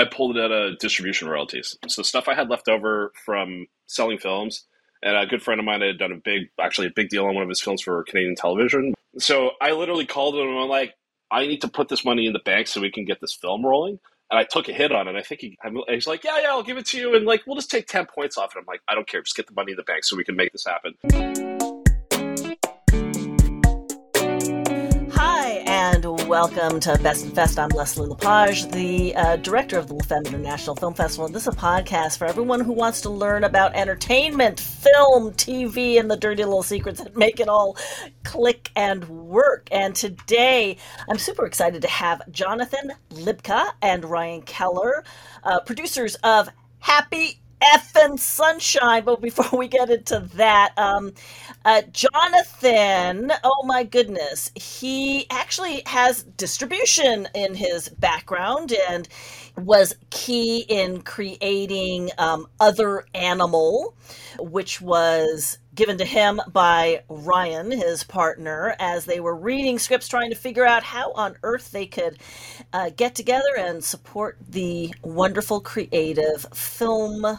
I 0.00 0.04
pulled 0.04 0.36
it 0.36 0.42
out 0.42 0.50
of 0.50 0.78
distribution 0.78 1.28
royalties. 1.28 1.76
So 1.88 2.02
stuff 2.02 2.26
I 2.26 2.34
had 2.34 2.48
left 2.48 2.68
over 2.68 3.12
from 3.24 3.66
selling 3.86 4.16
films, 4.16 4.64
and 5.02 5.14
a 5.14 5.26
good 5.26 5.42
friend 5.42 5.60
of 5.60 5.66
mine 5.66 5.82
had 5.82 5.98
done 5.98 6.12
a 6.12 6.16
big, 6.16 6.48
actually 6.58 6.86
a 6.86 6.92
big 6.94 7.10
deal 7.10 7.26
on 7.26 7.34
one 7.34 7.42
of 7.42 7.48
his 7.48 7.60
films 7.60 7.82
for 7.82 8.02
Canadian 8.04 8.34
television. 8.34 8.94
So 9.18 9.50
I 9.60 9.72
literally 9.72 10.06
called 10.06 10.36
him 10.36 10.48
and 10.48 10.58
I'm 10.58 10.68
like, 10.68 10.94
I 11.30 11.46
need 11.46 11.60
to 11.62 11.68
put 11.68 11.88
this 11.88 12.04
money 12.04 12.26
in 12.26 12.32
the 12.32 12.40
bank 12.40 12.66
so 12.66 12.80
we 12.80 12.90
can 12.90 13.04
get 13.04 13.20
this 13.20 13.34
film 13.34 13.64
rolling. 13.64 13.98
And 14.30 14.38
I 14.38 14.44
took 14.44 14.68
a 14.68 14.72
hit 14.72 14.92
on 14.92 15.08
it. 15.08 15.16
I 15.16 15.22
think 15.22 15.40
he, 15.40 15.58
he's 15.88 16.06
like, 16.06 16.24
yeah, 16.24 16.40
yeah, 16.40 16.48
I'll 16.48 16.62
give 16.62 16.78
it 16.78 16.86
to 16.86 16.98
you. 16.98 17.14
And 17.14 17.26
like, 17.26 17.46
we'll 17.46 17.56
just 17.56 17.70
take 17.70 17.86
10 17.86 18.06
points 18.06 18.38
off 18.38 18.54
And 18.54 18.62
I'm 18.62 18.66
like, 18.66 18.80
I 18.88 18.94
don't 18.94 19.08
care. 19.08 19.22
Just 19.22 19.36
get 19.36 19.46
the 19.46 19.54
money 19.54 19.72
in 19.72 19.76
the 19.76 19.82
bank 19.82 20.04
so 20.04 20.16
we 20.16 20.24
can 20.24 20.36
make 20.36 20.52
this 20.52 20.64
happen. 20.64 21.69
Welcome 26.30 26.78
to 26.78 26.96
Best 27.02 27.24
and 27.24 27.34
Fest. 27.34 27.58
I'm 27.58 27.70
Leslie 27.70 28.06
LaPage, 28.06 28.70
the 28.70 29.16
uh, 29.16 29.34
director 29.34 29.80
of 29.80 29.88
the 29.88 29.94
La 29.94 30.04
Femme 30.04 30.26
International 30.26 30.76
Film 30.76 30.94
Festival. 30.94 31.28
This 31.28 31.48
is 31.48 31.54
a 31.54 31.56
podcast 31.56 32.18
for 32.18 32.26
everyone 32.28 32.60
who 32.60 32.72
wants 32.72 33.00
to 33.00 33.10
learn 33.10 33.42
about 33.42 33.74
entertainment, 33.74 34.60
film, 34.60 35.32
TV, 35.32 35.98
and 35.98 36.08
the 36.08 36.16
dirty 36.16 36.44
little 36.44 36.62
secrets 36.62 37.02
that 37.02 37.16
make 37.16 37.40
it 37.40 37.48
all 37.48 37.76
click 38.22 38.70
and 38.76 39.08
work. 39.08 39.66
And 39.72 39.92
today, 39.92 40.76
I'm 41.08 41.18
super 41.18 41.46
excited 41.46 41.82
to 41.82 41.88
have 41.88 42.22
Jonathan 42.30 42.92
Libka 43.10 43.74
and 43.82 44.04
Ryan 44.04 44.42
Keller, 44.42 45.02
uh, 45.42 45.58
producers 45.62 46.14
of 46.22 46.48
Happy 46.78 47.39
effing 47.62 48.18
sunshine. 48.18 49.04
But 49.04 49.20
before 49.20 49.46
we 49.58 49.68
get 49.68 49.90
into 49.90 50.20
that, 50.34 50.72
um, 50.76 51.12
uh, 51.64 51.82
Jonathan, 51.92 53.32
oh 53.44 53.62
my 53.64 53.84
goodness, 53.84 54.50
he 54.54 55.26
actually 55.30 55.82
has 55.86 56.22
distribution 56.22 57.28
in 57.34 57.54
his 57.54 57.88
background 57.88 58.72
and 58.88 59.08
was 59.56 59.94
key 60.10 60.64
in 60.68 61.02
creating 61.02 62.10
um, 62.18 62.46
Other 62.60 63.04
Animal, 63.14 63.94
which 64.38 64.80
was 64.80 65.58
given 65.74 65.98
to 65.98 66.04
him 66.04 66.40
by 66.52 67.02
Ryan, 67.08 67.70
his 67.70 68.04
partner, 68.04 68.74
as 68.78 69.04
they 69.04 69.20
were 69.20 69.36
reading 69.36 69.78
scripts, 69.78 70.08
trying 70.08 70.30
to 70.30 70.36
figure 70.36 70.66
out 70.66 70.82
how 70.82 71.12
on 71.12 71.36
earth 71.42 71.70
they 71.70 71.86
could 71.86 72.18
uh, 72.72 72.90
get 72.96 73.14
together 73.14 73.56
and 73.56 73.82
support 73.82 74.36
the 74.48 74.94
wonderful 75.02 75.60
creative 75.60 76.46
film 76.52 77.38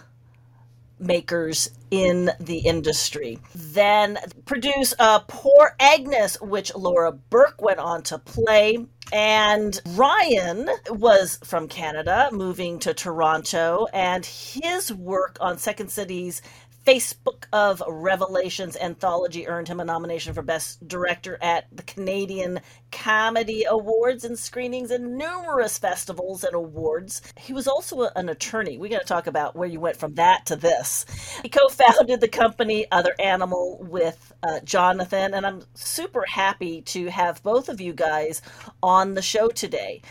makers 1.02 1.70
in 1.90 2.32
the 2.40 2.60
industry. 2.60 3.40
Then 3.56 4.18
produce 4.46 4.94
uh, 5.00 5.20
Poor 5.28 5.76
Agnes, 5.80 6.40
which 6.42 6.74
Lora 6.76 7.12
Burke 7.12 7.62
went 7.62 7.80
on 7.80 8.04
to 8.04 8.18
play. 8.18 8.86
And 9.14 9.78
Ryan 9.90 10.70
was 10.90 11.38
from 11.44 11.68
Canada, 11.68 12.30
moving 12.32 12.80
to 12.80 12.94
Toronto, 12.94 13.88
and 13.92 14.26
his 14.26 14.94
work 14.94 15.38
on 15.42 15.58
Second 15.58 15.90
City's 15.90 16.42
Facebook 16.86 17.46
of 17.54 17.84
Revelations 17.88 18.76
anthology 18.76 19.48
earned 19.48 19.68
him 19.68 19.80
a 19.80 19.86
nomination 19.86 20.34
for 20.34 20.42
Best 20.42 20.88
Director 20.88 21.38
at 21.40 21.66
the 21.72 21.84
Canadian 21.84 22.60
Comedy 22.92 23.66
Awards 23.66 24.24
and 24.24 24.38
screenings 24.38 24.90
in 24.90 25.16
numerous 25.16 25.78
festivals 25.78 26.44
and 26.44 26.56
awards. 26.56 27.22
He 27.38 27.54
was 27.54 27.68
also 27.68 28.10
an 28.16 28.30
attorney. 28.30 28.80
We 28.80 28.90
got 28.90 29.02
to 29.02 29.08
talk 29.08 29.28
about 29.28 29.56
where 29.56 29.68
you 29.68 29.80
went 29.80 29.98
from 29.98 30.16
that 30.16 30.48
to 30.48 30.56
this. 30.56 31.06
He 31.44 31.50
co 31.50 31.68
founded 31.70 32.20
the 32.20 32.28
company 32.28 32.88
Other 32.92 33.14
Animal 33.20 33.78
with 33.82 34.34
uh, 34.42 34.60
Jonathan, 34.62 35.36
and 35.36 35.46
I'm 35.46 35.62
super 35.76 36.26
happy 36.28 36.82
to 36.82 37.12
have 37.12 37.44
both 37.44 37.70
of 37.70 37.80
you 37.80 37.94
guys 37.94 38.42
on 38.82 39.14
the 39.14 39.22
show 39.22 39.50
today. 39.50 40.02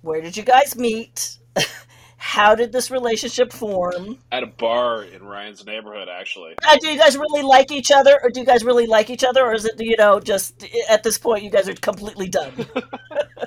Where 0.00 0.22
did 0.22 0.36
you 0.36 0.44
guys 0.44 0.76
meet? 0.76 1.36
How 2.22 2.54
did 2.54 2.70
this 2.70 2.90
relationship 2.90 3.50
form? 3.50 4.18
At 4.30 4.42
a 4.42 4.46
bar 4.46 5.04
in 5.04 5.24
Ryan's 5.24 5.64
neighborhood, 5.64 6.08
actually. 6.10 6.54
Uh, 6.62 6.76
do 6.76 6.88
you 6.88 6.98
guys 6.98 7.16
really 7.16 7.40
like 7.40 7.72
each 7.72 7.90
other, 7.90 8.20
or 8.22 8.28
do 8.28 8.40
you 8.40 8.46
guys 8.46 8.62
really 8.62 8.86
like 8.86 9.08
each 9.08 9.24
other, 9.24 9.42
or 9.42 9.54
is 9.54 9.64
it 9.64 9.80
you 9.80 9.96
know 9.96 10.20
just 10.20 10.62
at 10.90 11.02
this 11.02 11.16
point 11.16 11.44
you 11.44 11.50
guys 11.50 11.66
are 11.66 11.74
completely 11.74 12.28
done? 12.28 12.52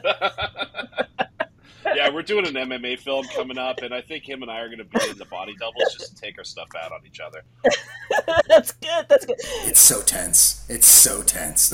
yeah, 1.95 2.09
we're 2.09 2.21
doing 2.21 2.47
an 2.47 2.53
MMA 2.53 2.99
film 2.99 3.25
coming 3.35 3.57
up, 3.57 3.81
and 3.81 3.93
I 3.93 4.01
think 4.01 4.27
him 4.27 4.41
and 4.41 4.51
I 4.51 4.59
are 4.59 4.67
going 4.67 4.79
to 4.79 4.85
be 4.85 5.09
in 5.09 5.17
the 5.17 5.25
body 5.25 5.55
doubles 5.59 5.93
just 5.93 6.15
to 6.15 6.21
take 6.21 6.37
our 6.37 6.43
stuff 6.43 6.67
out 6.81 6.91
on 6.91 6.99
each 7.05 7.19
other. 7.19 7.43
That's 8.47 8.71
good. 8.73 9.05
That's 9.09 9.25
good. 9.25 9.35
It's 9.65 9.79
so 9.79 10.01
tense. 10.01 10.65
It's 10.69 10.87
so 10.87 11.21
tense. 11.23 11.73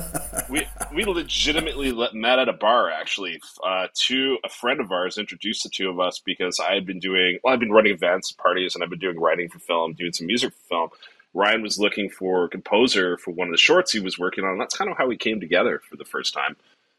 we 0.50 0.66
we 0.94 1.04
legitimately 1.04 1.92
met 2.12 2.38
at 2.38 2.48
a 2.48 2.52
bar. 2.52 2.90
Actually, 2.90 3.40
uh, 3.64 3.88
to 4.06 4.38
a 4.44 4.48
friend 4.48 4.80
of 4.80 4.92
ours 4.92 5.18
introduced 5.18 5.62
the 5.62 5.70
two 5.70 5.90
of 5.90 6.00
us 6.00 6.20
because 6.24 6.60
I 6.60 6.74
had 6.74 6.86
been 6.86 6.98
doing 6.98 7.38
well. 7.42 7.54
I've 7.54 7.60
been 7.60 7.72
running 7.72 7.92
events, 7.92 8.32
parties, 8.32 8.74
and 8.74 8.84
I've 8.84 8.90
been 8.90 8.98
doing 8.98 9.18
writing 9.18 9.48
for 9.48 9.58
film, 9.58 9.94
doing 9.94 10.12
some 10.12 10.26
music 10.26 10.52
for 10.52 10.68
film. 10.68 10.90
Ryan 11.34 11.62
was 11.62 11.80
looking 11.80 12.08
for 12.08 12.44
a 12.44 12.48
composer 12.48 13.18
for 13.18 13.32
one 13.32 13.48
of 13.48 13.52
the 13.52 13.58
shorts 13.58 13.90
he 13.90 13.98
was 13.98 14.18
working 14.18 14.44
on. 14.44 14.52
And 14.52 14.60
that's 14.60 14.76
kind 14.76 14.88
of 14.88 14.96
how 14.96 15.08
we 15.08 15.16
came 15.16 15.40
together 15.40 15.82
for 15.90 15.96
the 15.96 16.04
first 16.04 16.32
time 16.32 16.56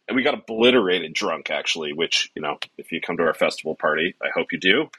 and 0.07 0.15
we 0.15 0.23
got 0.23 0.33
obliterated 0.33 1.13
drunk 1.13 1.49
actually 1.49 1.93
which 1.93 2.31
you 2.35 2.41
know 2.41 2.57
if 2.77 2.91
you 2.91 3.01
come 3.01 3.17
to 3.17 3.23
our 3.23 3.33
festival 3.33 3.75
party 3.75 4.15
i 4.23 4.27
hope 4.33 4.51
you 4.51 4.59
do. 4.59 4.89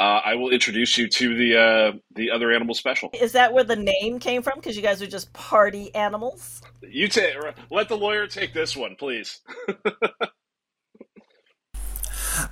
Uh, 0.00 0.20
i 0.24 0.34
will 0.34 0.50
introduce 0.50 0.98
you 0.98 1.06
to 1.06 1.36
the 1.36 1.56
uh, 1.56 1.92
the 2.16 2.28
other 2.28 2.50
animal 2.52 2.74
special. 2.74 3.10
Is 3.12 3.30
that 3.32 3.52
where 3.52 3.62
the 3.62 3.76
name 3.76 4.18
came 4.18 4.42
from? 4.42 4.54
Because 4.56 4.76
you 4.76 4.82
guys 4.82 5.00
are 5.00 5.06
just 5.06 5.32
party 5.32 5.94
animals? 5.94 6.62
You 6.82 7.06
take 7.06 7.36
let 7.70 7.88
the 7.88 7.96
lawyer 7.96 8.26
take 8.26 8.52
this 8.52 8.76
one 8.76 8.96
please. 8.96 9.40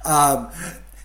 Um, 0.05 0.51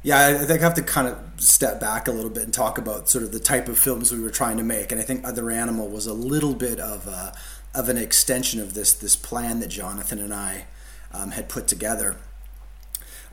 yeah, 0.04 0.28
I 0.28 0.46
think 0.46 0.62
I 0.62 0.64
have 0.64 0.76
to 0.76 0.84
kind 0.84 1.08
of 1.08 1.18
step 1.38 1.80
back 1.80 2.08
a 2.08 2.12
little 2.12 2.30
bit 2.30 2.44
and 2.44 2.54
talk 2.54 2.78
about 2.78 3.10
sort 3.10 3.24
of 3.24 3.32
the 3.32 3.40
type 3.40 3.68
of 3.68 3.78
films 3.78 4.12
we 4.12 4.22
were 4.22 4.30
trying 4.30 4.58
to 4.58 4.64
make, 4.64 4.92
and 4.92 5.02
I 5.02 5.04
think 5.04 5.26
Other 5.26 5.50
Animal 5.50 5.90
was 5.90 6.08
a 6.08 6.14
little 6.14 6.54
bit 6.54 6.80
of 6.80 7.08
a, 7.08 7.36
of 7.74 7.90
an 7.90 7.98
extension 7.98 8.62
of 8.62 8.74
this 8.74 8.94
this 8.94 9.16
plan 9.16 9.60
that 9.60 9.68
Jonathan 9.68 10.20
and 10.20 10.34
I 10.34 10.66
um, 11.14 11.32
had 11.32 11.50
put 11.50 11.68
together. 11.68 12.18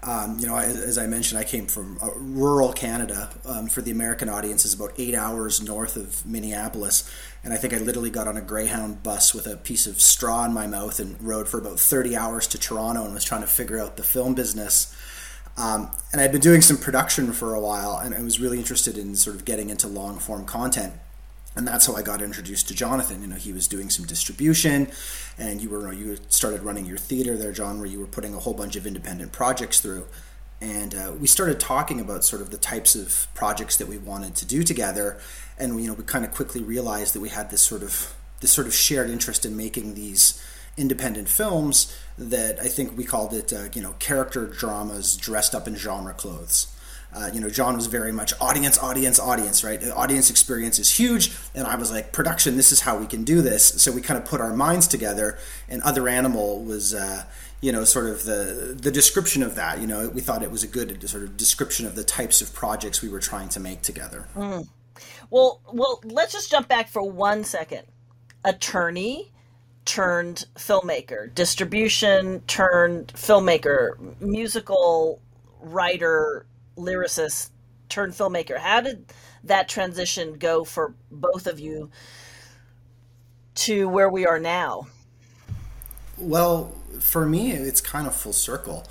Um, 0.02 0.38
you 0.38 0.46
know, 0.46 0.58
as 0.58 0.98
I 0.98 1.06
mentioned, 1.06 1.40
I 1.40 1.44
came 1.44 1.66
from 1.66 1.98
uh, 2.02 2.10
rural 2.16 2.74
Canada. 2.74 3.30
Um, 3.46 3.68
for 3.68 3.80
the 3.80 3.90
American 3.90 4.28
audience, 4.28 4.66
is 4.66 4.74
about 4.74 4.92
eight 4.98 5.14
hours 5.14 5.62
north 5.62 5.96
of 5.96 6.26
Minneapolis, 6.26 7.10
and 7.42 7.54
I 7.54 7.56
think 7.56 7.72
I 7.72 7.78
literally 7.78 8.10
got 8.10 8.28
on 8.28 8.36
a 8.36 8.42
Greyhound 8.42 9.02
bus 9.02 9.34
with 9.34 9.46
a 9.46 9.56
piece 9.56 9.86
of 9.86 10.02
straw 10.02 10.44
in 10.44 10.52
my 10.52 10.66
mouth 10.66 11.00
and 11.00 11.16
rode 11.22 11.48
for 11.48 11.58
about 11.58 11.80
thirty 11.80 12.14
hours 12.14 12.46
to 12.48 12.58
Toronto 12.58 13.04
and 13.04 13.14
was 13.14 13.24
trying 13.24 13.40
to 13.40 13.46
figure 13.46 13.78
out 13.78 13.96
the 13.96 14.02
film 14.02 14.34
business. 14.34 14.94
Um, 15.56 15.90
and 16.12 16.20
I'd 16.20 16.32
been 16.32 16.40
doing 16.40 16.60
some 16.60 16.76
production 16.76 17.32
for 17.32 17.54
a 17.54 17.60
while, 17.60 17.96
and 17.96 18.14
I 18.14 18.20
was 18.20 18.38
really 18.40 18.58
interested 18.58 18.98
in 18.98 19.14
sort 19.14 19.36
of 19.36 19.46
getting 19.46 19.70
into 19.70 19.88
long 19.88 20.18
form 20.18 20.44
content 20.44 20.92
and 21.56 21.66
that's 21.66 21.86
how 21.86 21.94
I 21.94 22.02
got 22.02 22.20
introduced 22.20 22.68
to 22.68 22.74
Jonathan. 22.74 23.22
You 23.22 23.28
know, 23.28 23.36
he 23.36 23.52
was 23.52 23.68
doing 23.68 23.90
some 23.90 24.06
distribution, 24.06 24.88
and 25.38 25.60
you 25.62 25.70
were 25.70 25.92
you 25.92 26.18
started 26.28 26.62
running 26.62 26.86
your 26.86 26.98
theater 26.98 27.36
there, 27.36 27.52
John, 27.52 27.78
where 27.78 27.86
you 27.86 28.00
were 28.00 28.06
putting 28.06 28.34
a 28.34 28.38
whole 28.38 28.54
bunch 28.54 28.76
of 28.76 28.86
independent 28.86 29.32
projects 29.32 29.80
through. 29.80 30.06
And 30.60 30.94
uh, 30.94 31.12
we 31.18 31.26
started 31.26 31.60
talking 31.60 32.00
about 32.00 32.24
sort 32.24 32.40
of 32.40 32.50
the 32.50 32.56
types 32.56 32.94
of 32.94 33.28
projects 33.34 33.76
that 33.76 33.86
we 33.86 33.98
wanted 33.98 34.34
to 34.36 34.46
do 34.46 34.62
together, 34.62 35.18
and 35.58 35.80
you 35.80 35.88
know, 35.88 35.94
we 35.94 36.04
kind 36.04 36.24
of 36.24 36.32
quickly 36.32 36.62
realized 36.62 37.14
that 37.14 37.20
we 37.20 37.28
had 37.28 37.50
this 37.50 37.62
sort 37.62 37.82
of 37.82 38.14
this 38.40 38.52
sort 38.52 38.66
of 38.66 38.74
shared 38.74 39.10
interest 39.10 39.46
in 39.46 39.56
making 39.56 39.94
these 39.94 40.42
independent 40.76 41.28
films 41.28 41.96
that 42.18 42.58
I 42.60 42.66
think 42.66 42.96
we 42.96 43.04
called 43.04 43.32
it, 43.32 43.52
uh, 43.52 43.68
you 43.74 43.82
know, 43.82 43.94
character 43.98 44.46
dramas 44.46 45.16
dressed 45.16 45.54
up 45.54 45.68
in 45.68 45.76
genre 45.76 46.14
clothes. 46.14 46.73
Uh, 47.14 47.30
you 47.32 47.40
know, 47.40 47.48
John 47.48 47.76
was 47.76 47.86
very 47.86 48.12
much 48.12 48.32
audience, 48.40 48.76
audience, 48.78 49.20
audience, 49.20 49.62
right? 49.62 49.80
The 49.80 49.94
audience 49.94 50.30
experience 50.30 50.78
is 50.78 50.90
huge. 50.90 51.32
And 51.54 51.66
I 51.66 51.76
was 51.76 51.90
like, 51.90 52.12
production, 52.12 52.56
this 52.56 52.72
is 52.72 52.80
how 52.80 52.98
we 52.98 53.06
can 53.06 53.22
do 53.22 53.40
this. 53.40 53.80
So 53.82 53.92
we 53.92 54.00
kind 54.00 54.18
of 54.18 54.24
put 54.26 54.40
our 54.40 54.54
minds 54.54 54.88
together. 54.88 55.38
And 55.68 55.80
Other 55.82 56.08
Animal 56.08 56.64
was, 56.64 56.92
uh, 56.92 57.24
you 57.60 57.70
know, 57.70 57.84
sort 57.84 58.06
of 58.06 58.24
the, 58.24 58.76
the 58.78 58.90
description 58.90 59.42
of 59.42 59.54
that. 59.54 59.80
You 59.80 59.86
know, 59.86 60.08
we 60.08 60.20
thought 60.20 60.42
it 60.42 60.50
was 60.50 60.64
a 60.64 60.66
good 60.68 61.08
sort 61.08 61.22
of 61.22 61.36
description 61.36 61.86
of 61.86 61.94
the 61.94 62.04
types 62.04 62.42
of 62.42 62.52
projects 62.52 63.00
we 63.00 63.08
were 63.08 63.20
trying 63.20 63.48
to 63.50 63.60
make 63.60 63.82
together. 63.82 64.26
Mm. 64.34 64.68
Well, 65.30 65.60
well, 65.72 66.00
let's 66.04 66.32
just 66.32 66.50
jump 66.50 66.68
back 66.68 66.88
for 66.88 67.02
one 67.02 67.44
second. 67.44 67.82
Attorney 68.44 69.32
turned 69.84 70.46
filmmaker, 70.56 71.32
distribution 71.34 72.40
turned 72.42 73.12
filmmaker, 73.14 74.20
musical 74.20 75.20
writer 75.60 76.46
lyricist 76.76 77.50
turned 77.88 78.12
filmmaker. 78.12 78.58
How 78.58 78.80
did 78.80 79.12
that 79.44 79.68
transition 79.68 80.34
go 80.34 80.64
for 80.64 80.94
both 81.10 81.46
of 81.46 81.60
you 81.60 81.90
to 83.56 83.88
where 83.88 84.10
we 84.10 84.26
are 84.26 84.38
now? 84.38 84.86
Well, 86.16 86.74
for 87.00 87.26
me, 87.26 87.52
it's 87.52 87.80
kind 87.80 88.06
of 88.06 88.14
full 88.14 88.32
circle. 88.32 88.86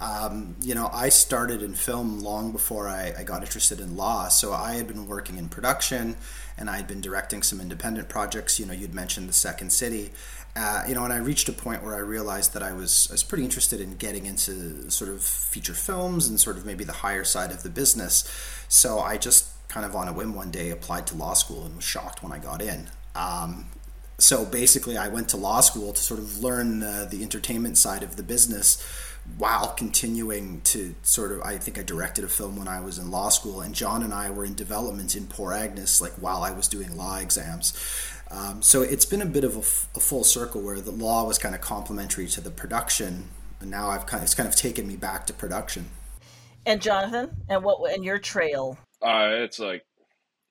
Um, 0.00 0.56
you 0.60 0.74
know, 0.74 0.90
I 0.92 1.10
started 1.10 1.62
in 1.62 1.74
film 1.74 2.20
long 2.20 2.50
before 2.50 2.88
I, 2.88 3.14
I, 3.16 3.22
got 3.22 3.42
interested 3.42 3.78
in 3.78 3.96
law. 3.96 4.26
So 4.26 4.52
I 4.52 4.74
had 4.74 4.88
been 4.88 5.06
working 5.06 5.38
in 5.38 5.48
production 5.48 6.16
and 6.58 6.68
I 6.68 6.76
had 6.76 6.88
been 6.88 7.00
directing 7.00 7.44
some 7.44 7.60
independent 7.60 8.08
projects. 8.08 8.58
You 8.58 8.66
know, 8.66 8.72
you'd 8.72 8.94
mentioned 8.94 9.28
The 9.28 9.32
Second 9.32 9.70
City. 9.70 10.10
Uh, 10.54 10.84
you 10.86 10.94
know, 10.94 11.04
and 11.04 11.12
I 11.12 11.16
reached 11.16 11.48
a 11.48 11.52
point 11.52 11.82
where 11.82 11.94
I 11.94 12.00
realized 12.00 12.52
that 12.52 12.62
I 12.62 12.72
was 12.72 13.08
I 13.10 13.14
was 13.14 13.22
pretty 13.22 13.44
interested 13.44 13.80
in 13.80 13.96
getting 13.96 14.26
into 14.26 14.90
sort 14.90 15.10
of 15.10 15.22
feature 15.22 15.72
films 15.72 16.28
and 16.28 16.38
sort 16.38 16.58
of 16.58 16.66
maybe 16.66 16.84
the 16.84 16.92
higher 16.92 17.24
side 17.24 17.50
of 17.50 17.62
the 17.62 17.70
business. 17.70 18.28
So 18.68 18.98
I 18.98 19.16
just 19.16 19.48
kind 19.68 19.86
of 19.86 19.96
on 19.96 20.08
a 20.08 20.12
whim 20.12 20.34
one 20.34 20.50
day 20.50 20.68
applied 20.68 21.06
to 21.06 21.16
law 21.16 21.32
school 21.32 21.64
and 21.64 21.74
was 21.76 21.84
shocked 21.84 22.22
when 22.22 22.32
I 22.32 22.38
got 22.38 22.60
in. 22.60 22.90
Um, 23.14 23.66
so 24.18 24.44
basically, 24.44 24.98
I 24.98 25.08
went 25.08 25.30
to 25.30 25.38
law 25.38 25.62
school 25.62 25.94
to 25.94 26.02
sort 26.02 26.20
of 26.20 26.42
learn 26.42 26.82
uh, 26.82 27.08
the 27.10 27.22
entertainment 27.22 27.78
side 27.78 28.02
of 28.02 28.16
the 28.16 28.22
business 28.22 28.84
while 29.38 29.68
continuing 29.68 30.60
to 30.62 30.94
sort 31.02 31.32
of 31.32 31.40
I 31.42 31.56
think 31.56 31.78
I 31.78 31.82
directed 31.82 32.24
a 32.24 32.28
film 32.28 32.56
when 32.56 32.68
I 32.68 32.80
was 32.80 32.98
in 32.98 33.10
law 33.10 33.28
school 33.28 33.60
and 33.60 33.74
John 33.74 34.02
and 34.02 34.12
I 34.12 34.30
were 34.30 34.44
in 34.44 34.54
development 34.54 35.14
in 35.14 35.26
Poor 35.26 35.52
Agnes 35.52 36.00
like 36.00 36.12
while 36.14 36.42
I 36.42 36.50
was 36.50 36.66
doing 36.66 36.96
law 36.96 37.18
exams 37.18 37.72
um, 38.32 38.62
so 38.62 38.82
it's 38.82 39.04
been 39.04 39.22
a 39.22 39.26
bit 39.26 39.44
of 39.44 39.56
a, 39.56 39.60
f- 39.60 39.88
a 39.94 40.00
full 40.00 40.24
circle 40.24 40.62
where 40.62 40.80
the 40.80 40.90
law 40.90 41.24
was 41.24 41.38
kind 41.38 41.54
of 41.54 41.60
complementary 41.60 42.26
to 42.28 42.40
the 42.40 42.50
production, 42.50 43.28
and 43.60 43.70
now 43.70 43.90
I've 43.90 44.06
kind 44.06 44.20
of, 44.20 44.24
it's 44.24 44.34
kind 44.34 44.48
of 44.48 44.56
taken 44.56 44.88
me 44.88 44.96
back 44.96 45.26
to 45.26 45.34
production. 45.34 45.90
And 46.64 46.80
Jonathan, 46.80 47.30
and 47.48 47.62
what 47.62 47.92
and 47.92 48.04
your 48.04 48.18
trail? 48.18 48.78
Uh, 49.02 49.44
it's 49.44 49.58
like 49.58 49.84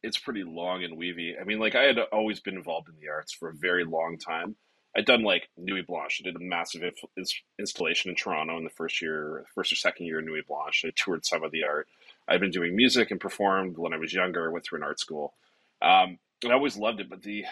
it's 0.04 0.18
pretty 0.18 0.44
long 0.44 0.84
and 0.84 0.98
weavy. 0.98 1.36
I 1.40 1.44
mean, 1.44 1.60
like 1.60 1.76
I 1.76 1.84
had 1.84 1.98
always 2.12 2.40
been 2.40 2.56
involved 2.56 2.90
in 2.90 2.96
the 3.00 3.10
arts 3.10 3.34
for 3.34 3.50
a 3.50 3.54
very 3.56 3.86
long 3.86 4.18
time. 4.18 4.56
I'd 4.96 5.06
done 5.06 5.24
like 5.24 5.48
Nuit 5.58 5.88
Blanche. 5.88 6.22
I 6.22 6.28
did 6.28 6.36
a 6.36 6.44
massive 6.44 6.84
inf- 6.84 7.32
installation 7.58 8.10
in 8.10 8.16
Toronto 8.16 8.58
in 8.58 8.66
the 8.66 8.70
first 8.70 9.02
year, 9.02 9.46
first 9.56 9.72
or 9.72 9.78
second 9.78 10.06
year 10.06 10.20
of 10.20 10.26
Nuit 10.26 10.48
Blanche. 10.48 10.84
I 10.86 10.92
toured 10.96 11.26
some 11.26 11.44
of 11.44 11.52
the 11.52 11.64
art. 11.64 11.88
I'd 12.28 12.42
been 12.42 12.52
doing 12.52 12.76
music 12.76 13.10
and 13.10 13.20
performed 13.20 13.78
when 13.78 13.94
I 13.94 13.98
was 13.98 14.14
younger. 14.14 14.48
I 14.48 14.52
went 14.52 14.66
through 14.66 14.80
an 14.80 14.84
art 14.84 15.00
school. 15.00 15.34
Um, 15.82 16.20
and 16.44 16.52
I 16.52 16.56
always 16.56 16.78
loved 16.78 17.00
it, 17.00 17.10
but 17.10 17.22
the 17.22 17.46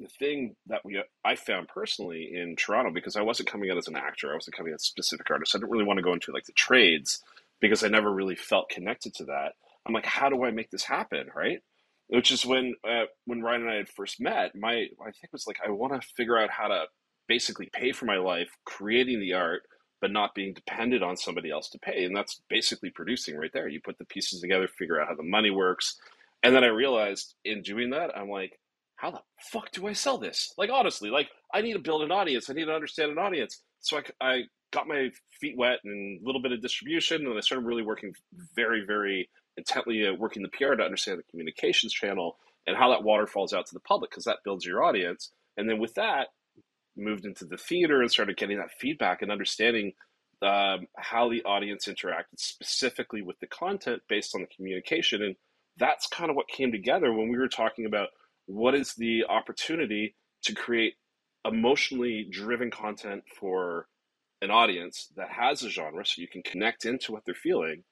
the 0.00 0.08
thing 0.08 0.56
that 0.66 0.84
we 0.84 1.02
I 1.24 1.36
found 1.36 1.68
personally 1.68 2.30
in 2.34 2.56
Toronto 2.56 2.90
because 2.90 3.16
I 3.16 3.22
wasn't 3.22 3.50
coming 3.50 3.70
out 3.70 3.76
as 3.76 3.86
an 3.86 3.96
actor, 3.96 4.30
I 4.30 4.34
wasn't 4.34 4.56
coming 4.56 4.72
out 4.72 4.76
as 4.76 4.82
a 4.82 4.86
specific 4.86 5.30
artist. 5.30 5.54
I 5.54 5.58
didn't 5.58 5.70
really 5.70 5.84
want 5.84 5.98
to 5.98 6.02
go 6.02 6.12
into 6.12 6.32
like 6.32 6.46
the 6.46 6.52
trades 6.52 7.22
because 7.60 7.84
I 7.84 7.88
never 7.88 8.10
really 8.10 8.34
felt 8.34 8.70
connected 8.70 9.14
to 9.16 9.24
that. 9.26 9.52
I'm 9.86 9.92
like, 9.92 10.06
how 10.06 10.30
do 10.30 10.44
I 10.44 10.50
make 10.50 10.70
this 10.70 10.84
happen, 10.84 11.28
right? 11.34 11.60
Which 12.08 12.30
is 12.30 12.44
when 12.44 12.74
uh, 12.88 13.04
when 13.26 13.42
Ryan 13.42 13.62
and 13.62 13.70
I 13.70 13.76
had 13.76 13.88
first 13.88 14.20
met. 14.20 14.56
My 14.56 14.72
I 14.72 15.04
think 15.04 15.24
it 15.24 15.32
was 15.32 15.46
like 15.46 15.58
I 15.64 15.70
want 15.70 16.00
to 16.00 16.08
figure 16.16 16.38
out 16.38 16.50
how 16.50 16.68
to 16.68 16.84
basically 17.28 17.68
pay 17.72 17.92
for 17.92 18.06
my 18.06 18.16
life 18.16 18.48
creating 18.64 19.20
the 19.20 19.34
art, 19.34 19.62
but 20.00 20.10
not 20.10 20.34
being 20.34 20.54
dependent 20.54 21.04
on 21.04 21.16
somebody 21.16 21.50
else 21.50 21.68
to 21.70 21.78
pay. 21.78 22.04
And 22.04 22.16
that's 22.16 22.40
basically 22.48 22.90
producing 22.90 23.36
right 23.36 23.52
there. 23.52 23.68
You 23.68 23.80
put 23.80 23.98
the 23.98 24.04
pieces 24.06 24.40
together, 24.40 24.66
figure 24.66 25.00
out 25.00 25.08
how 25.08 25.14
the 25.14 25.22
money 25.22 25.50
works, 25.50 25.96
and 26.42 26.54
then 26.54 26.64
I 26.64 26.68
realized 26.68 27.34
in 27.44 27.62
doing 27.62 27.90
that, 27.90 28.16
I'm 28.16 28.30
like 28.30 28.58
how 29.00 29.10
the 29.10 29.20
fuck 29.50 29.72
do 29.72 29.86
I 29.86 29.94
sell 29.94 30.18
this? 30.18 30.52
Like, 30.58 30.68
honestly, 30.70 31.08
like, 31.08 31.28
I 31.54 31.62
need 31.62 31.72
to 31.72 31.78
build 31.78 32.02
an 32.02 32.12
audience. 32.12 32.50
I 32.50 32.52
need 32.52 32.66
to 32.66 32.74
understand 32.74 33.10
an 33.10 33.18
audience. 33.18 33.62
So 33.80 33.98
I, 33.98 34.02
I 34.20 34.42
got 34.72 34.86
my 34.86 35.10
feet 35.40 35.56
wet 35.56 35.78
and 35.84 36.20
a 36.20 36.26
little 36.26 36.42
bit 36.42 36.52
of 36.52 36.60
distribution, 36.60 37.26
and 37.26 37.36
I 37.36 37.40
started 37.40 37.66
really 37.66 37.82
working 37.82 38.12
very, 38.54 38.84
very 38.86 39.30
intently 39.56 40.06
at 40.06 40.18
working 40.18 40.42
the 40.42 40.48
PR 40.48 40.74
to 40.74 40.82
understand 40.82 41.18
the 41.18 41.30
communications 41.30 41.94
channel 41.94 42.36
and 42.66 42.76
how 42.76 42.90
that 42.90 43.02
water 43.02 43.26
falls 43.26 43.54
out 43.54 43.66
to 43.66 43.74
the 43.74 43.80
public 43.80 44.10
because 44.10 44.24
that 44.24 44.44
builds 44.44 44.66
your 44.66 44.84
audience. 44.84 45.30
And 45.56 45.68
then 45.68 45.78
with 45.78 45.94
that, 45.94 46.28
moved 46.94 47.24
into 47.24 47.46
the 47.46 47.56
theater 47.56 48.02
and 48.02 48.10
started 48.10 48.36
getting 48.36 48.58
that 48.58 48.72
feedback 48.78 49.22
and 49.22 49.32
understanding 49.32 49.92
um, 50.42 50.86
how 50.98 51.30
the 51.30 51.42
audience 51.44 51.86
interacted 51.86 52.36
specifically 52.36 53.22
with 53.22 53.38
the 53.40 53.46
content 53.46 54.02
based 54.08 54.34
on 54.34 54.42
the 54.42 54.46
communication. 54.54 55.22
And 55.22 55.36
that's 55.78 56.06
kind 56.06 56.28
of 56.28 56.36
what 56.36 56.48
came 56.48 56.70
together 56.70 57.12
when 57.12 57.28
we 57.28 57.38
were 57.38 57.48
talking 57.48 57.86
about 57.86 58.08
what 58.50 58.74
is 58.74 58.94
the 58.94 59.24
opportunity 59.28 60.14
to 60.42 60.54
create 60.54 60.94
emotionally 61.44 62.26
driven 62.30 62.70
content 62.70 63.22
for 63.38 63.86
an 64.42 64.50
audience 64.50 65.08
that 65.16 65.28
has 65.30 65.62
a 65.62 65.70
genre 65.70 66.04
so 66.04 66.20
you 66.20 66.28
can 66.28 66.42
connect 66.42 66.84
into 66.84 67.12
what 67.12 67.22
they're 67.24 67.34
feeling 67.34 67.82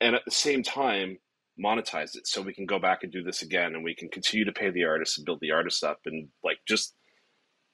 and 0.00 0.14
at 0.14 0.22
the 0.24 0.30
same 0.30 0.62
time 0.62 1.18
monetize 1.62 2.16
it 2.16 2.26
so 2.26 2.42
we 2.42 2.54
can 2.54 2.66
go 2.66 2.78
back 2.78 3.00
and 3.02 3.12
do 3.12 3.22
this 3.22 3.42
again 3.42 3.74
and 3.74 3.84
we 3.84 3.94
can 3.94 4.08
continue 4.08 4.44
to 4.44 4.52
pay 4.52 4.70
the 4.70 4.84
artists 4.84 5.18
and 5.18 5.26
build 5.26 5.38
the 5.40 5.52
artists 5.52 5.82
up 5.82 6.00
and 6.06 6.28
like 6.42 6.58
just 6.66 6.94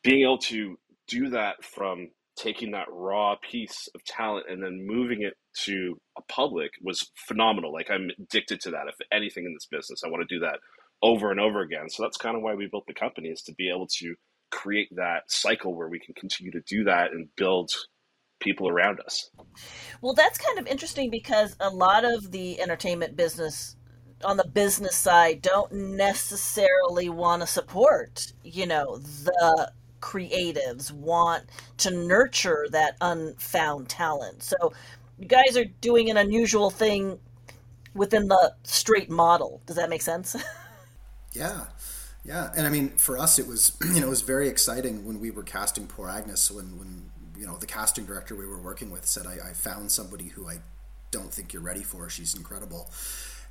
being 0.03 0.23
able 0.23 0.39
to 0.39 0.77
do 1.09 1.31
that 1.31 1.63
from 1.65 2.09
taking 2.37 2.71
that 2.73 2.87
raw 2.91 3.37
piece 3.43 3.89
of 3.95 4.05
talent 4.05 4.47
and 4.51 4.63
then 4.63 4.87
moving 4.87 5.23
it 5.23 5.35
to 5.55 5.99
a 6.17 6.23
public 6.23 6.71
was 6.83 7.11
phenomenal. 7.27 7.73
Like 7.73 7.91
i'm 7.91 8.11
addicted 8.19 8.61
to 8.63 8.71
that. 8.71 8.87
If 8.89 8.97
anything 9.13 9.45
in 9.45 9.55
this 9.55 9.67
business 9.71 10.03
i 10.05 10.09
want 10.09 10.27
to 10.27 10.35
do 10.35 10.41
that 10.41 10.59
over 11.03 11.31
and 11.31 11.41
over 11.41 11.61
again. 11.61 11.89
So 11.89 12.03
that's 12.03 12.17
kind 12.17 12.37
of 12.37 12.43
why 12.43 12.55
we 12.55 12.67
built 12.67 12.87
the 12.87 12.95
company 12.95 13.29
is 13.29 13.43
to 13.43 13.55
be 13.55 13.71
able 13.71 13.87
to 13.99 14.15
create 14.51 14.89
that 14.97 15.23
cycle 15.29 15.75
where 15.75 15.89
we 15.89 15.99
can 15.99 16.15
continue 16.15 16.53
to 16.53 16.61
do 16.61 16.85
that 16.85 17.13
and 17.13 17.29
build 17.37 17.71
people 18.41 18.69
around 18.69 19.01
us. 19.01 19.31
Well, 20.01 20.15
that's 20.15 20.39
kind 20.39 20.59
of 20.59 20.67
interesting 20.67 21.11
because 21.11 21.57
a 21.61 21.71
lot 21.71 22.05
of 22.05 22.33
the 22.33 22.61
entertainment 22.61 23.17
business 23.17 23.77
on 24.25 24.37
the 24.37 24.47
business 24.47 24.97
side 24.97 25.41
don't 25.41 25.73
necessarily 25.73 27.09
want 27.09 27.41
to 27.43 27.47
support, 27.47 28.33
you 28.45 28.67
know, 28.67 28.99
the 28.99 29.73
creatives 30.01 30.91
want 30.93 31.45
to 31.79 31.91
nurture 31.91 32.67
that 32.71 32.97
unfound 33.01 33.89
talent. 33.89 34.43
So 34.43 34.73
you 35.19 35.27
guys 35.27 35.57
are 35.57 35.65
doing 35.81 36.11
an 36.11 36.17
unusual 36.17 36.71
thing 36.71 37.19
within 37.95 38.29
the 38.29 38.55
straight 38.63 39.11
model. 39.11 39.61
Does 39.67 39.77
that 39.77 39.91
make 39.91 40.03
sense? 40.03 40.37
Yeah, 41.33 41.67
yeah, 42.25 42.51
and 42.57 42.67
I 42.67 42.71
mean, 42.71 42.91
for 42.91 43.19
us, 43.19 43.39
it 43.39 43.47
was 43.47 43.77
you 43.95 44.01
know 44.01 44.07
it 44.07 44.11
was 44.11 44.23
very 44.23 44.49
exciting 44.49 45.05
when 45.07 45.21
we 45.21 45.31
were 45.31 45.43
casting 45.43 45.87
Poor 45.87 46.09
Agnes. 46.09 46.51
When 46.51 46.79
when 46.79 47.11
you 47.39 47.47
know 47.47 47.57
the 47.57 47.67
casting 47.67 48.05
director 48.05 48.35
we 48.35 48.47
were 48.47 48.61
working 48.61 48.91
with 48.91 49.07
said, 49.07 49.27
"I, 49.27 49.51
I 49.51 49.53
found 49.53 49.91
somebody 49.91 50.29
who 50.29 50.49
I 50.49 50.59
don't 51.11 51.33
think 51.33 51.53
you're 51.53 51.63
ready 51.63 51.83
for. 51.83 52.09
She's 52.11 52.35
incredible," 52.35 52.91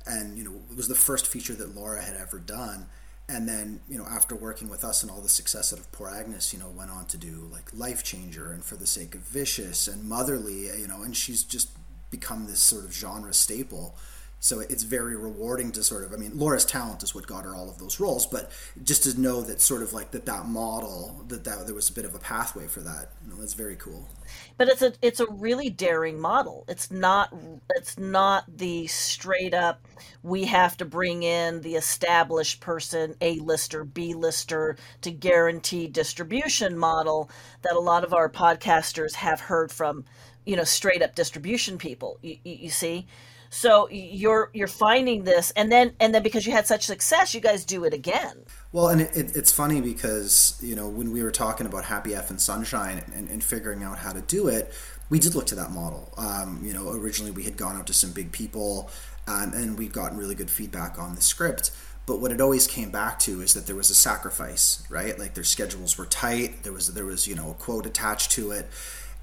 and 0.06 0.36
you 0.38 0.44
know 0.44 0.52
it 0.70 0.76
was 0.76 0.88
the 0.88 0.94
first 0.94 1.26
feature 1.26 1.54
that 1.54 1.74
Lora 1.74 2.02
had 2.02 2.16
ever 2.16 2.38
done. 2.38 2.86
And 3.28 3.48
then, 3.48 3.78
you 3.88 3.96
know, 3.96 4.06
after 4.10 4.34
working 4.34 4.68
with 4.68 4.82
us 4.82 5.04
and 5.04 5.10
all 5.10 5.20
the 5.20 5.28
success 5.28 5.72
out 5.72 5.78
of 5.78 5.92
Poor 5.92 6.08
Agnes, 6.08 6.52
you 6.52 6.58
know, 6.58 6.68
went 6.68 6.90
on 6.90 7.06
to 7.06 7.16
do 7.16 7.48
like 7.52 7.70
Life 7.72 8.02
Changer 8.02 8.50
and 8.50 8.64
For 8.64 8.74
the 8.74 8.88
Sake 8.88 9.14
of 9.14 9.20
Vicious 9.20 9.86
and 9.86 10.02
Motherly, 10.02 10.66
you 10.80 10.88
know, 10.88 11.02
and 11.04 11.16
she's 11.16 11.44
just 11.44 11.68
become 12.10 12.48
this 12.48 12.58
sort 12.58 12.84
of 12.84 12.92
genre 12.92 13.32
staple 13.32 13.94
so 14.42 14.60
it's 14.60 14.84
very 14.84 15.16
rewarding 15.16 15.70
to 15.72 15.84
sort 15.84 16.02
of, 16.02 16.14
I 16.14 16.16
mean, 16.16 16.32
Lora's 16.34 16.64
talent 16.64 17.02
is 17.02 17.14
what 17.14 17.26
got 17.26 17.44
her 17.44 17.54
all 17.54 17.68
of 17.68 17.76
those 17.76 18.00
roles, 18.00 18.24
but 18.26 18.50
just 18.82 19.04
to 19.04 19.20
know 19.20 19.42
that 19.42 19.60
sort 19.60 19.82
of 19.82 19.92
like 19.92 20.12
that 20.12 20.24
that 20.24 20.46
model 20.46 21.22
that, 21.28 21.44
that 21.44 21.66
there 21.66 21.74
was 21.74 21.90
a 21.90 21.92
bit 21.92 22.06
of 22.06 22.14
a 22.14 22.18
pathway 22.18 22.66
for 22.66 22.80
that, 22.80 23.12
you 23.22 23.30
know, 23.30 23.38
that's 23.38 23.52
very 23.52 23.76
cool. 23.76 24.08
But 24.56 24.68
it's 24.68 24.80
a 24.80 24.94
it's 25.02 25.20
a 25.20 25.30
really 25.30 25.68
daring 25.68 26.18
model. 26.18 26.64
It's 26.68 26.90
not 26.90 27.34
it's 27.76 27.98
not 27.98 28.44
the 28.48 28.86
straight 28.86 29.52
up 29.52 29.86
we 30.22 30.44
have 30.44 30.74
to 30.78 30.86
bring 30.86 31.22
in 31.22 31.60
the 31.60 31.74
established 31.74 32.60
person, 32.60 33.16
A 33.20 33.40
lister, 33.40 33.84
B 33.84 34.14
lister 34.14 34.76
to 35.02 35.10
guarantee 35.10 35.86
distribution 35.86 36.78
model 36.78 37.30
that 37.60 37.74
a 37.74 37.80
lot 37.80 38.04
of 38.04 38.14
our 38.14 38.30
podcasters 38.30 39.14
have 39.16 39.40
heard 39.40 39.70
from, 39.70 40.06
you 40.46 40.56
know, 40.56 40.64
straight 40.64 41.02
up 41.02 41.14
distribution 41.14 41.76
people. 41.76 42.18
you, 42.22 42.38
you 42.42 42.70
see 42.70 43.06
so 43.50 43.88
you're 43.90 44.48
you're 44.54 44.68
finding 44.68 45.24
this, 45.24 45.50
and 45.56 45.70
then 45.72 45.92
and 45.98 46.14
then 46.14 46.22
because 46.22 46.46
you 46.46 46.52
had 46.52 46.68
such 46.68 46.86
success, 46.86 47.34
you 47.34 47.40
guys 47.40 47.64
do 47.64 47.84
it 47.84 47.92
again. 47.92 48.44
Well, 48.70 48.88
and 48.88 49.00
it, 49.00 49.16
it, 49.16 49.36
it's 49.36 49.50
funny 49.50 49.80
because 49.80 50.56
you 50.62 50.76
know 50.76 50.88
when 50.88 51.10
we 51.10 51.24
were 51.24 51.32
talking 51.32 51.66
about 51.66 51.84
Happy 51.84 52.14
F 52.14 52.30
and 52.30 52.40
Sunshine 52.40 53.02
and, 53.12 53.28
and 53.28 53.42
figuring 53.42 53.82
out 53.82 53.98
how 53.98 54.12
to 54.12 54.20
do 54.20 54.46
it, 54.46 54.72
we 55.10 55.18
did 55.18 55.34
look 55.34 55.46
to 55.46 55.56
that 55.56 55.72
model. 55.72 56.14
Um, 56.16 56.60
you 56.62 56.72
know, 56.72 56.90
originally 56.92 57.32
we 57.32 57.42
had 57.42 57.56
gone 57.56 57.76
out 57.76 57.88
to 57.88 57.92
some 57.92 58.12
big 58.12 58.30
people, 58.30 58.88
um, 59.26 59.52
and 59.52 59.76
we'd 59.76 59.92
gotten 59.92 60.16
really 60.16 60.36
good 60.36 60.50
feedback 60.50 60.96
on 60.96 61.16
the 61.16 61.20
script. 61.20 61.72
But 62.06 62.20
what 62.20 62.30
it 62.30 62.40
always 62.40 62.68
came 62.68 62.90
back 62.90 63.18
to 63.20 63.42
is 63.42 63.54
that 63.54 63.66
there 63.66 63.76
was 63.76 63.90
a 63.90 63.94
sacrifice, 63.94 64.84
right? 64.88 65.18
Like 65.18 65.34
their 65.34 65.44
schedules 65.44 65.98
were 65.98 66.06
tight. 66.06 66.62
There 66.62 66.72
was 66.72 66.94
there 66.94 67.04
was 67.04 67.26
you 67.26 67.34
know 67.34 67.50
a 67.50 67.54
quote 67.54 67.84
attached 67.84 68.30
to 68.32 68.52
it 68.52 68.68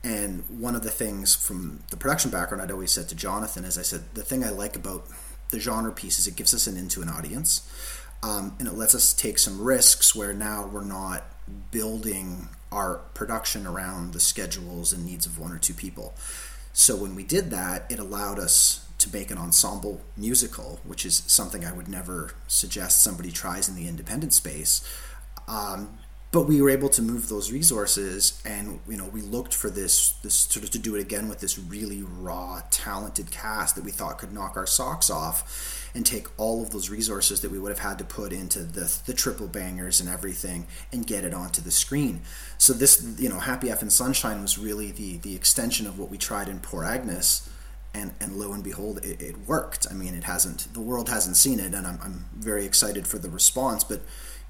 and 0.07 0.45
one 0.47 0.73
of 0.73 0.83
the 0.83 0.89
things 0.89 1.35
from 1.35 1.83
the 1.89 1.97
production 1.97 2.31
background 2.31 2.63
I'd 2.63 2.71
always 2.71 2.93
said 2.93 3.09
to 3.09 3.15
Jonathan 3.15 3.65
is 3.65 3.77
I 3.77 3.81
said, 3.81 4.03
the 4.13 4.23
thing 4.23 4.41
I 4.41 4.51
like 4.51 4.77
about 4.77 5.05
the 5.49 5.59
genre 5.59 5.91
piece 5.91 6.17
is 6.17 6.27
it 6.27 6.37
gives 6.37 6.53
us 6.53 6.65
an 6.65 6.77
into 6.77 7.01
an 7.01 7.09
audience. 7.09 7.69
Um, 8.23 8.55
and 8.57 8.69
it 8.69 8.75
lets 8.75 8.95
us 8.95 9.11
take 9.11 9.37
some 9.37 9.61
risks 9.61 10.15
where 10.15 10.33
now 10.33 10.65
we're 10.65 10.85
not 10.85 11.25
building 11.71 12.47
our 12.71 12.99
production 13.15 13.67
around 13.67 14.13
the 14.13 14.21
schedules 14.21 14.93
and 14.93 15.05
needs 15.05 15.25
of 15.25 15.37
one 15.37 15.51
or 15.51 15.59
two 15.59 15.73
people. 15.73 16.15
So 16.71 16.95
when 16.95 17.13
we 17.13 17.25
did 17.25 17.51
that, 17.51 17.85
it 17.91 17.99
allowed 17.99 18.39
us 18.39 18.87
to 18.99 19.11
make 19.11 19.29
an 19.29 19.37
ensemble 19.37 20.01
musical, 20.15 20.79
which 20.85 21.05
is 21.05 21.21
something 21.27 21.65
I 21.65 21.73
would 21.73 21.89
never 21.89 22.31
suggest 22.47 23.03
somebody 23.03 23.31
tries 23.31 23.67
in 23.67 23.75
the 23.75 23.89
independent 23.89 24.31
space. 24.31 24.87
Um, 25.49 25.97
but 26.31 26.43
we 26.43 26.61
were 26.61 26.69
able 26.69 26.89
to 26.89 27.01
move 27.01 27.29
those 27.29 27.51
resources 27.51 28.41
and 28.45 28.79
you 28.87 28.97
know 28.97 29.05
we 29.05 29.21
looked 29.21 29.53
for 29.53 29.69
this 29.69 30.11
this 30.23 30.33
sort 30.33 30.63
of 30.63 30.69
to 30.69 30.79
do 30.79 30.95
it 30.95 31.01
again 31.01 31.29
with 31.29 31.39
this 31.39 31.57
really 31.57 32.03
raw 32.03 32.61
talented 32.69 33.31
cast 33.31 33.75
that 33.75 33.83
we 33.83 33.91
thought 33.91 34.17
could 34.17 34.33
knock 34.33 34.57
our 34.57 34.67
socks 34.67 35.09
off 35.09 35.77
and 35.95 36.05
take 36.05 36.27
all 36.37 36.61
of 36.61 36.69
those 36.69 36.89
resources 36.89 37.41
that 37.41 37.49
we 37.49 37.57
would 37.57 37.71
have 37.71 37.79
had 37.79 37.97
to 37.97 38.03
put 38.03 38.31
into 38.31 38.59
the 38.59 38.99
the 39.05 39.13
triple 39.13 39.47
bangers 39.47 39.99
and 39.99 40.09
everything 40.09 40.67
and 40.91 41.07
get 41.07 41.23
it 41.23 41.33
onto 41.33 41.61
the 41.61 41.71
screen. 41.71 42.21
So 42.57 42.73
this 42.73 43.15
you 43.17 43.29
know 43.29 43.39
happy 43.39 43.71
f 43.71 43.81
and 43.81 43.91
sunshine 43.91 44.41
was 44.41 44.57
really 44.57 44.91
the 44.91 45.17
the 45.17 45.35
extension 45.35 45.87
of 45.87 45.97
what 45.97 46.09
we 46.09 46.17
tried 46.17 46.49
in 46.49 46.59
poor 46.59 46.83
agnes 46.83 47.49
and, 47.93 48.13
and 48.19 48.35
lo 48.35 48.53
and 48.53 48.63
behold 48.63 48.99
it, 49.03 49.21
it 49.21 49.47
worked. 49.47 49.87
I 49.89 49.93
mean 49.93 50.13
it 50.13 50.25
hasn't 50.25 50.71
the 50.73 50.81
world 50.81 51.09
hasn't 51.09 51.37
seen 51.37 51.59
it 51.59 51.73
and 51.73 51.87
I'm, 51.87 51.99
I'm 52.03 52.25
very 52.35 52.65
excited 52.65 53.07
for 53.07 53.17
the 53.17 53.29
response 53.29 53.83
but 53.83 54.01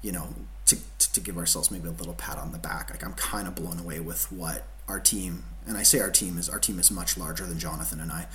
you 0.02 0.12
know 0.12 0.28
to, 0.66 0.76
to 1.12 1.20
give 1.20 1.36
ourselves 1.36 1.70
maybe 1.70 1.88
a 1.88 1.92
little 1.92 2.14
pat 2.14 2.38
on 2.38 2.52
the 2.52 2.58
back. 2.58 2.90
Like 2.90 3.04
I'm 3.04 3.14
kind 3.14 3.48
of 3.48 3.54
blown 3.54 3.78
away 3.78 4.00
with 4.00 4.30
what 4.32 4.64
our 4.86 5.00
team, 5.00 5.44
and 5.66 5.76
I 5.76 5.82
say 5.82 6.00
our 6.00 6.10
team 6.10 6.38
is 6.38 6.48
our 6.48 6.58
team 6.58 6.78
is 6.78 6.90
much 6.90 7.16
larger 7.16 7.46
than 7.46 7.58
Jonathan 7.58 8.00
and 8.00 8.12
I. 8.12 8.26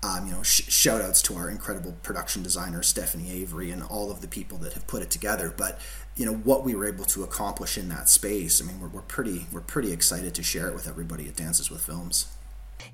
Um, 0.00 0.26
you 0.26 0.32
know, 0.32 0.44
sh- 0.44 0.70
shout 0.70 1.00
outs 1.00 1.20
to 1.22 1.34
our 1.34 1.50
incredible 1.50 1.96
production 2.04 2.44
designer 2.44 2.84
Stephanie 2.84 3.32
Avery 3.32 3.72
and 3.72 3.82
all 3.82 4.12
of 4.12 4.20
the 4.20 4.28
people 4.28 4.56
that 4.58 4.74
have 4.74 4.86
put 4.86 5.02
it 5.02 5.10
together. 5.10 5.52
But 5.56 5.80
you 6.16 6.24
know 6.24 6.34
what 6.34 6.64
we 6.64 6.74
were 6.74 6.86
able 6.86 7.04
to 7.06 7.24
accomplish 7.24 7.76
in 7.76 7.88
that 7.88 8.08
space. 8.08 8.62
I 8.62 8.66
mean, 8.66 8.80
we're, 8.80 8.88
we're 8.88 9.02
pretty 9.02 9.46
we're 9.52 9.60
pretty 9.60 9.92
excited 9.92 10.34
to 10.34 10.42
share 10.42 10.68
it 10.68 10.74
with 10.74 10.88
everybody 10.88 11.28
at 11.28 11.36
Dances 11.36 11.70
with 11.70 11.80
Films 11.80 12.26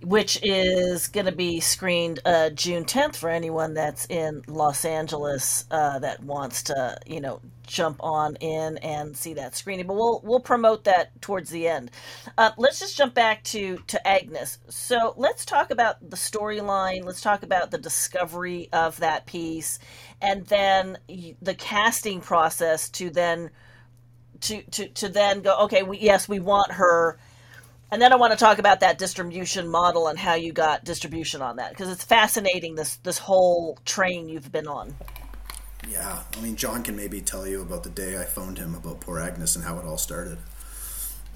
which 0.02 0.38
is 0.42 1.08
going 1.08 1.26
to 1.26 1.32
be 1.32 1.60
screened 1.60 2.20
uh, 2.24 2.50
June 2.50 2.84
10th 2.84 3.16
for 3.16 3.28
anyone 3.28 3.74
that's 3.74 4.06
in 4.06 4.42
Los 4.46 4.84
Angeles 4.84 5.64
uh, 5.70 5.98
that 5.98 6.22
wants 6.22 6.64
to, 6.64 6.98
you 7.06 7.20
know, 7.20 7.40
jump 7.66 8.02
on 8.02 8.36
in 8.36 8.78
and 8.78 9.16
see 9.16 9.34
that 9.34 9.56
screening. 9.56 9.86
But 9.86 9.94
we'll 9.94 10.20
we'll 10.24 10.40
promote 10.40 10.84
that 10.84 11.20
towards 11.20 11.50
the 11.50 11.68
end. 11.68 11.90
Uh, 12.36 12.50
let's 12.56 12.80
just 12.80 12.96
jump 12.96 13.14
back 13.14 13.42
to 13.44 13.78
to 13.88 14.06
Agnes. 14.06 14.58
So 14.68 15.14
let's 15.16 15.44
talk 15.44 15.70
about 15.70 16.10
the 16.10 16.16
storyline. 16.16 17.04
Let's 17.04 17.20
talk 17.20 17.42
about 17.42 17.70
the 17.70 17.78
discovery 17.78 18.68
of 18.72 18.98
that 19.00 19.26
piece, 19.26 19.78
and 20.20 20.46
then 20.46 20.98
the 21.42 21.54
casting 21.54 22.20
process 22.20 22.88
to 22.90 23.10
then 23.10 23.50
to 24.42 24.62
to 24.62 24.88
to 24.88 25.08
then 25.08 25.42
go. 25.42 25.56
Okay, 25.64 25.82
we 25.82 25.98
yes 25.98 26.28
we 26.28 26.40
want 26.40 26.72
her 26.72 27.18
and 27.94 28.02
then 28.02 28.12
I 28.12 28.16
want 28.16 28.32
to 28.32 28.36
talk 28.36 28.58
about 28.58 28.80
that 28.80 28.98
distribution 28.98 29.68
model 29.68 30.08
and 30.08 30.18
how 30.18 30.34
you 30.34 30.52
got 30.52 30.84
distribution 30.84 31.42
on 31.42 31.56
that 31.56 31.70
because 31.70 31.90
it's 31.90 32.02
fascinating 32.02 32.74
this 32.74 32.96
this 32.96 33.18
whole 33.18 33.78
train 33.84 34.28
you've 34.28 34.50
been 34.50 34.66
on. 34.66 34.96
Yeah, 35.90 36.22
I 36.36 36.40
mean, 36.40 36.56
John 36.56 36.82
can 36.82 36.96
maybe 36.96 37.20
tell 37.20 37.46
you 37.46 37.62
about 37.62 37.84
the 37.84 37.90
day 37.90 38.18
I 38.18 38.24
phoned 38.24 38.58
him 38.58 38.74
about 38.74 39.00
poor 39.00 39.20
Agnes 39.20 39.56
and 39.56 39.64
how 39.64 39.78
it 39.78 39.84
all 39.84 39.98
started. 39.98 40.38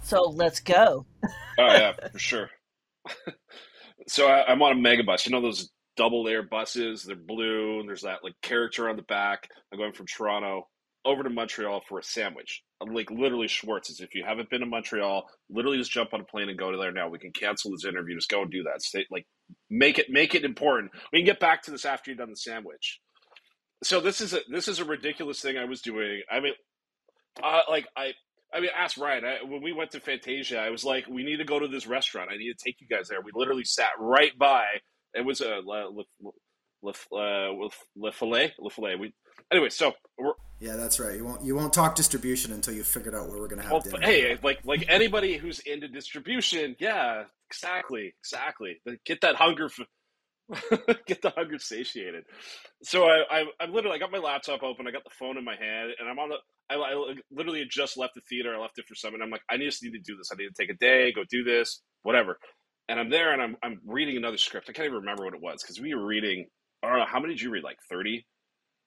So 0.03 0.23
let's 0.23 0.61
go. 0.61 1.05
oh 1.25 1.29
yeah, 1.59 1.93
for 2.13 2.19
sure. 2.19 2.51
so 4.09 4.27
I, 4.27 4.51
am 4.51 4.63
on 4.63 4.73
a 4.73 4.75
megabus. 4.75 5.27
You 5.27 5.33
know 5.33 5.43
those 5.43 5.71
double 5.97 6.25
layer 6.25 6.43
buses? 6.43 7.03
They're 7.03 7.17
blue, 7.17 7.81
and 7.81 7.89
there's 7.89 8.03
that 8.03 8.25
like 8.25 8.35
character 8.43 8.89
on 8.89 8.97
the 8.97 9.03
back. 9.03 9.49
I'm 9.73 9.79
going 9.79 9.93
from 9.93 10.07
Toronto 10.07 10.67
over 11.05 11.23
to 11.23 11.31
Montreal 11.31 11.83
for 11.89 11.99
a 11.99 12.03
sandwich. 12.03 12.63
Like 12.81 13.11
literally 13.11 13.49
Schwartz's. 13.49 14.01
If 14.01 14.15
you 14.15 14.25
haven't 14.25 14.51
been 14.51 14.61
to 14.61 14.67
Montreal, 14.67 15.29
literally 15.51 15.79
just 15.79 15.91
jump 15.91 16.15
on 16.15 16.21
a 16.21 16.25
plane 16.25 16.49
and 16.49 16.59
go 16.59 16.71
to 16.71 16.79
there 16.79 16.93
now. 16.93 17.09
We 17.09 17.19
can 17.19 17.33
cancel 17.33 17.71
this 17.71 17.85
interview. 17.85 18.15
Just 18.15 18.31
go 18.31 18.43
and 18.43 18.51
do 18.51 18.63
that. 18.65 18.83
Stay 18.83 19.05
like 19.11 19.27
make 19.69 19.99
it 19.99 20.07
make 20.09 20.35
it 20.35 20.45
important. 20.45 20.93
We 21.13 21.19
can 21.19 21.27
get 21.27 21.41
back 21.41 21.63
to 21.65 21.71
this 21.71 21.85
after 21.85 22.11
you've 22.11 22.19
done 22.19 22.31
the 22.31 22.37
sandwich. 22.37 23.01
So 23.83 24.01
this 24.01 24.21
is 24.21 24.35
a 24.35 24.41
this 24.51 24.69
is 24.69 24.81
a 24.81 24.85
ridiculous 24.85 25.41
thing 25.41 25.57
I 25.57 25.65
was 25.65 25.81
doing. 25.83 26.23
I 26.31 26.41
mean, 26.41 26.55
uh, 27.43 27.61
like 27.69 27.87
I 27.97 28.13
I 28.53 28.61
mean, 28.61 28.71
ask 28.77 28.99
Ryan. 28.99 29.25
I, 29.25 29.45
when 29.45 29.63
we 29.63 29.73
went 29.73 29.91
to 29.93 30.01
Fantasia, 30.01 30.59
I 30.59 30.71
was 30.71 30.85
like, 30.85 31.07
we 31.07 31.23
need 31.23 31.37
to 31.37 31.45
go 31.45 31.59
to 31.59 31.69
this 31.69 31.87
restaurant. 31.87 32.31
I 32.33 32.37
need 32.37 32.53
to 32.53 32.65
take 32.65 32.81
you 32.81 32.89
guys 32.89 33.09
there. 33.09 33.21
We 33.21 33.31
literally 33.35 33.65
sat 33.65 33.91
right 33.99 34.37
by. 34.39 34.65
It 35.15 35.25
was 35.25 35.41
a 35.41 35.61
Le, 35.65 35.91
Le, 35.91 36.05
Le, 36.83 36.93
Le, 37.13 37.69
Le 37.97 38.13
Filet. 38.13 38.55
Le 38.59 38.71
Filet. 38.71 38.97
We 38.97 39.13
anyway. 39.53 39.69
So 39.69 39.93
yeah, 40.61 40.77
that's 40.77 40.99
right. 40.99 41.17
You 41.17 41.25
won't 41.25 41.45
you 41.45 41.55
won't 41.55 41.73
talk 41.73 41.95
distribution 41.95 42.53
until 42.53 42.75
you 42.75 42.83
figured 42.83 43.15
out 43.15 43.29
where 43.29 43.39
we're 43.39 43.49
going 43.49 43.61
to 43.61 43.65
have 43.65 43.73
well, 43.73 43.81
dinner. 43.81 44.01
Hey, 44.01 44.39
like 44.43 44.61
like 44.65 44.85
anybody 44.89 45.37
who's 45.37 45.61
into 45.61 45.89
distribution, 45.89 46.75
yeah, 46.79 47.25
exactly, 47.49 48.15
exactly. 48.23 48.81
Get 49.05 49.21
that 49.21 49.37
hunger, 49.37 49.71
get 51.07 51.23
the 51.23 51.31
hunger 51.37 51.59
satiated. 51.59 52.25
So 52.83 53.05
I, 53.07 53.25
I 53.31 53.45
I'm 53.61 53.73
literally 53.73 53.97
I 53.97 53.99
got 54.01 54.13
my 54.13 54.19
laptop 54.19 54.63
open, 54.63 54.87
I 54.87 54.93
got 54.93 55.05
the 55.05 55.11
phone 55.19 55.39
in 55.39 55.45
my 55.45 55.57
hand, 55.57 55.93
and 55.99 56.09
I'm 56.09 56.19
on 56.19 56.31
the. 56.31 56.37
I, 56.71 56.77
I 56.77 57.15
literally 57.33 57.65
just 57.71 57.97
left 57.99 58.15
the 58.15 58.23
theater. 58.23 58.55
I 58.55 58.61
left 58.61 58.79
it 58.79 58.87
for 58.89 58.95
something. 58.95 59.21
I'm 59.23 59.31
like, 59.31 59.43
I 59.51 59.59
just 59.59 59.83
need 59.83 59.93
to 59.93 60.01
do 60.01 60.17
this. 60.17 60.31
I 60.33 60.37
need 60.37 60.49
to 60.49 60.55
take 60.63 60.71
a 60.71 60.79
day, 60.79 61.13
go 61.13 61.25
do 61.31 61.45
this, 61.45 61.83
whatever. 62.03 62.39
And 62.89 63.01
I'm 63.01 63.11
there, 63.11 63.33
and 63.33 63.43
I'm 63.43 63.57
I'm 63.63 63.81
reading 63.87 64.17
another 64.17 64.39
script. 64.39 64.69
I 64.71 64.73
can't 64.73 64.87
even 64.87 64.99
remember 65.01 65.25
what 65.25 65.35
it 65.35 65.43
was 65.43 65.63
because 65.63 65.81
we 65.81 65.95
were 65.95 66.07
reading. 66.07 66.47
I 66.83 66.89
don't 66.91 66.99
know 66.99 67.07
how 67.07 67.21
many 67.21 67.35
did 67.35 67.43
you 67.43 67.51
read? 67.51 67.65
Like 67.65 67.79
thirty 67.91 68.25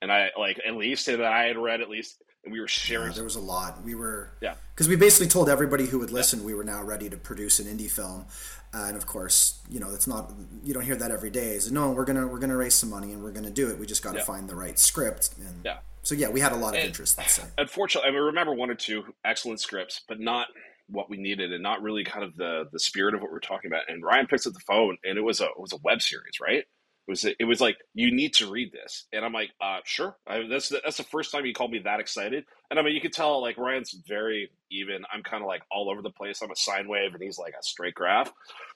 and 0.01 0.12
I 0.13 0.30
like 0.39 0.62
at 0.68 0.75
least 0.75 1.08
that 1.08 1.24
I 1.24 1.46
had 1.46 1.58
read 1.58 1.82
at 1.82 1.89
least, 1.89 2.22
and 2.43 2.53
we 2.53 2.60
were 2.60 2.67
sharing. 2.67 3.07
Yeah, 3.07 3.15
there 3.15 3.24
was 3.24 3.36
a 3.36 3.41
lot. 3.41 3.83
We 3.83 3.95
were 3.95 4.31
yeah 4.41 4.55
because 4.74 4.88
we 4.88 4.95
basically 4.95 5.27
told 5.27 5.50
everybody 5.50 5.86
who 5.86 6.00
would 6.00 6.12
listen 6.12 6.39
yeah. 6.39 6.45
we 6.45 6.53
were 6.53 6.63
now 6.63 6.83
ready 6.83 7.10
to 7.10 7.17
produce 7.17 7.60
an 7.60 7.65
indie 7.65 7.89
film, 7.89 8.25
uh, 8.74 8.86
and 8.88 8.98
of 8.98 9.05
course 9.05 9.60
you 9.69 9.79
know 9.79 9.91
that's 9.91 10.07
not 10.07 10.31
you 10.63 10.74
don't 10.74 10.83
hear 10.83 10.95
that 10.95 11.12
every 11.12 11.29
day. 11.29 11.51
Is 11.51 11.71
no 11.71 11.91
we're 11.91 12.05
gonna 12.05 12.27
we're 12.27 12.39
gonna 12.39 12.57
raise 12.57 12.74
some 12.74 12.89
money 12.89 13.12
and 13.13 13.24
we're 13.24 13.31
gonna 13.31 13.50
do 13.50 13.69
it. 13.69 13.77
We 13.77 13.86
just 13.86 14.03
got 14.03 14.13
to 14.13 14.19
yeah. 14.19 14.25
find 14.25 14.50
the 14.50 14.55
right 14.55 14.77
script. 14.77 15.31
And 15.39 15.62
yeah. 15.63 15.77
So 16.03 16.15
yeah, 16.15 16.29
we 16.29 16.39
had 16.39 16.51
a 16.51 16.55
lot 16.55 16.69
of 16.69 16.79
and 16.79 16.88
interest. 16.88 17.19
Unfortunately, 17.57 18.10
I 18.10 18.13
remember 18.13 18.53
one 18.53 18.71
or 18.71 18.75
two 18.75 19.03
excellent 19.24 19.60
scripts, 19.60 20.01
but 20.07 20.19
not 20.19 20.48
what 20.88 21.10
we 21.10 21.17
needed 21.17 21.53
and 21.53 21.63
not 21.63 21.81
really 21.81 22.03
kind 22.03 22.25
of 22.25 22.36
the 22.36 22.67
the 22.71 22.79
spirit 22.79 23.13
of 23.13 23.21
what 23.21 23.31
we're 23.31 23.39
talking 23.39 23.69
about. 23.69 23.83
And 23.88 24.03
Ryan 24.03 24.27
picks 24.27 24.48
up 24.48 24.53
the 24.53 24.60
phone, 24.62 24.98
and 25.03 25.17
it 25.17 25.21
was 25.21 25.41
a 25.41 25.45
it 25.45 25.60
was 25.60 25.74
a 25.74 25.77
web 25.83 26.01
series, 26.01 26.39
right? 26.41 26.65
It 27.08 27.12
was 27.12 27.25
it 27.25 27.46
was 27.46 27.60
like 27.60 27.77
you 27.93 28.13
need 28.13 28.34
to 28.36 28.50
read 28.50 28.72
this, 28.72 29.08
and 29.12 29.25
I'm 29.25 29.34
like, 29.34 29.50
uh, 29.62 29.79
sure. 29.84 30.15
I, 30.27 30.48
that's 30.50 30.70
the, 30.70 30.81
that's 30.84 30.98
the 30.98 31.03
first 31.03 31.31
time 31.31 31.46
you 31.46 31.53
called 31.53 31.72
me 31.72 31.79
that 31.79 32.00
excited, 32.00 32.46
and 32.70 32.79
I 32.79 32.84
mean, 32.84 32.96
you 32.96 33.01
could 33.01 33.13
tell 33.13 33.41
like 33.41 33.58
Ryan's 33.58 33.93
very 34.08 34.51
even. 34.72 35.03
I'm 35.13 35.24
kind 35.24 35.43
of 35.43 35.48
like 35.48 35.63
all 35.72 35.89
over 35.89 36.01
the 36.01 36.12
place. 36.12 36.41
I'm 36.41 36.51
a 36.51 36.55
sine 36.55 36.88
wave, 36.88 37.13
and 37.13 37.22
he's 37.22 37.39
like 37.39 37.53
a 37.60 37.63
straight 37.63 37.96
graph. 37.96 38.31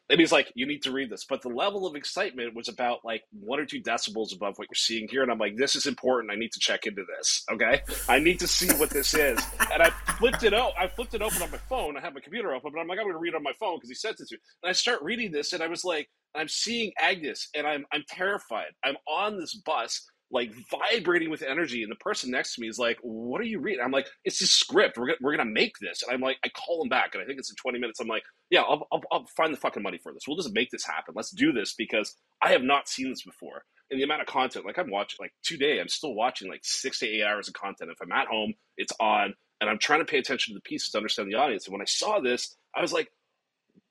And 0.09 0.19
he's 0.19 0.31
like, 0.31 0.51
you 0.53 0.67
need 0.67 0.83
to 0.83 0.91
read 0.91 1.09
this. 1.09 1.25
But 1.25 1.41
the 1.41 1.49
level 1.49 1.87
of 1.87 1.95
excitement 1.95 2.55
was 2.55 2.67
about 2.67 2.99
like 3.03 3.23
one 3.31 3.59
or 3.59 3.65
two 3.65 3.81
decibels 3.81 4.35
above 4.35 4.57
what 4.57 4.67
you're 4.69 4.75
seeing 4.75 5.07
here. 5.07 5.23
And 5.23 5.31
I'm 5.31 5.39
like, 5.39 5.57
this 5.57 5.75
is 5.75 5.87
important. 5.87 6.31
I 6.31 6.35
need 6.35 6.51
to 6.51 6.59
check 6.59 6.85
into 6.85 7.03
this. 7.17 7.43
Okay. 7.51 7.81
I 8.07 8.19
need 8.19 8.39
to 8.39 8.47
see 8.47 8.71
what 8.75 8.91
this 8.91 9.13
is. 9.15 9.39
And 9.73 9.81
I 9.81 9.89
flipped 10.19 10.43
it 10.43 10.53
out. 10.53 10.73
I 10.77 10.87
flipped 10.87 11.15
it 11.15 11.21
open 11.21 11.41
on 11.41 11.49
my 11.49 11.57
phone. 11.57 11.97
I 11.97 12.01
have 12.01 12.13
my 12.13 12.19
computer 12.19 12.53
open, 12.53 12.71
but 12.73 12.79
I'm 12.79 12.87
like, 12.87 12.99
I'm 12.99 13.05
going 13.05 13.15
to 13.15 13.19
read 13.19 13.33
it 13.33 13.35
on 13.35 13.43
my 13.43 13.53
phone 13.59 13.77
because 13.77 13.89
he 13.89 13.95
sent 13.95 14.19
it 14.19 14.27
to 14.27 14.35
me. 14.35 14.39
And 14.63 14.69
I 14.69 14.73
start 14.73 15.01
reading 15.01 15.31
this 15.31 15.53
and 15.53 15.63
I 15.63 15.67
was 15.67 15.83
like, 15.83 16.07
I'm 16.35 16.47
seeing 16.49 16.91
Agnes 16.99 17.49
and 17.55 17.65
I'm 17.65 17.85
I'm 17.91 18.03
terrified. 18.09 18.71
I'm 18.83 18.97
on 19.07 19.39
this 19.39 19.55
bus 19.55 20.05
like 20.31 20.51
vibrating 20.71 21.29
with 21.29 21.43
energy 21.43 21.83
and 21.83 21.91
the 21.91 21.97
person 21.97 22.31
next 22.31 22.55
to 22.55 22.61
me 22.61 22.67
is 22.67 22.79
like 22.79 22.97
what 23.01 23.39
are 23.39 23.45
you 23.45 23.59
reading? 23.59 23.81
I'm 23.83 23.91
like 23.91 24.07
it's 24.23 24.41
a 24.41 24.47
script. 24.47 24.97
We're, 24.97 25.15
we're 25.21 25.35
gonna 25.35 25.49
make 25.49 25.77
this. 25.79 26.03
And 26.03 26.13
i'm 26.13 26.21
like 26.21 26.37
i 26.43 26.49
call 26.49 26.83
him 26.83 26.89
back 26.89 27.13
and 27.13 27.23
i 27.23 27.25
think 27.25 27.39
it's 27.39 27.49
in 27.49 27.55
20 27.55 27.79
minutes 27.79 27.99
i'm 27.99 28.07
like 28.07 28.23
yeah 28.49 28.61
I'll, 28.61 28.87
I'll, 28.91 29.01
I'll 29.11 29.25
find 29.37 29.53
the 29.53 29.57
fucking 29.57 29.83
money 29.83 29.99
for 30.01 30.13
this. 30.13 30.23
We'll 30.27 30.37
just 30.37 30.53
make 30.53 30.71
this 30.71 30.85
happen. 30.85 31.13
Let's 31.15 31.31
do 31.31 31.51
this 31.51 31.73
because 31.73 32.15
i 32.41 32.51
have 32.51 32.63
not 32.63 32.87
seen 32.87 33.09
this 33.09 33.23
before. 33.23 33.63
And 33.91 33.99
the 33.99 34.03
amount 34.03 34.21
of 34.21 34.27
content 34.27 34.65
like 34.65 34.79
i'm 34.79 34.89
watching 34.91 35.17
like 35.19 35.33
today 35.43 35.79
i'm 35.79 35.89
still 35.89 36.15
watching 36.15 36.49
like 36.49 36.61
six 36.63 36.99
to 36.99 37.07
eight 37.07 37.23
hours 37.23 37.47
of 37.47 37.53
content. 37.53 37.91
If 37.91 38.01
i'm 38.01 38.11
at 38.11 38.27
home 38.27 38.53
it's 38.77 38.93
on 38.99 39.33
and 39.61 39.69
i'm 39.69 39.79
trying 39.79 39.99
to 39.99 40.05
pay 40.05 40.17
attention 40.17 40.53
to 40.53 40.57
the 40.57 40.69
pieces 40.69 40.89
to 40.89 40.97
understand 40.97 41.31
the 41.31 41.37
audience. 41.37 41.67
And 41.67 41.73
when 41.73 41.81
i 41.81 41.85
saw 41.85 42.19
this 42.19 42.55
i 42.75 42.81
was 42.81 42.93
like 42.93 43.09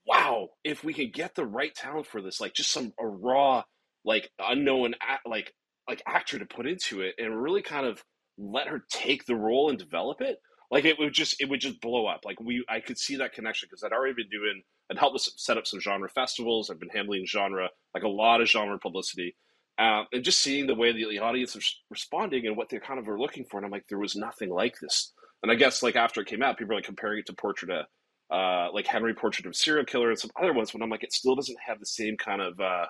wow, 0.07 0.51
if 0.63 0.85
we 0.85 0.93
can 0.95 1.11
get 1.11 1.35
the 1.35 1.47
right 1.47 1.75
talent 1.75 2.07
for 2.07 2.21
this, 2.21 2.41
like 2.41 2.55
just 2.55 2.71
some 2.71 2.93
a 2.99 3.07
raw, 3.07 3.63
like 4.05 4.31
unknown, 4.39 4.95
like 5.27 5.53
like 5.89 6.03
actor 6.07 6.39
to 6.39 6.47
put 6.47 6.67
into 6.67 7.01
it, 7.01 7.15
and 7.19 7.41
really 7.41 7.63
kind 7.63 7.87
of 7.87 8.03
let 8.39 8.69
her 8.69 8.85
take 8.91 9.27
the 9.27 9.37
role 9.37 9.71
and 9.71 9.79
develop 9.79 10.21
it, 10.21 10.39
like 10.71 10.85
it 10.85 10.99
would 10.99 11.13
just 11.13 11.41
it 11.41 11.49
would 11.49 11.61
just 11.61 11.81
blow 11.81 12.07
up. 12.07 12.21
Like 12.25 12.41
we, 12.41 12.65
I 12.69 12.81
could 12.81 12.99
see 12.99 13.17
that 13.17 13.33
connection 13.33 13.69
because 13.71 13.85
I'd 13.85 13.93
already 13.93 14.15
been 14.15 14.31
doing 14.31 14.63
i'd 14.91 14.99
helped 14.99 15.19
set 15.41 15.57
up 15.57 15.67
some 15.67 15.81
genre 15.81 16.09
festivals. 16.09 16.71
I've 16.71 16.81
been 16.81 16.91
handling 16.91 17.25
genre 17.27 17.69
like 17.95 18.03
a 18.03 18.09
lot 18.09 18.41
of 18.41 18.49
genre 18.49 18.79
publicity. 18.79 19.37
Um, 19.77 20.07
and 20.13 20.23
just 20.23 20.41
seeing 20.41 20.67
the 20.67 20.75
way 20.75 20.93
the, 20.93 21.05
the 21.09 21.19
audience 21.19 21.55
was 21.57 21.81
responding 21.91 22.47
and 22.47 22.57
what 22.57 22.69
they 22.69 22.79
kind 22.79 23.01
of 23.01 23.07
were 23.07 23.19
looking 23.19 23.45
for, 23.45 23.57
and 23.57 23.67
I'm 23.67 23.73
like, 23.73 23.87
there 23.89 23.99
was 23.99 24.15
nothing 24.15 24.51
like 24.51 24.79
this. 24.81 25.13
And 25.43 25.51
I 25.51 25.57
guess 25.57 25.83
like 25.83 25.97
after 25.97 26.21
it 26.21 26.29
came 26.29 26.43
out, 26.43 26.59
people 26.59 26.75
are 26.75 26.77
like 26.77 26.85
comparing 26.85 27.19
it 27.19 27.27
to 27.27 27.33
Portrait 27.35 27.71
of 27.71 27.87
uh, 28.31 28.73
like 28.73 28.87
Henry 28.87 29.15
Portrait 29.15 29.47
of 29.47 29.57
Serial 29.57 29.85
Killer 29.85 30.11
and 30.11 30.19
some 30.19 30.31
other 30.41 30.53
ones, 30.53 30.73
when 30.73 30.83
I'm 30.83 30.91
like, 30.91 31.05
it 31.05 31.13
still 31.13 31.35
doesn't 31.35 31.59
have 31.67 31.81
the 31.81 31.87
same 31.87 32.17
kind 32.17 32.41
of 32.41 32.59
uh, 32.59 32.87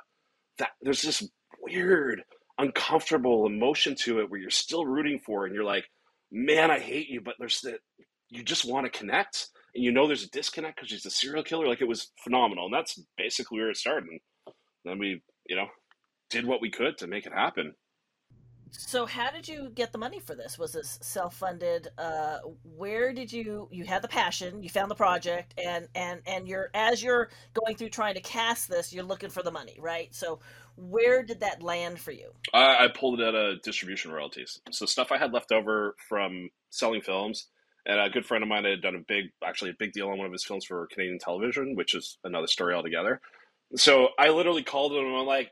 that. 0.59 0.71
There's 0.83 1.03
this 1.03 1.27
weird, 1.61 2.23
uncomfortable 2.59 3.47
emotion 3.47 3.95
to 3.95 4.21
it 4.21 4.31
where 4.31 4.41
you're 4.41 4.51
still 4.51 4.87
rooting 4.87 5.21
for, 5.25 5.47
and 5.47 5.55
you're 5.55 5.65
like, 5.65 5.85
man, 6.31 6.71
I 6.71 6.79
hate 6.79 7.09
you, 7.09 7.21
but 7.21 7.35
there's 7.39 7.61
that 7.63 7.81
you 8.29 8.43
just 8.43 8.65
want 8.65 8.85
to 8.91 8.99
connect, 8.99 9.49
and 9.75 9.85
you 9.85 9.93
know 9.93 10.07
there's 10.07 10.25
a 10.25 10.31
disconnect 10.31 10.77
because 10.77 10.91
she's 10.91 11.07
a 11.07 11.11
serial 11.11 11.45
killer. 11.45 11.67
Like 11.67 11.81
it 11.81 11.89
was 11.89 12.11
phenomenal, 12.23 12.67
and 12.67 12.75
that's 12.75 13.01
basically 13.17 13.59
where 13.59 13.71
it 13.71 13.77
started. 13.77 14.09
And 14.09 14.21
then 14.85 14.99
we, 14.99 15.23
you 15.49 15.57
know, 15.57 15.67
did 16.31 16.47
what 16.47 16.61
we 16.61 16.71
could 16.71 16.99
to 16.99 17.07
make 17.07 17.27
it 17.27 17.33
happen. 17.33 17.75
So, 18.76 19.07
how 19.07 19.31
did 19.31 19.47
you 19.47 19.71
get 19.75 19.93
the 19.93 19.99
money 19.99 20.21
for 20.21 20.35
this? 20.35 20.59
Was 20.59 20.73
this 20.73 20.99
self-funded? 21.00 21.88
Uh, 21.97 22.38
where 22.76 23.12
did 23.12 23.33
you 23.33 23.69
you 23.71 23.85
had 23.85 24.02
the 24.02 24.09
passion? 24.09 24.62
You 24.62 24.69
found 24.69 24.90
the 24.90 24.97
project, 24.97 25.54
and 25.62 25.88
and 25.95 26.21
and 26.26 26.49
you're 26.49 26.71
as 26.75 27.02
you're 27.02 27.31
going 27.54 27.76
through 27.76 27.90
trying 27.90 28.14
to 28.14 28.21
cast 28.21 28.69
this, 28.69 28.93
you're 28.93 29.04
looking 29.04 29.31
for 29.31 29.43
the 29.43 29.50
money, 29.50 29.76
right? 29.81 30.14
So, 30.14 30.40
where 30.76 31.23
did 31.23 31.40
that 31.40 31.62
land 31.62 32.00
for 32.00 32.11
you? 32.11 32.31
I, 32.52 32.85
I 32.85 32.88
pulled 32.88 33.21
it 33.21 33.26
out 33.26 33.35
of 33.35 33.62
distribution 33.62 34.12
royalties. 34.12 34.61
So 34.71 34.87
stuff 34.87 35.12
I 35.12 35.19
had 35.19 35.33
left 35.33 35.52
over 35.52 35.95
from 36.09 36.50
selling 36.71 37.00
films, 37.00 37.47
and 37.87 38.00
a 38.00 38.11
good 38.11 38.26
friend 38.26 38.43
of 38.43 38.49
mine 38.49 38.64
had 38.64 38.83
done 38.83 38.97
a 38.97 39.04
big, 39.07 39.26
actually 39.45 39.71
a 39.71 39.76
big 39.78 39.93
deal 39.93 40.09
on 40.09 40.19
one 40.19 40.26
of 40.26 40.33
his 40.33 40.45
films 40.45 40.64
for 40.64 40.87
Canadian 40.88 41.19
television, 41.19 41.76
which 41.76 41.95
is 41.95 42.19
another 42.25 42.47
story 42.47 42.75
altogether. 42.75 43.21
So 43.76 44.09
I 44.19 44.31
literally 44.31 44.62
called 44.62 44.93
him 44.93 45.04
and 45.04 45.16
I'm 45.16 45.26
like, 45.26 45.50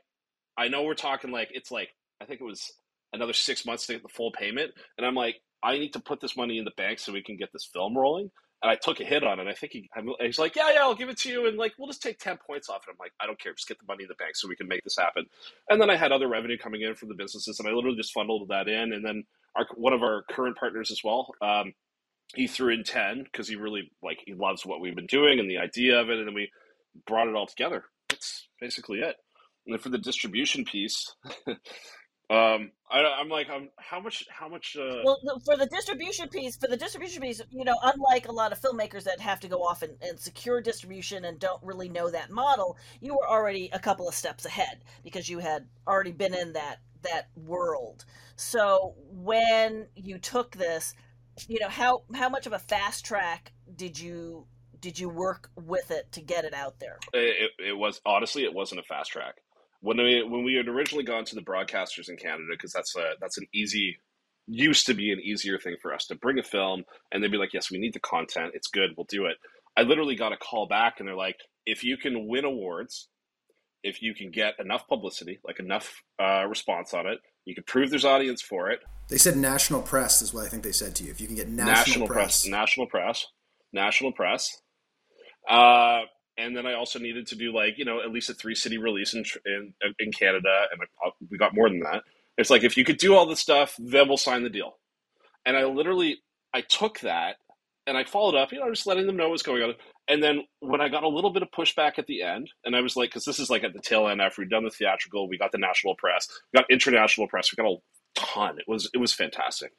I 0.57 0.67
know 0.67 0.83
we're 0.83 0.93
talking 0.93 1.31
like 1.31 1.49
it's 1.51 1.71
like 1.71 1.89
I 2.21 2.25
think 2.25 2.41
it 2.41 2.45
was 2.45 2.71
another 3.13 3.33
six 3.33 3.65
months 3.65 3.85
to 3.87 3.93
get 3.93 4.03
the 4.03 4.09
full 4.09 4.31
payment, 4.31 4.71
and 4.97 5.05
I'm 5.05 5.15
like, 5.15 5.41
I 5.63 5.77
need 5.77 5.93
to 5.93 5.99
put 5.99 6.19
this 6.19 6.35
money 6.35 6.57
in 6.57 6.65
the 6.65 6.71
bank 6.75 6.99
so 6.99 7.13
we 7.13 7.23
can 7.23 7.37
get 7.37 7.53
this 7.53 7.65
film 7.71 7.97
rolling. 7.97 8.29
And 8.61 8.71
I 8.71 8.75
took 8.75 9.01
a 9.01 9.03
hit 9.03 9.23
on 9.23 9.41
it. 9.41 9.47
I 9.47 9.53
think 9.53 9.73
he, 9.73 9.89
he's 10.21 10.39
like, 10.39 10.55
yeah, 10.55 10.71
yeah, 10.73 10.81
I'll 10.81 10.95
give 10.95 11.09
it 11.09 11.17
to 11.19 11.29
you, 11.29 11.47
and 11.47 11.57
like 11.57 11.73
we'll 11.77 11.87
just 11.87 12.01
take 12.01 12.19
ten 12.19 12.37
points 12.37 12.69
off 12.69 12.83
And 12.87 12.93
I'm 12.93 12.97
like, 12.99 13.11
I 13.19 13.25
don't 13.25 13.39
care, 13.39 13.53
just 13.53 13.67
get 13.67 13.77
the 13.79 13.85
money 13.87 14.03
in 14.03 14.09
the 14.09 14.15
bank 14.15 14.35
so 14.35 14.47
we 14.47 14.55
can 14.55 14.67
make 14.67 14.83
this 14.83 14.97
happen. 14.97 15.25
And 15.69 15.81
then 15.81 15.89
I 15.89 15.95
had 15.95 16.11
other 16.11 16.27
revenue 16.27 16.57
coming 16.57 16.81
in 16.81 16.95
from 16.95 17.09
the 17.09 17.15
businesses, 17.15 17.59
and 17.59 17.67
I 17.67 17.71
literally 17.71 17.97
just 17.97 18.13
funneled 18.13 18.47
that 18.49 18.67
in. 18.67 18.93
And 18.93 19.05
then 19.05 19.23
our 19.55 19.67
one 19.75 19.93
of 19.93 20.01
our 20.01 20.23
current 20.29 20.57
partners 20.57 20.91
as 20.91 21.01
well, 21.03 21.33
um, 21.41 21.73
he 22.35 22.47
threw 22.47 22.73
in 22.73 22.83
ten 22.83 23.23
because 23.23 23.47
he 23.49 23.55
really 23.55 23.91
like 24.01 24.19
he 24.25 24.33
loves 24.33 24.65
what 24.65 24.79
we've 24.79 24.95
been 24.95 25.07
doing 25.07 25.39
and 25.39 25.49
the 25.49 25.57
idea 25.57 25.99
of 25.99 26.09
it, 26.09 26.19
and 26.19 26.27
then 26.27 26.33
we 26.33 26.49
brought 27.05 27.27
it 27.27 27.35
all 27.35 27.47
together. 27.47 27.83
That's 28.09 28.47
basically 28.61 28.99
it. 28.99 29.15
And 29.65 29.73
then 29.73 29.79
for 29.79 29.89
the 29.89 29.97
distribution 29.97 30.65
piece, 30.65 31.13
um, 32.33 32.71
I, 32.89 33.21
am 33.21 33.29
like, 33.29 33.49
I'm 33.49 33.69
how 33.77 33.99
much, 33.99 34.25
how 34.29 34.47
much? 34.47 34.75
Uh... 34.75 35.01
Well, 35.03 35.19
for 35.45 35.55
the 35.55 35.67
distribution 35.67 36.29
piece, 36.29 36.55
for 36.55 36.67
the 36.67 36.77
distribution 36.77 37.21
piece, 37.21 37.41
you 37.51 37.63
know, 37.63 37.75
unlike 37.83 38.27
a 38.27 38.31
lot 38.31 38.51
of 38.51 38.59
filmmakers 38.59 39.03
that 39.03 39.19
have 39.19 39.39
to 39.41 39.47
go 39.47 39.57
off 39.57 39.83
and, 39.83 39.97
and 40.01 40.19
secure 40.19 40.61
distribution 40.61 41.25
and 41.25 41.39
don't 41.39 41.61
really 41.63 41.89
know 41.89 42.09
that 42.09 42.31
model, 42.31 42.77
you 43.01 43.13
were 43.13 43.27
already 43.27 43.69
a 43.71 43.79
couple 43.79 44.07
of 44.07 44.15
steps 44.15 44.45
ahead 44.45 44.83
because 45.03 45.29
you 45.29 45.39
had 45.39 45.67
already 45.87 46.11
been 46.11 46.33
in 46.33 46.53
that 46.53 46.77
that 47.03 47.27
world. 47.35 48.05
So 48.35 48.95
when 49.11 49.87
you 49.95 50.17
took 50.17 50.55
this, 50.55 50.95
you 51.47 51.59
know, 51.59 51.69
how 51.69 52.03
how 52.15 52.29
much 52.29 52.47
of 52.47 52.53
a 52.53 52.59
fast 52.59 53.05
track 53.05 53.51
did 53.75 53.99
you 53.99 54.47
did 54.79 54.99
you 54.99 55.07
work 55.07 55.49
with 55.55 55.91
it 55.91 56.11
to 56.13 56.21
get 56.21 56.45
it 56.45 56.53
out 56.53 56.79
there? 56.79 56.99
It, 57.13 57.51
it 57.59 57.77
was 57.77 58.01
honestly, 58.05 58.43
it 58.43 58.53
wasn't 58.53 58.79
a 58.79 58.83
fast 58.83 59.11
track 59.11 59.35
when 59.83 59.97
we 59.97 60.23
when 60.23 60.43
we 60.43 60.55
had 60.55 60.67
originally 60.67 61.03
gone 61.03 61.25
to 61.25 61.35
the 61.35 61.41
broadcasters 61.41 62.09
in 62.09 62.17
Canada 62.17 62.45
because 62.51 62.71
that's 62.71 62.95
a 62.95 63.13
that's 63.19 63.37
an 63.37 63.45
easy 63.53 63.97
used 64.47 64.85
to 64.87 64.93
be 64.93 65.11
an 65.11 65.19
easier 65.19 65.57
thing 65.59 65.75
for 65.81 65.93
us 65.93 66.05
to 66.07 66.15
bring 66.15 66.39
a 66.39 66.43
film 66.43 66.83
and 67.11 67.23
they'd 67.23 67.31
be 67.31 67.37
like 67.37 67.53
yes 67.53 67.69
we 67.69 67.77
need 67.77 67.93
the 67.93 67.99
content. 67.99 68.51
It's 68.55 68.67
good. 68.67 68.91
We'll 68.97 69.07
do 69.09 69.25
it. 69.25 69.35
I 69.77 69.83
literally 69.83 70.15
got 70.15 70.31
a 70.31 70.37
call 70.37 70.67
back 70.67 70.95
and 70.99 71.07
they're 71.07 71.15
like 71.15 71.37
if 71.65 71.83
you 71.83 71.97
can 71.97 72.27
win 72.27 72.45
awards 72.45 73.09
if 73.83 74.01
you 74.01 74.15
can 74.15 74.31
get 74.31 74.53
enough 74.59 74.87
publicity 74.87 75.39
like 75.43 75.59
enough 75.59 76.01
uh, 76.17 76.45
response 76.47 76.93
on 76.93 77.05
it 77.05 77.19
you 77.45 77.53
can 77.53 77.63
prove 77.65 77.89
there's 77.89 78.05
audience 78.05 78.41
for 78.41 78.69
it. 78.69 78.79
They 79.09 79.17
said 79.17 79.35
national 79.35 79.81
press 79.81 80.21
is 80.21 80.33
what 80.33 80.45
i 80.45 80.49
think 80.49 80.63
they 80.63 80.71
said 80.71 80.95
to 80.95 81.03
you. 81.03 81.11
If 81.11 81.19
you 81.19 81.27
can 81.27 81.35
get 81.35 81.49
national, 81.49 81.75
national 81.75 82.07
press. 82.07 82.43
press. 82.43 82.47
National 82.47 82.87
press. 82.87 83.25
National 83.73 84.11
press. 84.13 84.61
Uh, 85.49 86.01
and 86.37 86.55
then 86.55 86.65
I 86.65 86.73
also 86.73 86.99
needed 86.99 87.27
to 87.27 87.35
do 87.35 87.53
like 87.53 87.77
you 87.77 87.85
know 87.85 88.01
at 88.01 88.11
least 88.11 88.29
a 88.29 88.33
three 88.33 88.55
city 88.55 88.77
release 88.77 89.13
in 89.13 89.23
in, 89.45 89.73
in 89.99 90.11
Canada, 90.11 90.65
and 90.71 90.81
I, 91.03 91.09
we 91.29 91.37
got 91.37 91.55
more 91.55 91.69
than 91.69 91.79
that. 91.81 92.03
It's 92.37 92.49
like 92.49 92.63
if 92.63 92.77
you 92.77 92.85
could 92.85 92.97
do 92.97 93.15
all 93.15 93.25
this 93.25 93.39
stuff, 93.39 93.75
then 93.79 94.07
we'll 94.07 94.17
sign 94.17 94.43
the 94.43 94.49
deal. 94.49 94.77
And 95.45 95.55
I 95.57 95.65
literally 95.65 96.17
I 96.53 96.61
took 96.61 96.99
that 97.01 97.37
and 97.85 97.97
I 97.97 98.03
followed 98.03 98.35
up, 98.35 98.51
you 98.51 98.59
know, 98.59 98.69
just 98.69 98.87
letting 98.87 99.07
them 99.07 99.17
know 99.17 99.29
what's 99.29 99.43
going 99.43 99.61
on. 99.61 99.73
And 100.07 100.21
then 100.21 100.41
when 100.59 100.81
I 100.81 100.89
got 100.89 101.03
a 101.03 101.07
little 101.07 101.31
bit 101.31 101.43
of 101.43 101.51
pushback 101.51 101.97
at 101.97 102.07
the 102.07 102.21
end, 102.21 102.49
and 102.65 102.75
I 102.75 102.81
was 102.81 102.95
like, 102.95 103.09
because 103.09 103.25
this 103.25 103.39
is 103.39 103.49
like 103.49 103.63
at 103.63 103.73
the 103.73 103.81
tail 103.81 104.07
end 104.07 104.21
after 104.21 104.41
we'd 104.41 104.49
done 104.49 104.63
the 104.63 104.69
theatrical, 104.69 105.27
we 105.27 105.37
got 105.37 105.51
the 105.51 105.57
national 105.57 105.95
press, 105.95 106.27
we 106.51 106.59
got 106.59 106.69
international 106.69 107.27
press, 107.27 107.51
we 107.51 107.61
got 107.61 107.71
a 107.71 107.77
ton. 108.15 108.57
It 108.59 108.65
was 108.67 108.89
it 108.93 108.97
was 108.97 109.13
fantastic. 109.13 109.71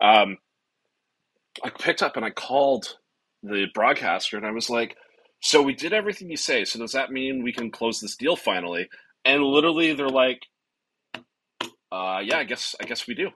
Um, 0.00 0.38
I 1.62 1.70
picked 1.70 2.02
up 2.02 2.16
and 2.16 2.24
I 2.24 2.30
called 2.30 2.96
the 3.42 3.66
broadcaster 3.74 4.36
and 4.36 4.46
I 4.46 4.50
was 4.50 4.70
like, 4.70 4.96
so 5.40 5.62
we 5.62 5.74
did 5.74 5.92
everything 5.92 6.30
you 6.30 6.36
say. 6.36 6.64
So 6.64 6.78
does 6.78 6.92
that 6.92 7.10
mean 7.10 7.42
we 7.42 7.52
can 7.52 7.70
close 7.70 8.00
this 8.00 8.16
deal 8.16 8.36
finally? 8.36 8.88
And 9.24 9.42
literally, 9.42 9.92
they're 9.94 10.08
like, 10.08 10.40
uh, 11.92 12.20
"Yeah, 12.22 12.38
I 12.38 12.44
guess 12.44 12.74
I 12.80 12.84
guess 12.84 13.06
we 13.06 13.14
do." 13.14 13.30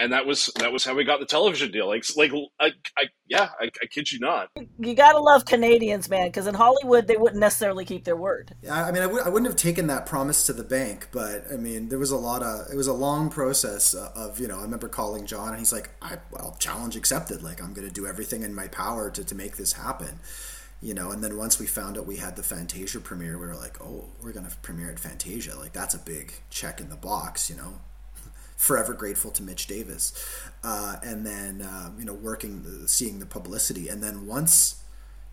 And 0.00 0.12
that 0.12 0.26
was 0.26 0.48
that 0.60 0.72
was 0.72 0.84
how 0.84 0.94
we 0.94 1.02
got 1.02 1.18
the 1.18 1.26
television 1.26 1.72
deal. 1.72 1.88
Like, 1.88 2.04
like, 2.16 2.30
I, 2.60 2.66
I 2.96 3.04
yeah, 3.26 3.48
I, 3.60 3.64
I 3.64 3.86
kid 3.90 4.12
you 4.12 4.20
not. 4.20 4.48
You 4.78 4.94
gotta 4.94 5.18
love 5.18 5.44
Canadians, 5.44 6.08
man, 6.08 6.28
because 6.28 6.46
in 6.46 6.54
Hollywood 6.54 7.08
they 7.08 7.16
wouldn't 7.16 7.40
necessarily 7.40 7.84
keep 7.84 8.04
their 8.04 8.16
word. 8.16 8.54
Yeah, 8.62 8.86
I 8.86 8.92
mean, 8.92 9.02
I 9.02 9.06
w- 9.06 9.22
I 9.24 9.28
wouldn't 9.28 9.50
have 9.50 9.56
taken 9.56 9.88
that 9.88 10.06
promise 10.06 10.46
to 10.46 10.52
the 10.52 10.62
bank, 10.62 11.08
but 11.10 11.46
I 11.52 11.56
mean, 11.56 11.88
there 11.88 11.98
was 11.98 12.12
a 12.12 12.16
lot 12.16 12.44
of 12.44 12.72
it 12.72 12.76
was 12.76 12.86
a 12.86 12.92
long 12.92 13.28
process 13.28 13.92
of 13.92 14.38
you 14.38 14.46
know. 14.46 14.60
I 14.60 14.62
remember 14.62 14.88
calling 14.88 15.26
John, 15.26 15.48
and 15.48 15.58
he's 15.58 15.72
like, 15.72 15.90
"I 16.00 16.18
well, 16.30 16.56
challenge 16.60 16.94
accepted. 16.94 17.42
Like, 17.42 17.60
I'm 17.60 17.72
going 17.72 17.88
to 17.88 17.92
do 17.92 18.06
everything 18.06 18.44
in 18.44 18.54
my 18.54 18.68
power 18.68 19.10
to 19.10 19.24
to 19.24 19.34
make 19.34 19.56
this 19.56 19.72
happen." 19.72 20.20
You 20.80 20.94
know 20.94 21.10
and 21.10 21.22
then 21.22 21.36
once 21.36 21.58
we 21.58 21.66
found 21.66 21.98
out 21.98 22.06
we 22.06 22.16
had 22.16 22.36
the 22.36 22.42
fantasia 22.42 23.00
premiere 23.00 23.38
we 23.38 23.46
were 23.46 23.56
like 23.56 23.80
oh 23.80 24.04
we're 24.22 24.32
to 24.32 24.56
premiere 24.62 24.90
at 24.90 24.98
fantasia. 24.98 25.56
Like 25.56 25.72
that's 25.72 25.94
a 25.94 25.98
big 25.98 26.32
check 26.50 26.80
in 26.80 26.88
the 26.88 26.96
box 26.96 27.50
you 27.50 27.56
know? 27.56 27.80
Forever 28.56 28.94
grateful 28.94 29.30
to 29.32 29.42
mitch 29.42 29.66
davis. 29.66 30.12
Uh, 30.62 30.96
and 31.02 31.26
then 31.26 31.62
uh, 31.62 31.90
you 31.98 32.04
know 32.04 32.14
working 32.14 32.64
seeing 32.86 33.18
the 33.20 33.26
publicity. 33.26 33.88
And 33.88 34.02
then 34.02 34.26
once 34.26 34.82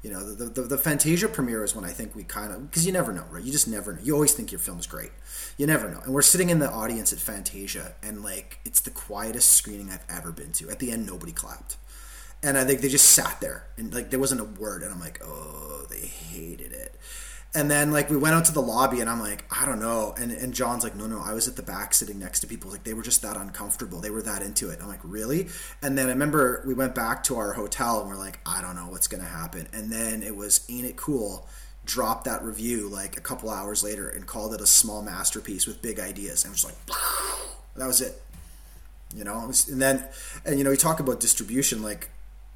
you 0.03 0.12
know 0.12 0.34
the, 0.34 0.45
the, 0.45 0.62
the 0.62 0.77
fantasia 0.77 1.27
premiere 1.27 1.63
is 1.63 1.75
when 1.75 1.84
i 1.84 1.89
think 1.89 2.15
we 2.15 2.23
kind 2.23 2.53
of 2.53 2.69
because 2.69 2.86
you 2.86 2.93
never 2.93 3.12
know 3.12 3.23
right? 3.31 3.43
You 3.43 3.51
just 3.51 3.67
never 3.67 3.93
know. 3.93 3.99
You 4.03 4.13
always 4.13 4.34
think 4.34 4.51
your 4.51 4.60
film's 4.60 4.88
great. 4.88 5.12
You 5.58 5.65
never 5.67 5.89
know. 5.89 5.99
And 6.03 6.13
we're 6.13 6.21
sitting 6.21 6.49
in 6.49 6.60
the 6.60 6.69
audience 6.69 7.12
at 7.12 7.19
fantasia 7.19 7.95
and 8.03 8.23
like 8.23 8.60
it's 8.65 8.81
the 8.81 8.91
quietest 8.91 9.51
screening 9.51 9.89
i've 9.89 10.05
ever 10.10 10.31
been 10.31 10.51
to. 10.53 10.69
At 10.69 10.79
the 10.79 10.91
end 10.91 11.05
nobody 11.05 11.31
clapped 11.31 11.77
and 12.43 12.58
I 12.58 12.63
think 12.63 12.82
they 12.82 12.89
just 12.89 13.10
sat 13.10 13.39
there 13.41 13.67
and 13.78 13.93
like 13.93 14.10
there 14.10 14.19
wasn't 14.19 14.41
a 14.41 14.45
word, 14.45 14.84
and 14.84 14.91
I'm 14.93 15.00
like, 15.00 15.21
oh, 15.24 15.86
they 15.89 16.08
hated 16.08 16.71
it. 16.71 17.00
And 17.54 17.71
then 17.71 17.93
like 17.93 18.10
we 18.10 18.17
went 18.17 18.36
out 18.36 18.43
to 18.45 18.52
the 18.52 18.62
lobby, 18.62 19.00
and 19.00 19.10
I'm 19.10 19.21
like, 19.21 19.45
I 19.50 19.65
don't 19.65 19.80
know. 19.80 20.13
And 20.17 20.32
and 20.32 20.54
John's 20.54 20.84
like, 20.84 20.95
no, 20.95 21.08
no, 21.08 21.21
I 21.24 21.34
was 21.34 21.48
at 21.48 21.56
the 21.56 21.63
back 21.63 21.93
sitting 21.93 22.19
next 22.19 22.41
to 22.41 22.48
people. 22.48 22.69
Like 22.69 22.84
they 22.84 22.93
were 22.93 23.02
just 23.02 23.21
that 23.21 23.38
uncomfortable. 23.38 24.02
They 24.02 24.10
were 24.10 24.21
that 24.24 24.41
into 24.41 24.69
it. 24.69 24.80
I'm 24.82 24.89
like, 24.89 25.00
really? 25.04 25.48
And 25.82 25.98
then 25.98 26.08
I 26.08 26.10
remember 26.10 26.62
we 26.67 26.74
went 26.74 26.93
back 26.93 27.24
to 27.26 27.38
our 27.38 27.54
hotel, 27.54 28.02
and 28.02 28.10
we're 28.10 28.17
like, 28.17 28.39
I 28.45 28.62
don't 28.62 28.76
know 28.76 28.88
what's 28.89 29.08
gonna 29.08 29.24
happen. 29.24 29.67
And 29.71 29.91
then 29.91 30.21
it 30.21 30.36
was, 30.36 30.65
ain't 30.69 30.86
it 30.86 30.98
cool? 30.98 31.48
Dropped 31.86 32.26
that 32.26 32.43
review 32.43 32.89
like 32.89 33.15
a 33.15 33.21
couple 33.21 33.50
hours 33.50 33.84
later 33.84 34.10
and 34.10 34.26
called 34.26 34.54
it 34.54 34.60
a 34.60 34.65
small 34.67 35.02
masterpiece 35.02 35.65
with 35.65 35.82
big 35.82 36.00
ideas. 36.00 36.43
And 36.43 36.52
it 36.52 36.56
was 36.56 36.65
like, 36.65 36.98
that 37.78 37.88
was 37.88 38.02
it. 38.02 38.21
You 39.15 39.24
know, 39.24 39.52
and 39.69 39.82
then, 39.82 40.04
and 40.45 40.58
you 40.58 40.65
know, 40.65 40.71
we 40.71 40.78
talk 40.78 41.00
about 41.00 41.21
distribution, 41.21 41.82
like 41.82 42.10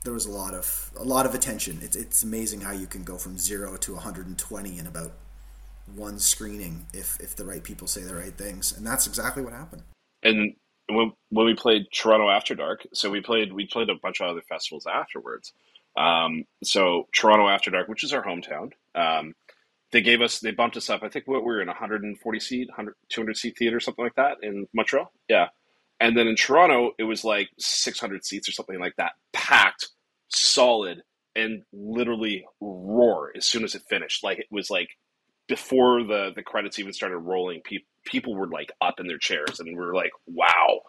there 0.10 0.14
was 0.16 0.26
a 0.26 0.32
lot 0.32 0.56
of 0.56 0.92
a 0.98 1.04
lot 1.04 1.28
of 1.28 1.36
attention. 1.36 1.78
It's 1.84 1.96
it's 1.96 2.24
amazing 2.24 2.62
how 2.62 2.72
you 2.72 2.88
can 2.88 3.04
go 3.04 3.20
from 3.20 3.38
zero 3.38 3.78
to 3.78 3.94
120 3.94 4.80
in 4.80 4.88
about 4.88 5.12
one 5.94 6.18
screening 6.18 6.88
if 6.96 7.20
if 7.20 7.36
the 7.36 7.46
right 7.46 7.64
people 7.64 7.86
say 7.86 8.02
the 8.02 8.16
right 8.16 8.36
things, 8.36 8.76
and 8.76 8.84
that's 8.88 9.06
exactly 9.06 9.44
what 9.44 9.54
happened. 9.54 9.84
And 10.24 10.56
when 10.88 11.14
when 11.30 11.46
we 11.46 11.54
played 11.54 11.86
Toronto 11.94 12.28
After 12.28 12.56
Dark, 12.56 12.88
so 12.92 13.12
we 13.12 13.22
played 13.22 13.54
we 13.54 13.68
played 13.68 13.92
a 13.92 14.00
bunch 14.02 14.20
of 14.20 14.28
other 14.32 14.42
festivals 14.42 14.88
afterwards. 14.88 15.54
Um, 15.96 16.46
so 16.64 17.08
Toronto 17.14 17.48
After 17.48 17.70
Dark, 17.70 17.88
which 17.88 18.04
is 18.04 18.12
our 18.12 18.26
hometown, 18.26 18.72
um, 18.96 19.36
they 19.92 20.02
gave 20.02 20.22
us 20.22 20.40
they 20.40 20.50
bumped 20.50 20.76
us 20.76 20.90
up. 20.90 21.04
I 21.04 21.10
think 21.10 21.28
we 21.28 21.38
were 21.40 21.62
in 21.62 21.68
140 21.68 22.40
seat, 22.40 22.68
100, 22.70 22.96
200 23.10 23.38
seat 23.38 23.60
theater, 23.60 23.80
something 23.80 24.04
like 24.04 24.16
that 24.16 24.38
in 24.42 24.66
Montreal. 24.74 25.12
Yeah, 25.28 25.50
and 26.00 26.18
then 26.18 26.28
in 26.28 26.36
Toronto, 26.36 26.92
it 26.98 27.04
was 27.04 27.24
like 27.24 27.50
600 27.60 28.26
seats 28.26 28.48
or 28.48 28.54
something 28.54 28.80
like 28.80 28.96
that, 28.96 29.14
packed, 29.34 29.90
solid, 30.30 31.04
and 31.36 31.64
literally 31.74 32.46
roar 32.60 33.32
as 33.36 33.46
soon 33.46 33.64
as 33.64 33.76
it 33.76 33.84
finished. 33.90 34.24
Like 34.24 34.40
it 34.40 34.48
was 34.52 34.70
like 34.70 34.90
before 35.48 36.04
the 36.04 36.32
the 36.36 36.44
credits 36.44 36.80
even 36.80 36.94
started 36.94 37.18
rolling, 37.18 37.62
pe- 37.64 37.80
people 38.06 38.36
were 38.36 38.48
like 38.48 38.72
up 38.82 39.00
in 39.00 39.08
their 39.08 39.18
chairs, 39.18 39.60
and 39.60 39.70
we 39.70 39.76
were 39.76 39.94
like, 39.94 40.12
"Wow!" 40.28 40.82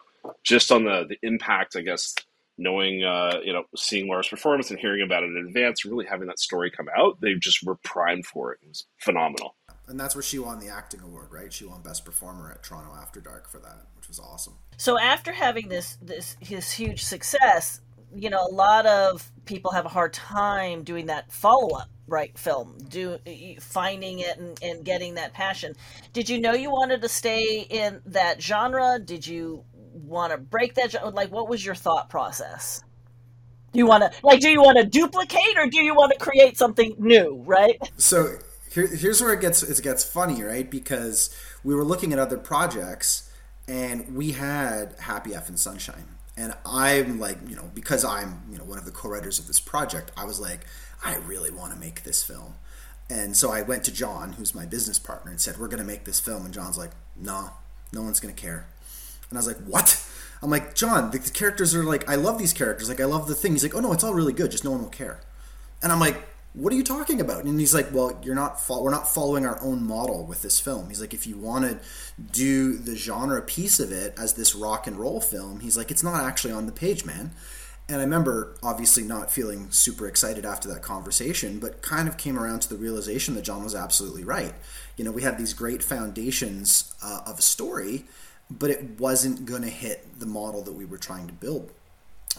Just 0.43 0.71
on 0.71 0.83
the 0.85 1.05
the 1.07 1.17
impact, 1.23 1.75
I 1.75 1.81
guess, 1.81 2.15
knowing 2.57 3.03
uh, 3.03 3.39
you 3.43 3.53
know, 3.53 3.63
seeing 3.75 4.07
Lora's 4.07 4.27
performance 4.27 4.69
and 4.69 4.79
hearing 4.79 5.01
about 5.01 5.23
it 5.23 5.27
in 5.27 5.45
advance, 5.47 5.83
really 5.83 6.05
having 6.05 6.27
that 6.27 6.39
story 6.39 6.71
come 6.71 6.87
out, 6.95 7.19
they 7.21 7.33
just 7.33 7.63
were 7.63 7.75
primed 7.75 8.25
for 8.25 8.53
it. 8.53 8.59
It 8.61 8.69
was 8.69 8.85
phenomenal. 8.99 9.55
And 9.87 9.99
that's 9.99 10.15
where 10.15 10.21
she 10.21 10.39
won 10.39 10.59
the 10.59 10.69
acting 10.69 11.01
award, 11.01 11.27
right? 11.31 11.51
She 11.51 11.65
won 11.65 11.81
Best 11.81 12.05
Performer 12.05 12.51
at 12.51 12.63
Toronto 12.63 12.95
After 12.95 13.19
Dark 13.19 13.49
for 13.49 13.57
that, 13.59 13.87
which 13.97 14.07
was 14.07 14.19
awesome. 14.19 14.53
So 14.77 14.97
after 14.97 15.33
having 15.33 15.67
this 15.67 15.97
this 16.01 16.37
his 16.39 16.71
huge 16.71 17.03
success, 17.03 17.81
you 18.15 18.29
know, 18.29 18.45
a 18.45 18.53
lot 18.53 18.85
of 18.85 19.31
people 19.45 19.71
have 19.71 19.85
a 19.85 19.89
hard 19.89 20.13
time 20.13 20.83
doing 20.83 21.07
that 21.07 21.31
follow 21.31 21.75
up 21.75 21.89
right 22.07 22.37
film, 22.37 22.77
do 22.89 23.17
finding 23.61 24.19
it 24.19 24.37
and, 24.37 24.61
and 24.61 24.83
getting 24.83 25.15
that 25.15 25.33
passion. 25.33 25.73
Did 26.13 26.29
you 26.29 26.39
know 26.39 26.53
you 26.53 26.69
wanted 26.69 27.01
to 27.01 27.09
stay 27.09 27.65
in 27.69 28.01
that 28.07 28.41
genre? 28.41 28.99
Did 28.99 29.25
you 29.25 29.63
want 29.93 30.31
to 30.31 30.37
break 30.37 30.75
that? 30.75 31.13
Like, 31.13 31.31
what 31.31 31.47
was 31.47 31.65
your 31.65 31.75
thought 31.75 32.09
process? 32.09 32.83
Do 33.71 33.79
you 33.79 33.85
want 33.85 34.03
to 34.03 34.11
like? 34.23 34.41
Do 34.41 34.49
you 34.49 34.61
want 34.61 34.77
to 34.77 34.83
duplicate 34.83 35.57
or 35.57 35.67
do 35.67 35.81
you 35.81 35.95
want 35.95 36.11
to 36.11 36.19
create 36.19 36.57
something 36.57 36.95
new? 36.99 37.41
Right. 37.45 37.77
So 37.97 38.37
here, 38.73 38.87
here's 38.87 39.21
where 39.21 39.33
it 39.33 39.39
gets 39.39 39.63
it 39.63 39.81
gets 39.81 40.03
funny, 40.03 40.43
right? 40.43 40.69
Because 40.69 41.33
we 41.63 41.73
were 41.73 41.85
looking 41.85 42.11
at 42.11 42.19
other 42.19 42.37
projects, 42.37 43.31
and 43.67 44.13
we 44.15 44.33
had 44.33 44.95
Happy 44.99 45.33
F 45.33 45.47
and 45.47 45.57
Sunshine, 45.57 46.17
and 46.41 46.55
I'm 46.65 47.19
like, 47.19 47.37
you 47.47 47.55
know, 47.55 47.69
because 47.75 48.03
I'm 48.03 48.41
you 48.51 48.57
know 48.57 48.63
one 48.63 48.79
of 48.79 48.85
the 48.85 48.91
co-writers 48.91 49.37
of 49.37 49.45
this 49.45 49.59
project, 49.59 50.11
I 50.17 50.25
was 50.25 50.39
like, 50.39 50.61
I 51.05 51.17
really 51.17 51.51
want 51.51 51.71
to 51.71 51.79
make 51.79 52.03
this 52.03 52.23
film. 52.23 52.55
And 53.11 53.37
so 53.37 53.51
I 53.51 53.61
went 53.61 53.83
to 53.83 53.93
John, 53.93 54.33
who's 54.33 54.55
my 54.55 54.65
business 54.65 54.97
partner, 54.97 55.29
and 55.29 55.39
said, 55.39 55.57
We're 55.57 55.67
going 55.67 55.79
to 55.79 55.85
make 55.85 56.05
this 56.05 56.19
film. 56.19 56.45
And 56.45 56.53
John's 56.53 56.79
like, 56.79 56.91
Nah, 57.15 57.49
no 57.93 58.01
one's 58.01 58.19
going 58.19 58.33
to 58.33 58.41
care. 58.41 58.65
And 59.29 59.37
I 59.37 59.39
was 59.39 59.47
like, 59.47 59.57
What? 59.57 60.03
I'm 60.41 60.49
like, 60.49 60.73
John, 60.73 61.11
the, 61.11 61.19
the, 61.19 61.29
characters 61.29 61.75
are 61.75 61.83
like, 61.83 62.09
I 62.09 62.15
love 62.15 62.39
these 62.39 62.53
characters. 62.53 62.89
Like, 62.89 62.99
I 62.99 63.05
love 63.05 63.27
the 63.27 63.35
thing. 63.35 63.51
He's 63.51 63.61
like, 63.61 63.75
Oh, 63.75 63.79
no, 63.79 63.93
it's 63.93 64.03
all 64.03 64.15
really 64.15 64.33
good. 64.33 64.49
Just 64.49 64.63
no 64.63 64.71
one 64.71 64.81
will 64.81 64.89
care. 64.89 65.19
And 65.83 65.91
I'm 65.91 65.99
like, 65.99 66.15
What 66.53 66.73
are 66.73 66.75
you 66.75 66.83
talking 66.83 67.21
about? 67.21 67.45
And 67.45 67.59
he's 67.59 67.73
like, 67.73 67.93
Well, 67.93 68.19
you're 68.23 68.35
not, 68.35 68.59
fo- 68.59 68.81
we're 68.81 68.91
not 68.91 69.07
following 69.07 69.45
our 69.45 69.61
own 69.61 69.85
model 69.85 70.25
with 70.25 70.41
this 70.41 70.59
film. 70.59 70.89
He's 70.89 70.99
like, 70.99 71.13
If 71.13 71.25
you 71.25 71.37
want 71.37 71.65
to 71.65 71.79
do 72.31 72.77
the 72.77 72.95
genre 72.95 73.41
piece 73.41 73.79
of 73.79 73.91
it 73.91 74.13
as 74.17 74.33
this 74.33 74.53
rock 74.53 74.85
and 74.85 74.97
roll 74.97 75.21
film, 75.21 75.61
he's 75.61 75.77
like, 75.77 75.91
It's 75.91 76.03
not 76.03 76.23
actually 76.23 76.53
on 76.53 76.65
the 76.65 76.71
page, 76.73 77.05
man. 77.05 77.31
And 77.87 77.99
I 77.99 78.03
remember 78.03 78.55
obviously 78.63 79.03
not 79.03 79.31
feeling 79.31 79.69
super 79.71 80.07
excited 80.07 80.45
after 80.45 80.69
that 80.69 80.81
conversation, 80.81 81.59
but 81.59 81.81
kind 81.81 82.07
of 82.07 82.17
came 82.17 82.37
around 82.37 82.61
to 82.61 82.69
the 82.69 82.77
realization 82.77 83.35
that 83.35 83.43
John 83.43 83.63
was 83.63 83.75
absolutely 83.75 84.23
right. 84.23 84.53
You 84.97 85.03
know, 85.03 85.11
we 85.11 85.23
had 85.23 85.37
these 85.37 85.53
great 85.53 85.83
foundations 85.83 86.93
uh, 87.03 87.21
of 87.25 87.39
a 87.39 87.41
story, 87.41 88.05
but 88.49 88.69
it 88.69 88.99
wasn't 88.99 89.45
going 89.45 89.63
to 89.63 89.69
hit 89.69 90.19
the 90.19 90.25
model 90.25 90.61
that 90.63 90.73
we 90.73 90.85
were 90.85 90.97
trying 90.97 91.27
to 91.27 91.33
build 91.33 91.71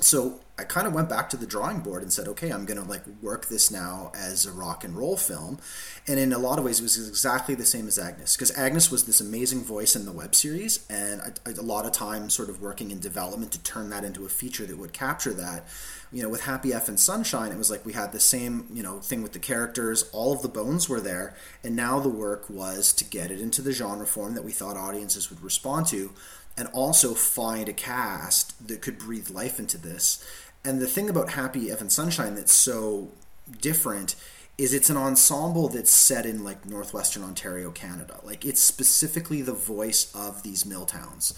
so 0.00 0.40
I 0.58 0.64
kind 0.64 0.86
of 0.86 0.94
went 0.94 1.08
back 1.08 1.28
to 1.30 1.36
the 1.36 1.46
drawing 1.46 1.80
board 1.80 2.02
and 2.02 2.12
said, 2.12 2.28
okay, 2.28 2.50
I'm 2.50 2.66
going 2.66 2.80
to 2.80 2.88
like 2.88 3.02
work 3.20 3.48
this 3.48 3.70
now 3.70 4.12
as 4.14 4.46
a 4.46 4.52
rock 4.52 4.84
and 4.84 4.96
roll 4.96 5.16
film. 5.16 5.58
And 6.06 6.20
in 6.20 6.32
a 6.32 6.38
lot 6.38 6.58
of 6.58 6.64
ways, 6.64 6.78
it 6.78 6.82
was 6.82 7.08
exactly 7.08 7.54
the 7.54 7.64
same 7.64 7.88
as 7.88 7.98
Agnes 7.98 8.36
because 8.36 8.56
Agnes 8.56 8.90
was 8.90 9.04
this 9.04 9.20
amazing 9.20 9.64
voice 9.64 9.96
in 9.96 10.04
the 10.04 10.12
web 10.12 10.34
series, 10.34 10.86
and 10.90 11.20
I, 11.22 11.32
I, 11.48 11.52
a 11.52 11.62
lot 11.62 11.86
of 11.86 11.92
time 11.92 12.28
sort 12.30 12.50
of 12.50 12.60
working 12.60 12.90
in 12.90 13.00
development 13.00 13.52
to 13.52 13.62
turn 13.62 13.90
that 13.90 14.04
into 14.04 14.24
a 14.24 14.28
feature 14.28 14.66
that 14.66 14.78
would 14.78 14.92
capture 14.92 15.32
that. 15.34 15.66
You 16.12 16.22
know, 16.22 16.28
with 16.28 16.42
Happy 16.42 16.74
F 16.74 16.88
and 16.88 17.00
Sunshine, 17.00 17.52
it 17.52 17.56
was 17.56 17.70
like 17.70 17.86
we 17.86 17.94
had 17.94 18.12
the 18.12 18.20
same 18.20 18.66
you 18.72 18.82
know 18.82 19.00
thing 19.00 19.22
with 19.22 19.32
the 19.32 19.38
characters. 19.38 20.10
All 20.12 20.32
of 20.32 20.42
the 20.42 20.48
bones 20.48 20.88
were 20.88 21.00
there, 21.00 21.34
and 21.64 21.74
now 21.74 21.98
the 21.98 22.10
work 22.10 22.50
was 22.50 22.92
to 22.94 23.04
get 23.04 23.30
it 23.30 23.40
into 23.40 23.62
the 23.62 23.72
genre 23.72 24.06
form 24.06 24.34
that 24.34 24.44
we 24.44 24.52
thought 24.52 24.76
audiences 24.76 25.30
would 25.30 25.42
respond 25.42 25.86
to 25.86 26.10
and 26.56 26.68
also 26.68 27.14
find 27.14 27.68
a 27.68 27.72
cast 27.72 28.68
that 28.68 28.82
could 28.82 28.98
breathe 28.98 29.30
life 29.30 29.58
into 29.58 29.78
this. 29.78 30.24
And 30.64 30.80
the 30.80 30.86
thing 30.86 31.08
about 31.08 31.30
Happy 31.30 31.70
and 31.70 31.90
Sunshine 31.90 32.34
that's 32.34 32.52
so 32.52 33.10
different 33.60 34.14
is 34.58 34.74
it's 34.74 34.90
an 34.90 34.96
ensemble 34.96 35.68
that's 35.68 35.90
set 35.90 36.26
in 36.26 36.44
like 36.44 36.66
northwestern 36.66 37.24
Ontario, 37.24 37.70
Canada. 37.70 38.20
Like 38.22 38.44
it's 38.44 38.62
specifically 38.62 39.42
the 39.42 39.54
voice 39.54 40.14
of 40.14 40.42
these 40.42 40.66
mill 40.66 40.86
towns. 40.86 41.34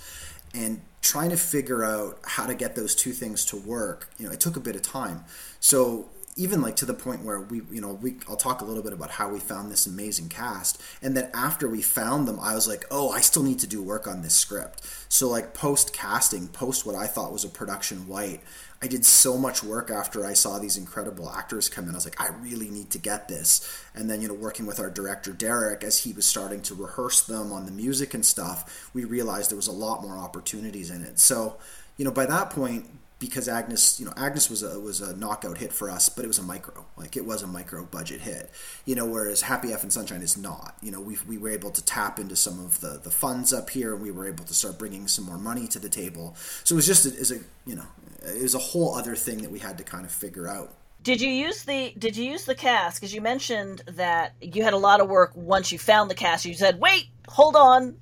And 0.53 0.83
trying 1.01 1.31
to 1.31 1.37
figure 1.37 1.85
out 1.85 2.19
how 2.25 2.47
to 2.47 2.55
get 2.55 2.77
those 2.77 2.95
two 2.95 3.13
things 3.13 3.45
to 3.47 3.57
work, 3.57 4.09
you 4.19 4.27
know, 4.27 4.33
it 4.33 4.41
took 4.41 4.57
a 4.57 4.61
bit 4.61 4.77
of 4.77 4.83
time. 4.83 5.25
So 5.59 6.09
even 6.37 6.61
like 6.61 6.77
to 6.77 6.85
the 6.85 6.95
point 6.95 7.25
where 7.25 7.41
we 7.41 7.63
you 7.71 7.81
know 7.81 7.95
we 7.95 8.17
I'll 8.29 8.37
talk 8.37 8.61
a 8.61 8.65
little 8.65 8.83
bit 8.83 8.93
about 8.93 9.11
how 9.11 9.29
we 9.29 9.39
found 9.39 9.71
this 9.71 9.87
amazing 9.87 10.29
cast 10.29 10.81
and 11.03 11.17
then 11.17 11.31
after 11.33 11.69
we 11.69 11.83
found 11.83 12.27
them 12.27 12.39
I 12.41 12.55
was 12.55 12.67
like 12.67 12.85
oh 12.91 13.11
I 13.11 13.21
still 13.21 13.43
need 13.43 13.59
to 13.61 13.67
do 13.67 13.83
work 13.83 14.07
on 14.07 14.23
this 14.23 14.35
script. 14.35 14.83
So 15.09 15.29
like 15.29 15.55
post 15.55 15.93
casting 15.93 16.49
post 16.49 16.85
what 16.85 16.97
I 16.97 17.07
thought 17.07 17.33
was 17.33 17.45
a 17.45 17.49
production 17.49 18.09
white 18.09 18.41
I 18.83 18.87
did 18.87 19.05
so 19.05 19.39
much 19.39 19.63
work 19.63 19.91
after 19.91 20.27
I 20.27 20.35
saw 20.35 20.59
these 20.59 20.77
incredible 20.77 21.31
actors 21.31 21.71
come 21.71 21.85
in. 21.85 21.93
I 21.93 21.95
was 21.95 22.05
like 22.05 22.21
I 22.21 22.35
really 22.41 22.69
need 22.69 22.91
to 22.91 22.99
get 22.99 23.29
this. 23.29 23.83
And 23.95 24.11
then 24.11 24.21
you 24.21 24.29
know 24.29 24.35
working 24.35 24.67
with 24.67 24.81
our 24.81 24.91
director 24.91 25.33
Derek 25.33 25.85
as 25.85 25.99
he 25.99 26.13
was 26.13 26.27
starting 26.27 26.63
to 26.63 26.75
rehearse 26.75 27.23
them 27.23 27.53
on 27.53 27.67
the 27.67 27.73
music 27.73 28.15
and 28.15 28.25
stuff 28.25 28.91
we 28.93 29.05
realized 29.05 29.51
there 29.51 29.57
was 29.57 29.69
a 29.69 29.73
lot 29.73 30.03
more 30.03 30.19
opportunities 30.19 30.91
in 30.91 31.03
it. 31.03 31.19
So 31.19 31.57
you 31.97 32.05
know 32.05 32.11
by 32.11 32.27
that 32.27 32.51
point 32.51 32.87
because 33.27 33.49
Agnes, 33.49 33.99
you 33.99 34.07
know, 34.07 34.13
Agnes 34.17 34.51
was 34.51 34.63
a 34.63 34.79
was 34.79 35.01
a 35.01 35.17
knockout 35.17 35.59
hit 35.59 35.73
for 35.73 35.91
us, 35.91 36.09
but 36.09 36.25
it 36.25 36.29
was 36.29 36.39
a 36.39 36.43
micro, 36.43 36.85
like 36.97 37.17
it 37.17 37.25
was 37.25 37.43
a 37.43 37.47
micro 37.47 37.85
budget 37.85 38.21
hit, 38.21 38.51
you 38.85 38.95
know. 38.95 39.07
Whereas 39.07 39.43
Happy 39.43 39.73
F 39.73 39.83
and 39.83 39.93
Sunshine 39.93 40.23
is 40.23 40.37
not. 40.37 40.77
You 40.83 40.91
know, 40.91 41.01
we 41.01 41.17
we 41.27 41.39
were 41.39 41.51
able 41.51 41.71
to 41.71 41.85
tap 41.85 42.19
into 42.19 42.37
some 42.37 42.65
of 42.65 42.81
the 42.81 43.01
the 43.03 43.11
funds 43.11 43.53
up 43.53 43.71
here, 43.71 43.95
and 43.95 44.03
we 44.03 44.11
were 44.11 44.29
able 44.29 44.45
to 44.45 44.55
start 44.55 44.79
bringing 44.79 45.09
some 45.09 45.25
more 45.25 45.39
money 45.39 45.67
to 45.69 45.79
the 45.79 45.89
table. 45.89 46.37
So 46.65 46.75
it 46.75 46.77
was 46.77 46.87
just 46.87 47.07
as 47.07 47.31
a 47.31 47.39
you 47.67 47.77
know, 47.77 47.87
it 48.23 48.43
was 48.43 48.55
a 48.55 48.59
whole 48.59 48.95
other 48.95 49.15
thing 49.15 49.39
that 49.43 49.51
we 49.51 49.59
had 49.59 49.79
to 49.79 49.85
kind 49.85 50.05
of 50.05 50.13
figure 50.13 50.49
out. 50.49 50.75
Did 51.03 51.21
you 51.21 51.29
use 51.29 51.65
the 51.65 51.95
Did 51.99 52.17
you 52.17 52.25
use 52.25 52.45
the 52.45 52.55
cast? 52.55 53.01
Because 53.01 53.15
you 53.15 53.21
mentioned 53.21 53.83
that 53.87 54.35
you 54.41 54.63
had 54.63 54.73
a 54.73 54.79
lot 54.79 55.01
of 55.01 55.09
work 55.09 55.33
once 55.35 55.71
you 55.73 55.79
found 55.79 56.11
the 56.11 56.15
cast. 56.15 56.45
You 56.45 56.55
said, 56.55 56.81
"Wait, 56.81 57.09
hold 57.29 57.57
on, 57.57 57.97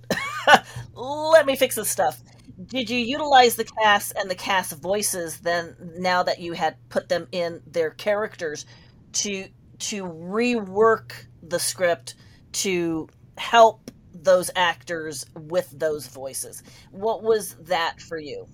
let 0.95 1.47
me 1.47 1.57
fix 1.57 1.77
this 1.77 1.91
stuff." 1.91 2.21
Did 2.67 2.91
you 2.91 2.99
utilize 2.99 3.57
the 3.57 3.65
cast 3.65 4.13
and 4.17 4.31
the 4.31 4.35
cast 4.35 4.73
voices 4.81 5.39
then 5.39 5.77
now 5.97 6.23
that 6.23 6.41
you 6.41 6.53
had 6.53 6.77
put 6.89 7.09
them 7.09 7.27
in 7.33 7.63
their 7.67 7.91
characters 7.91 8.67
to 9.13 9.49
to 9.79 10.05
rework 10.05 11.13
the 11.43 11.59
script 11.59 12.15
to 12.53 13.09
help 13.37 13.91
those 14.15 14.51
actors 14.55 15.27
with 15.35 15.69
those 15.77 16.07
voices? 16.07 16.63
What 16.91 17.23
was 17.23 17.55
that 17.63 18.01
for 18.01 18.19
you? 18.19 18.47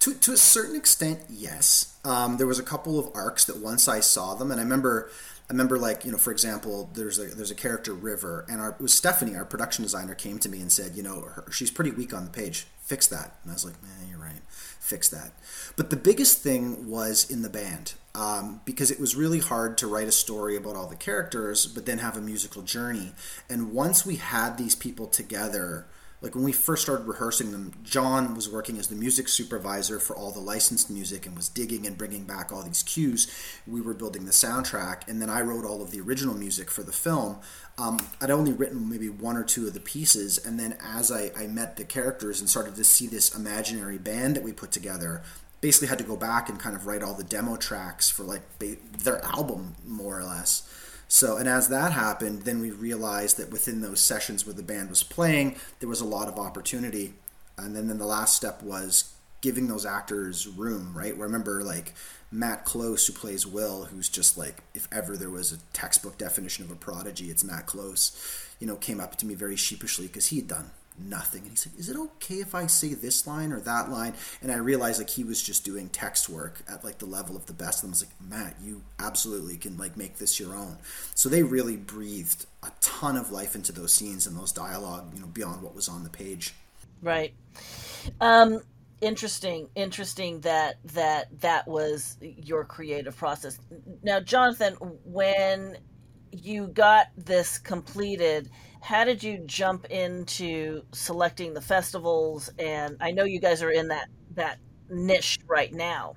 To, 0.00 0.12
to 0.12 0.32
a 0.32 0.36
certain 0.36 0.76
extent 0.76 1.20
yes. 1.30 1.98
Um, 2.04 2.36
there 2.36 2.46
was 2.46 2.58
a 2.58 2.64
couple 2.64 2.98
of 2.98 3.10
arcs 3.14 3.46
that 3.46 3.56
once 3.56 3.88
i 3.88 4.00
saw 4.00 4.34
them 4.34 4.50
and 4.50 4.60
i 4.60 4.62
remember 4.62 5.10
I 5.48 5.52
remember, 5.52 5.78
like 5.78 6.04
you 6.04 6.12
know, 6.12 6.18
for 6.18 6.30
example, 6.30 6.90
there's 6.94 7.18
a 7.18 7.26
there's 7.26 7.50
a 7.50 7.54
character 7.54 7.92
River, 7.92 8.46
and 8.48 8.60
our 8.60 8.70
it 8.70 8.80
was 8.80 8.94
Stephanie, 8.94 9.36
our 9.36 9.44
production 9.44 9.82
designer, 9.82 10.14
came 10.14 10.38
to 10.38 10.48
me 10.48 10.60
and 10.60 10.72
said, 10.72 10.94
you 10.94 11.02
know, 11.02 11.20
her, 11.20 11.44
she's 11.50 11.70
pretty 11.70 11.90
weak 11.90 12.14
on 12.14 12.24
the 12.24 12.30
page 12.30 12.66
fix 12.84 13.06
that. 13.06 13.36
And 13.42 13.50
I 13.50 13.54
was 13.54 13.64
like, 13.64 13.82
man, 13.82 14.08
you're 14.08 14.18
right, 14.18 14.42
fix 14.48 15.08
that. 15.08 15.32
But 15.74 15.90
the 15.90 15.96
biggest 15.96 16.42
thing 16.42 16.88
was 16.88 17.28
in 17.30 17.42
the 17.42 17.48
band 17.48 17.94
um, 18.14 18.60
because 18.64 18.90
it 18.90 19.00
was 19.00 19.16
really 19.16 19.40
hard 19.40 19.78
to 19.78 19.86
write 19.86 20.06
a 20.06 20.12
story 20.12 20.54
about 20.54 20.76
all 20.76 20.86
the 20.86 20.94
characters, 20.94 21.66
but 21.66 21.86
then 21.86 21.98
have 21.98 22.16
a 22.16 22.20
musical 22.20 22.62
journey. 22.62 23.12
And 23.48 23.72
once 23.72 24.04
we 24.04 24.16
had 24.16 24.58
these 24.58 24.74
people 24.74 25.06
together, 25.06 25.86
like 26.24 26.34
when 26.34 26.42
we 26.42 26.52
first 26.52 26.82
started 26.82 27.06
rehearsing 27.06 27.52
them, 27.52 27.70
John 27.82 28.34
was 28.34 28.48
working 28.48 28.78
as 28.78 28.88
the 28.88 28.96
music 28.96 29.28
supervisor 29.28 30.00
for 30.00 30.16
all 30.16 30.30
the 30.30 30.40
licensed 30.40 30.88
music 30.90 31.26
and 31.26 31.36
was 31.36 31.50
digging 31.50 31.86
and 31.86 31.98
bringing 31.98 32.24
back 32.24 32.50
all 32.50 32.62
these 32.62 32.82
cues. 32.82 33.30
We 33.66 33.82
were 33.82 33.92
building 33.92 34.24
the 34.24 34.32
soundtrack, 34.32 35.06
and 35.06 35.20
then 35.20 35.28
I 35.28 35.42
wrote 35.42 35.66
all 35.66 35.82
of 35.82 35.90
the 35.90 36.00
original 36.00 36.34
music 36.34 36.70
for 36.70 36.82
the 36.82 36.92
film. 36.92 37.40
Um, 37.76 37.98
I'd 38.22 38.30
only 38.30 38.54
written 38.54 38.88
maybe 38.88 39.10
one 39.10 39.36
or 39.36 39.44
two 39.44 39.66
of 39.66 39.74
the 39.74 39.80
pieces, 39.80 40.38
and 40.38 40.58
then 40.58 40.78
as 40.82 41.12
I, 41.12 41.30
I 41.36 41.46
met 41.46 41.76
the 41.76 41.84
characters 41.84 42.40
and 42.40 42.48
started 42.48 42.74
to 42.76 42.84
see 42.84 43.06
this 43.06 43.34
imaginary 43.34 43.98
band 43.98 44.34
that 44.36 44.42
we 44.42 44.52
put 44.52 44.72
together, 44.72 45.22
basically 45.60 45.88
had 45.88 45.98
to 45.98 46.04
go 46.04 46.16
back 46.16 46.48
and 46.48 46.58
kind 46.58 46.74
of 46.74 46.86
write 46.86 47.02
all 47.02 47.12
the 47.12 47.22
demo 47.22 47.56
tracks 47.56 48.08
for 48.08 48.22
like 48.22 48.42
their 48.58 49.22
album, 49.26 49.74
more 49.86 50.18
or 50.18 50.24
less. 50.24 50.66
So, 51.08 51.36
and 51.36 51.48
as 51.48 51.68
that 51.68 51.92
happened, 51.92 52.42
then 52.42 52.60
we 52.60 52.70
realized 52.70 53.36
that 53.36 53.52
within 53.52 53.80
those 53.80 54.00
sessions 54.00 54.46
where 54.46 54.54
the 54.54 54.62
band 54.62 54.90
was 54.90 55.02
playing, 55.02 55.56
there 55.80 55.88
was 55.88 56.00
a 56.00 56.06
lot 56.06 56.28
of 56.28 56.38
opportunity. 56.38 57.14
And 57.56 57.76
then, 57.76 57.88
then 57.88 57.98
the 57.98 58.06
last 58.06 58.36
step 58.36 58.62
was 58.62 59.14
giving 59.40 59.68
those 59.68 59.86
actors 59.86 60.46
room, 60.48 60.96
right? 60.96 61.14
I 61.14 61.18
Remember, 61.18 61.62
like 61.62 61.94
Matt 62.32 62.64
Close, 62.64 63.06
who 63.06 63.12
plays 63.12 63.46
Will, 63.46 63.84
who's 63.84 64.08
just 64.08 64.38
like, 64.38 64.62
if 64.74 64.88
ever 64.90 65.16
there 65.16 65.30
was 65.30 65.52
a 65.52 65.58
textbook 65.72 66.18
definition 66.18 66.64
of 66.64 66.70
a 66.70 66.76
prodigy, 66.76 67.30
it's 67.30 67.44
Matt 67.44 67.66
Close, 67.66 68.16
you 68.58 68.66
know, 68.66 68.76
came 68.76 69.00
up 69.00 69.16
to 69.16 69.26
me 69.26 69.34
very 69.34 69.56
sheepishly 69.56 70.06
because 70.06 70.26
he 70.26 70.36
had 70.36 70.48
done 70.48 70.70
nothing. 70.98 71.42
And 71.42 71.50
he 71.50 71.56
said, 71.56 71.72
Is 71.78 71.88
it 71.88 71.96
okay 71.96 72.36
if 72.36 72.54
I 72.54 72.66
say 72.66 72.94
this 72.94 73.26
line 73.26 73.52
or 73.52 73.60
that 73.60 73.90
line? 73.90 74.14
And 74.42 74.52
I 74.52 74.56
realized 74.56 74.98
like 74.98 75.10
he 75.10 75.24
was 75.24 75.42
just 75.42 75.64
doing 75.64 75.88
text 75.88 76.28
work 76.28 76.62
at 76.68 76.84
like 76.84 76.98
the 76.98 77.06
level 77.06 77.36
of 77.36 77.46
the 77.46 77.52
best. 77.52 77.82
And 77.82 77.90
I 77.90 77.92
was 77.92 78.04
like, 78.04 78.30
Matt, 78.30 78.56
you 78.62 78.82
absolutely 78.98 79.56
can 79.56 79.76
like 79.76 79.96
make 79.96 80.18
this 80.18 80.38
your 80.38 80.54
own. 80.54 80.78
So 81.14 81.28
they 81.28 81.42
really 81.42 81.76
breathed 81.76 82.46
a 82.62 82.70
ton 82.80 83.16
of 83.16 83.30
life 83.30 83.54
into 83.54 83.72
those 83.72 83.92
scenes 83.92 84.26
and 84.26 84.36
those 84.36 84.52
dialogue, 84.52 85.12
you 85.14 85.20
know, 85.20 85.26
beyond 85.26 85.62
what 85.62 85.74
was 85.74 85.88
on 85.88 86.04
the 86.04 86.10
page. 86.10 86.54
Right. 87.02 87.34
Um, 88.20 88.60
interesting 89.00 89.68
interesting 89.74 90.40
that 90.40 90.76
that 90.84 91.28
that 91.40 91.66
was 91.68 92.16
your 92.20 92.64
creative 92.64 93.14
process 93.14 93.58
now 94.02 94.18
jonathan 94.18 94.74
when 95.04 95.76
you 96.42 96.68
got 96.68 97.08
this 97.16 97.58
completed 97.58 98.48
how 98.84 99.02
did 99.04 99.22
you 99.22 99.38
jump 99.46 99.86
into 99.86 100.82
selecting 100.92 101.54
the 101.54 101.62
festivals? 101.62 102.50
And 102.58 102.98
I 103.00 103.12
know 103.12 103.24
you 103.24 103.40
guys 103.40 103.62
are 103.62 103.70
in 103.70 103.88
that 103.88 104.08
that 104.34 104.58
niche 104.90 105.38
right 105.46 105.72
now. 105.72 106.16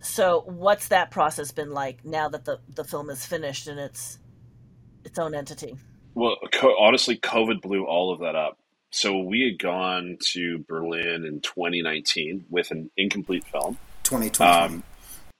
So 0.00 0.42
what's 0.46 0.88
that 0.88 1.10
process 1.10 1.50
been 1.50 1.72
like 1.72 2.04
now 2.04 2.28
that 2.28 2.44
the 2.44 2.60
the 2.68 2.84
film 2.84 3.08
is 3.08 3.24
finished 3.24 3.68
and 3.68 3.80
it's 3.80 4.18
its 5.02 5.18
own 5.18 5.34
entity? 5.34 5.78
Well, 6.14 6.36
co- 6.52 6.76
honestly, 6.78 7.16
COVID 7.16 7.62
blew 7.62 7.86
all 7.86 8.12
of 8.12 8.20
that 8.20 8.36
up. 8.36 8.58
so 8.90 9.20
we 9.20 9.40
had 9.50 9.58
gone 9.58 10.18
to 10.32 10.58
Berlin 10.68 11.24
in 11.24 11.40
2019 11.40 12.44
with 12.50 12.70
an 12.70 12.90
incomplete 12.98 13.44
film. 13.44 13.78
2020. 14.02 14.50
Um, 14.50 14.84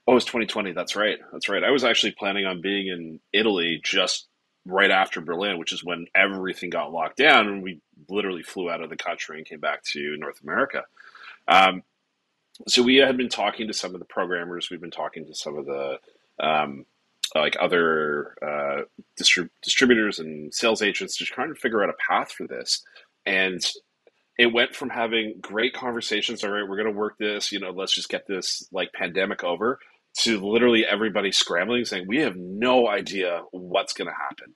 oh, 0.07 0.13
it 0.13 0.15
was 0.15 0.25
2020. 0.25 0.73
That's 0.73 0.97
right. 0.97 1.19
That's 1.31 1.51
right. 1.51 1.63
I 1.63 1.71
was 1.71 1.85
actually 1.85 2.13
planning 2.13 2.47
on 2.47 2.63
being 2.63 2.89
in 2.89 3.21
Italy 3.35 3.81
just 3.85 4.29
right 4.67 4.91
after 4.91 5.21
Berlin, 5.21 5.59
which 5.59 5.73
is 5.73 5.85
when 5.85 6.07
everything 6.15 6.71
got 6.71 6.93
locked 6.93 7.19
down, 7.19 7.49
and 7.49 7.63
we 7.63 7.81
literally 8.09 8.43
flew 8.43 8.71
out 8.71 8.83
of 8.83 8.91
the 8.91 8.97
country 8.97 9.39
and 9.39 9.47
came 9.47 9.61
back 9.61 9.83
to 9.85 10.17
North 10.19 10.41
America. 10.43 10.85
Um, 11.47 11.83
so 12.69 12.83
we 12.83 12.97
had 12.97 13.17
been 13.17 13.29
talking 13.29 13.67
to 13.67 13.75
some 13.75 13.95
of 13.95 14.01
the 14.01 14.07
programmers. 14.07 14.71
We've 14.71 14.81
been 14.81 14.91
talking 14.91 15.27
to 15.27 15.35
some 15.35 15.59
of 15.59 15.67
the 15.67 15.99
um, 16.39 16.87
like 17.35 17.57
other 17.61 18.35
uh, 18.41 18.83
distrib- 19.21 19.51
distributors 19.63 20.19
and 20.19 20.55
sales 20.55 20.83
agents, 20.83 21.17
just 21.17 21.33
trying 21.33 21.53
to 21.53 21.61
figure 21.61 21.83
out 21.83 21.91
a 21.91 21.95
path 22.09 22.33
for 22.33 22.47
this. 22.47 22.83
And 23.27 23.65
it 24.39 24.53
went 24.53 24.75
from 24.75 24.91
having 24.91 25.35
great 25.41 25.75
conversations. 25.75 26.45
All 26.45 26.51
right, 26.51 26.69
we're 26.69 26.77
going 26.77 26.93
to 26.93 26.99
work 26.99 27.19
this. 27.19 27.53
You 27.53 27.61
know, 27.61 27.71
let's 27.71 27.95
just 27.95 28.09
get 28.09 28.27
this 28.27 28.69
like 28.73 28.93
pandemic 28.93 29.45
over. 29.45 29.79
To 30.19 30.41
literally 30.41 30.87
everybody 30.87 31.33
scrambling, 31.33 31.85
saying 31.85 32.07
we 32.07 32.19
have 32.21 32.37
no 32.37 32.89
idea 32.89 33.43
what's 33.51 33.93
going 33.93 34.09
to 34.09 34.15
happen, 34.15 34.55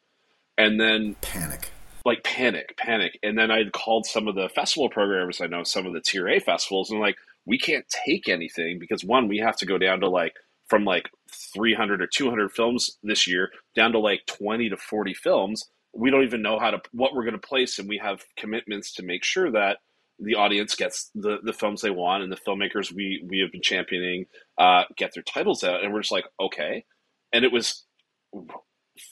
and 0.57 0.81
then 0.81 1.16
panic 1.21 1.73
like 2.09 2.25
panic, 2.25 2.75
panic. 2.77 3.18
And 3.23 3.38
then 3.38 3.51
I 3.51 3.68
called 3.68 4.07
some 4.07 4.27
of 4.27 4.35
the 4.35 4.49
festival 4.49 4.88
programmers. 4.88 5.40
I 5.40 5.47
know 5.47 5.62
some 5.62 5.87
of 5.87 5.92
the 5.92 6.01
tier 6.01 6.29
A 6.29 6.40
festivals, 6.40 6.90
and 6.90 7.01
like, 7.01 7.16
we 7.44 7.59
can't 7.59 7.87
take 7.88 8.29
anything 8.29 8.79
because 8.79 9.05
one, 9.05 9.29
we 9.29 9.38
have 9.38 9.57
to 9.57 9.66
go 9.66 9.79
down 9.79 10.01
to 10.01 10.09
like 10.09 10.35
from 10.68 10.85
like 10.85 11.09
300 11.31 12.03
or 12.03 12.07
200 12.07 12.51
films 12.53 12.99
this 13.03 13.27
year 13.27 13.51
down 13.75 13.92
to 13.92 13.99
like 13.99 14.27
20 14.27 14.71
to 14.71 14.77
40 14.77 15.14
films. 15.14 15.64
We 15.94 16.11
don't 16.11 16.25
even 16.25 16.42
know 16.42 16.59
how 16.59 16.71
to 16.71 16.81
what 16.92 17.14
we're 17.14 17.25
going 17.25 17.38
to 17.38 17.47
place, 17.47 17.79
and 17.79 17.88
we 17.88 17.99
have 17.99 18.25
commitments 18.37 18.94
to 18.94 19.03
make 19.03 19.25
sure 19.25 19.51
that 19.53 19.79
the 20.18 20.35
audience 20.35 20.74
gets 20.74 21.11
the, 21.14 21.38
the 21.42 21.52
films 21.52 21.81
they 21.81 21.90
want, 21.90 22.22
and 22.22 22.33
the 22.33 22.37
filmmakers 22.37 22.92
we 22.92 23.24
we 23.26 23.40
have 23.40 23.52
been 23.52 23.62
championing 23.62 24.26
uh, 24.59 24.85
get 24.96 25.14
their 25.14 25.22
titles 25.22 25.64
out, 25.64 25.83
and 25.83 25.92
we're 25.92 26.00
just 26.00 26.12
like 26.12 26.26
okay, 26.40 26.85
and 27.33 27.44
it 27.44 27.52
was 27.52 27.85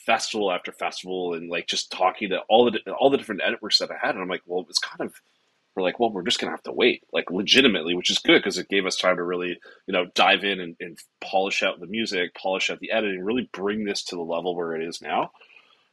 festival 0.05 0.51
after 0.51 0.71
festival, 0.71 1.33
and 1.33 1.49
like 1.49 1.67
just 1.67 1.91
talking 1.91 2.29
to 2.29 2.39
all 2.49 2.69
the 2.69 2.79
all 2.91 3.09
the 3.09 3.17
different 3.17 3.41
networks 3.45 3.79
that 3.79 3.91
I 3.91 3.97
had, 4.01 4.15
and 4.15 4.21
I'm 4.21 4.29
like, 4.29 4.43
well, 4.45 4.65
it's 4.69 4.79
kind 4.79 5.01
of 5.01 5.13
we're 5.77 5.83
like, 5.83 5.99
well, 5.99 6.11
we're 6.11 6.23
just 6.23 6.39
gonna 6.39 6.51
have 6.51 6.63
to 6.63 6.71
wait, 6.71 7.03
like 7.13 7.29
legitimately, 7.29 7.93
which 7.93 8.09
is 8.09 8.17
good 8.17 8.39
because 8.39 8.57
it 8.57 8.67
gave 8.67 8.85
us 8.85 8.97
time 8.97 9.17
to 9.17 9.23
really, 9.23 9.59
you 9.85 9.93
know, 9.93 10.07
dive 10.15 10.43
in 10.43 10.59
and, 10.59 10.75
and, 10.79 10.97
polish 11.21 11.61
out 11.61 11.79
the 11.79 11.87
music, 11.87 12.33
polish 12.35 12.69
out 12.69 12.79
the 12.79 12.91
editing, 12.91 13.23
really 13.23 13.49
bring 13.53 13.83
this 13.85 14.03
to 14.03 14.15
the 14.15 14.21
level 14.21 14.55
where 14.55 14.75
it 14.75 14.87
is 14.87 15.01
now. 15.01 15.29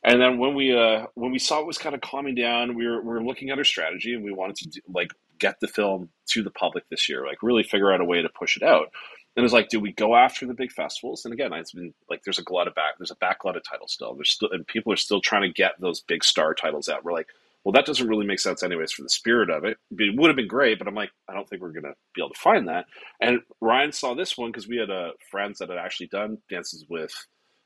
And 0.05 0.21
then 0.21 0.39
when 0.39 0.55
we 0.55 0.77
uh, 0.77 1.07
when 1.15 1.33
we 1.33 1.39
saw 1.39 1.61
it 1.61 1.67
was 1.67 1.79
kind 1.79 1.95
of 1.95 2.03
calming 2.03 2.35
down, 2.35 2.75
we 2.75 2.87
were 2.87 3.01
we 3.01 3.09
were 3.09 3.25
looking 3.25 3.51
at 3.51 3.59
our 3.59 3.65
strategy, 3.65 4.15
and 4.15 4.23
we 4.23 4.33
wanted 4.33 4.57
to 4.57 4.69
do, 4.69 4.81
like 4.93 5.13
get 5.39 5.59
the 5.61 5.69
film 5.69 6.11
to 6.27 6.43
the 6.43 6.51
public 6.51 6.89
this 6.91 7.09
year, 7.09 7.27
like 7.27 7.43
really 7.43 7.63
figure 7.63 7.93
out 7.93 8.01
a 8.01 8.05
way 8.05 8.23
to 8.23 8.29
push 8.29 8.57
it 8.57 8.63
out. 8.63 8.91
And 9.37 9.45
it's 9.45 9.53
like, 9.53 9.69
do 9.69 9.81
we 9.81 9.93
go 9.93 10.15
after 10.15 10.47
the 10.47 10.55
big 10.55 10.71
festivals? 10.71 11.25
And 11.25 11.35
again, 11.35 11.53
it's 11.55 11.73
been 11.73 11.93
like 12.09 12.23
there's 12.23 12.39
a 12.39 12.45
glut 12.45 12.69
of 12.69 12.75
back, 12.75 12.99
there's 12.99 13.11
a 13.11 13.17
backlog 13.17 13.57
of 13.57 13.63
titles 13.69 13.93
still. 13.93 14.15
There's 14.15 14.31
still, 14.31 14.51
and 14.53 14.67
people 14.67 14.93
are 14.93 14.97
still 14.97 15.21
trying 15.21 15.43
to 15.43 15.53
get 15.53 15.73
those 15.81 16.01
big 16.03 16.23
star 16.23 16.55
titles 16.55 16.89
out. 16.89 17.05
We're 17.05 17.13
like, 17.13 17.29
well, 17.65 17.73
that 17.73 17.87
doesn't 17.87 18.07
really 18.07 18.27
make 18.27 18.41
sense 18.41 18.63
anyways 18.63 18.93
for 18.93 19.03
the 19.03 19.09
spirit 19.09 19.49
of 19.49 19.65
it. 19.65 19.79
It 19.91 20.17
would 20.17 20.29
have 20.29 20.37
been 20.37 20.47
great, 20.47 20.79
but 20.79 20.87
I'm 20.87 20.95
like, 20.95 21.11
I 21.29 21.33
don't 21.33 21.49
think 21.49 21.63
we're 21.63 21.73
to 21.73 21.95
be 22.15 22.21
able 22.21 22.29
to 22.29 22.41
find 22.41 22.69
that. 22.69 22.85
And 23.21 23.41
Ryan 23.61 23.91
saw 23.91 24.15
this 24.15 24.37
one 24.37 24.51
because 24.53 24.69
we 24.69 24.77
had 24.77 24.91
uh, 24.91 25.13
friends 25.31 25.59
that 25.59 25.71
had 25.71 25.79
actually 25.79 26.09
done 26.09 26.39
dances 26.51 26.85
with 26.89 27.13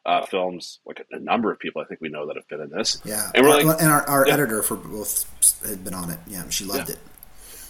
uh, 0.07 0.25
films, 0.27 0.81
like 0.87 1.01
a, 1.01 1.17
a, 1.17 1.21
number 1.21 1.53
of 1.53 1.59
people 1.59 1.83
I 1.83 1.85
think 1.85 2.01
we 2.01 2.09
know 2.09 2.27
that 2.27 2.37
have 2.37 2.49
been 2.49 2.61
in 2.61 2.71
this. 2.71 3.01
Yeah. 3.05 3.31
And 3.35 3.45
we're 3.45 3.63
like, 3.63 3.81
and 3.81 3.91
our, 3.91 4.03
our 4.09 4.27
yeah. 4.27 4.33
editor 4.33 4.63
for 4.63 4.77
both 4.77 5.27
had 5.67 5.85
been 5.85 5.95
on 5.95 6.11
it. 6.11 6.19
Yeah. 6.27 6.49
She 6.49 6.65
loved 6.65 6.89
yeah. 6.89 6.95
it. 6.95 7.01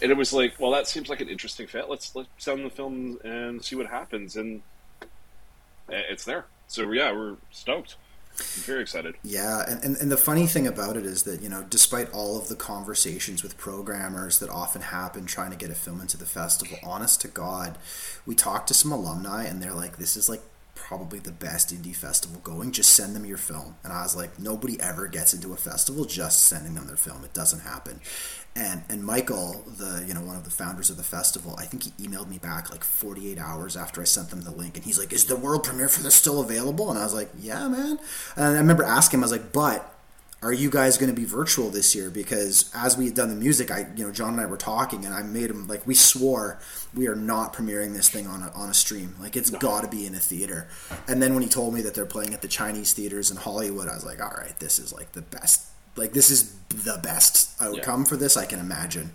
And 0.00 0.12
it 0.12 0.16
was 0.16 0.32
like, 0.32 0.54
well, 0.60 0.70
that 0.70 0.86
seems 0.86 1.08
like 1.08 1.20
an 1.20 1.28
interesting 1.28 1.66
fit. 1.66 1.88
Let's, 1.88 2.14
let's 2.14 2.28
send 2.38 2.64
the 2.64 2.70
film 2.70 3.18
and 3.24 3.64
see 3.64 3.74
what 3.74 3.86
happens. 3.86 4.36
And 4.36 4.62
it's 5.88 6.24
there. 6.24 6.46
So 6.68 6.90
yeah, 6.92 7.12
we're 7.12 7.36
stoked. 7.50 7.96
I'm 8.38 8.62
very 8.62 8.82
excited. 8.82 9.16
Yeah, 9.24 9.64
and, 9.66 9.82
and, 9.82 9.96
and 9.96 10.12
the 10.12 10.16
funny 10.16 10.46
thing 10.46 10.66
about 10.68 10.96
it 10.96 11.04
is 11.04 11.24
that, 11.24 11.42
you 11.42 11.48
know, 11.48 11.64
despite 11.68 12.12
all 12.12 12.38
of 12.38 12.48
the 12.48 12.54
conversations 12.54 13.42
with 13.42 13.58
programmers 13.58 14.38
that 14.38 14.48
often 14.48 14.80
happen 14.82 15.26
trying 15.26 15.50
to 15.50 15.56
get 15.56 15.70
a 15.70 15.74
film 15.74 16.00
into 16.00 16.16
the 16.16 16.26
festival, 16.26 16.78
honest 16.84 17.20
to 17.22 17.28
God, 17.28 17.78
we 18.26 18.36
talked 18.36 18.68
to 18.68 18.74
some 18.74 18.92
alumni 18.92 19.44
and 19.44 19.60
they're 19.60 19.74
like, 19.74 19.96
this 19.96 20.16
is 20.16 20.28
like 20.28 20.42
probably 20.86 21.18
the 21.18 21.32
best 21.32 21.74
indie 21.74 21.94
festival 21.94 22.40
going. 22.40 22.72
Just 22.72 22.94
send 22.94 23.14
them 23.14 23.24
your 23.24 23.38
film. 23.38 23.76
And 23.84 23.92
I 23.92 24.02
was 24.02 24.16
like, 24.16 24.38
nobody 24.38 24.80
ever 24.80 25.06
gets 25.06 25.34
into 25.34 25.52
a 25.52 25.56
festival 25.56 26.04
just 26.04 26.44
sending 26.44 26.74
them 26.74 26.86
their 26.86 26.96
film. 26.96 27.24
It 27.24 27.34
doesn't 27.34 27.60
happen 27.60 28.00
and 28.58 28.82
and 28.88 29.04
Michael, 29.04 29.64
the 29.66 30.04
you 30.06 30.14
know 30.14 30.20
one 30.20 30.36
of 30.36 30.44
the 30.44 30.50
founders 30.50 30.90
of 30.90 30.96
the 30.96 31.04
festival, 31.04 31.54
I 31.58 31.64
think 31.64 31.84
he 31.84 31.90
emailed 32.06 32.28
me 32.28 32.38
back 32.38 32.70
like 32.70 32.82
48 32.82 33.38
hours 33.38 33.76
after 33.76 34.00
I 34.00 34.04
sent 34.04 34.30
them 34.30 34.42
the 34.42 34.50
link, 34.50 34.76
and 34.76 34.84
he's 34.84 34.98
like, 34.98 35.12
"Is 35.12 35.26
the 35.26 35.36
world 35.36 35.64
premiere 35.64 35.88
for 35.88 36.02
this 36.02 36.16
still 36.16 36.40
available?" 36.40 36.90
And 36.90 36.98
I 36.98 37.04
was 37.04 37.14
like, 37.14 37.30
"Yeah, 37.38 37.68
man." 37.68 37.98
And 38.36 38.44
I 38.44 38.58
remember 38.58 38.82
asking 38.82 39.18
him, 39.18 39.24
I 39.24 39.26
was 39.26 39.32
like, 39.32 39.52
"But." 39.52 39.94
Are 40.40 40.52
you 40.52 40.70
guys 40.70 40.98
going 40.98 41.12
to 41.12 41.20
be 41.20 41.26
virtual 41.26 41.68
this 41.68 41.96
year? 41.96 42.10
Because 42.10 42.70
as 42.72 42.96
we 42.96 43.06
had 43.06 43.14
done 43.14 43.28
the 43.28 43.34
music, 43.34 43.72
I, 43.72 43.88
you 43.96 44.06
know, 44.06 44.12
John 44.12 44.34
and 44.34 44.40
I 44.40 44.46
were 44.46 44.56
talking, 44.56 45.04
and 45.04 45.12
I 45.12 45.22
made 45.22 45.50
him 45.50 45.66
like 45.66 45.84
we 45.84 45.94
swore 45.94 46.60
we 46.94 47.08
are 47.08 47.16
not 47.16 47.52
premiering 47.52 47.92
this 47.92 48.08
thing 48.08 48.26
on 48.26 48.42
a, 48.42 48.50
on 48.54 48.70
a 48.70 48.74
stream. 48.74 49.16
Like 49.20 49.36
it's 49.36 49.50
no. 49.50 49.58
got 49.58 49.82
to 49.82 49.88
be 49.88 50.06
in 50.06 50.14
a 50.14 50.18
theater. 50.18 50.68
And 51.08 51.20
then 51.20 51.34
when 51.34 51.42
he 51.42 51.48
told 51.48 51.74
me 51.74 51.80
that 51.82 51.94
they're 51.94 52.06
playing 52.06 52.34
at 52.34 52.42
the 52.42 52.48
Chinese 52.48 52.92
theaters 52.92 53.30
in 53.30 53.36
Hollywood, 53.36 53.88
I 53.88 53.94
was 53.94 54.04
like, 54.04 54.22
all 54.22 54.34
right, 54.36 54.58
this 54.60 54.78
is 54.78 54.92
like 54.92 55.12
the 55.12 55.22
best 55.22 55.66
like 55.96 56.12
this 56.12 56.30
is 56.30 56.54
the 56.68 57.00
best 57.02 57.60
outcome 57.60 58.02
yeah. 58.02 58.06
for 58.06 58.16
this 58.16 58.36
I 58.36 58.46
can 58.46 58.60
imagine. 58.60 59.12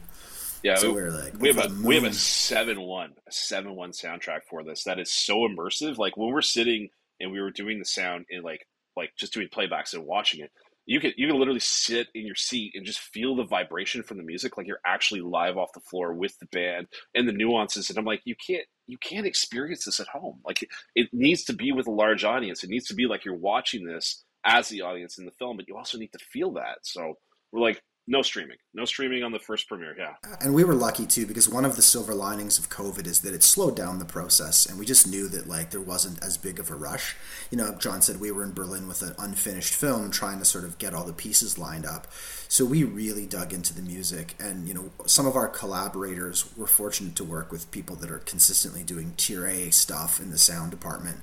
Yeah, 0.61 0.75
so 0.75 0.93
we, 0.93 1.01
are 1.01 1.11
like 1.11 1.33
we 1.39 1.47
have 1.49 1.57
a 1.57 1.73
we 1.83 1.95
have 1.95 2.05
a 2.05 2.13
seven 2.13 2.81
one 2.81 3.13
a 3.27 3.31
seven 3.31 3.75
one 3.75 3.91
soundtrack 3.91 4.43
for 4.49 4.63
this 4.63 4.83
that 4.83 4.99
is 4.99 5.11
so 5.11 5.39
immersive. 5.47 5.97
Like 5.97 6.15
when 6.15 6.31
we're 6.31 6.41
sitting 6.41 6.89
and 7.19 7.31
we 7.31 7.41
were 7.41 7.51
doing 7.51 7.79
the 7.79 7.85
sound 7.85 8.25
and 8.29 8.43
like 8.43 8.65
like 8.95 9.11
just 9.17 9.33
doing 9.33 9.47
playbacks 9.47 9.93
and 9.93 10.05
watching 10.05 10.41
it, 10.41 10.51
you 10.85 10.99
can 10.99 11.13
you 11.15 11.27
can 11.27 11.37
literally 11.39 11.59
sit 11.59 12.07
in 12.13 12.25
your 12.25 12.35
seat 12.35 12.73
and 12.75 12.85
just 12.85 12.99
feel 12.99 13.35
the 13.35 13.45
vibration 13.45 14.03
from 14.03 14.17
the 14.17 14.23
music, 14.23 14.57
like 14.57 14.67
you're 14.67 14.79
actually 14.85 15.21
live 15.21 15.57
off 15.57 15.73
the 15.73 15.79
floor 15.79 16.13
with 16.13 16.37
the 16.39 16.45
band 16.47 16.87
and 17.15 17.27
the 17.27 17.33
nuances. 17.33 17.89
And 17.89 17.97
I'm 17.97 18.05
like, 18.05 18.21
you 18.25 18.35
can't 18.35 18.65
you 18.87 18.97
can't 18.97 19.25
experience 19.25 19.85
this 19.85 19.99
at 19.99 20.07
home. 20.07 20.39
Like 20.45 20.67
it 20.95 21.09
needs 21.13 21.43
to 21.45 21.53
be 21.53 21.71
with 21.71 21.87
a 21.87 21.91
large 21.91 22.23
audience. 22.23 22.63
It 22.63 22.69
needs 22.69 22.87
to 22.87 22.95
be 22.95 23.05
like 23.05 23.23
you're 23.23 23.35
watching 23.35 23.85
this 23.85 24.23
as 24.45 24.67
the 24.69 24.81
audience 24.81 25.17
in 25.17 25.25
the 25.25 25.31
film, 25.31 25.57
but 25.57 25.67
you 25.67 25.77
also 25.77 25.97
need 25.97 26.11
to 26.11 26.19
feel 26.19 26.51
that. 26.53 26.79
So 26.81 27.15
we're 27.51 27.61
like, 27.61 27.81
no 28.05 28.21
streaming, 28.21 28.57
no 28.73 28.83
streaming 28.85 29.23
on 29.23 29.31
the 29.31 29.39
first 29.39 29.67
premiere. 29.67 29.95
Yeah, 29.97 30.15
and 30.41 30.53
we 30.53 30.63
were 30.63 30.75
lucky 30.75 31.05
too 31.05 31.25
because 31.25 31.47
one 31.47 31.63
of 31.63 31.75
the 31.75 31.81
silver 31.81 32.13
linings 32.13 32.59
of 32.59 32.69
COVID 32.69 33.07
is 33.07 33.21
that 33.21 33.33
it 33.33 33.43
slowed 33.43 33.75
down 33.75 33.99
the 33.99 34.05
process, 34.05 34.65
and 34.65 34.77
we 34.77 34.85
just 34.85 35.07
knew 35.07 35.27
that 35.29 35.47
like 35.47 35.71
there 35.71 35.81
wasn't 35.81 36.21
as 36.23 36.37
big 36.37 36.59
of 36.59 36.69
a 36.69 36.75
rush. 36.75 37.15
You 37.49 37.57
know, 37.57 37.75
John 37.75 38.01
said 38.01 38.19
we 38.19 38.31
were 38.31 38.43
in 38.43 38.53
Berlin 38.53 38.87
with 38.87 39.01
an 39.01 39.15
unfinished 39.17 39.73
film, 39.73 40.11
trying 40.11 40.39
to 40.39 40.45
sort 40.45 40.65
of 40.65 40.77
get 40.77 40.93
all 40.93 41.05
the 41.05 41.13
pieces 41.13 41.57
lined 41.57 41.85
up. 41.85 42.07
So 42.49 42.65
we 42.65 42.83
really 42.83 43.25
dug 43.25 43.53
into 43.53 43.73
the 43.73 43.81
music, 43.81 44.35
and 44.39 44.67
you 44.67 44.73
know, 44.73 44.91
some 45.05 45.25
of 45.25 45.35
our 45.35 45.47
collaborators 45.47 46.55
were 46.57 46.67
fortunate 46.67 47.15
to 47.15 47.23
work 47.23 47.51
with 47.51 47.71
people 47.71 47.95
that 47.97 48.11
are 48.11 48.19
consistently 48.19 48.83
doing 48.83 49.13
tier 49.15 49.45
A 49.45 49.71
stuff 49.71 50.19
in 50.19 50.29
the 50.29 50.37
sound 50.37 50.71
department. 50.71 51.19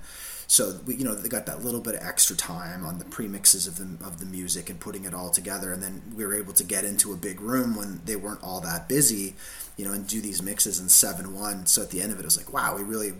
So 0.50 0.80
we, 0.84 0.96
you 0.96 1.04
know, 1.04 1.14
they 1.14 1.28
got 1.28 1.46
that 1.46 1.62
little 1.62 1.80
bit 1.80 1.94
of 1.94 2.02
extra 2.02 2.34
time 2.34 2.84
on 2.84 2.98
the 2.98 3.04
premixes 3.04 3.68
of 3.68 3.76
the 3.76 4.04
of 4.04 4.18
the 4.18 4.26
music 4.26 4.68
and 4.68 4.80
putting 4.80 5.04
it 5.04 5.14
all 5.14 5.30
together, 5.30 5.72
and 5.72 5.80
then 5.80 6.02
we 6.12 6.26
were 6.26 6.34
able 6.34 6.52
to 6.54 6.64
get 6.64 6.84
into 6.84 7.12
a 7.12 7.16
big 7.16 7.40
room 7.40 7.76
when 7.76 8.00
they 8.04 8.16
weren't 8.16 8.42
all 8.42 8.60
that 8.60 8.88
busy, 8.88 9.36
you 9.76 9.84
know, 9.84 9.92
and 9.92 10.08
do 10.08 10.20
these 10.20 10.42
mixes 10.42 10.80
in 10.80 10.88
seven 10.88 11.32
one. 11.32 11.66
So 11.66 11.82
at 11.82 11.90
the 11.90 12.02
end 12.02 12.10
of 12.10 12.18
it, 12.18 12.22
it 12.22 12.24
was 12.24 12.36
like, 12.36 12.52
wow, 12.52 12.74
we 12.76 12.82
really 12.82 13.12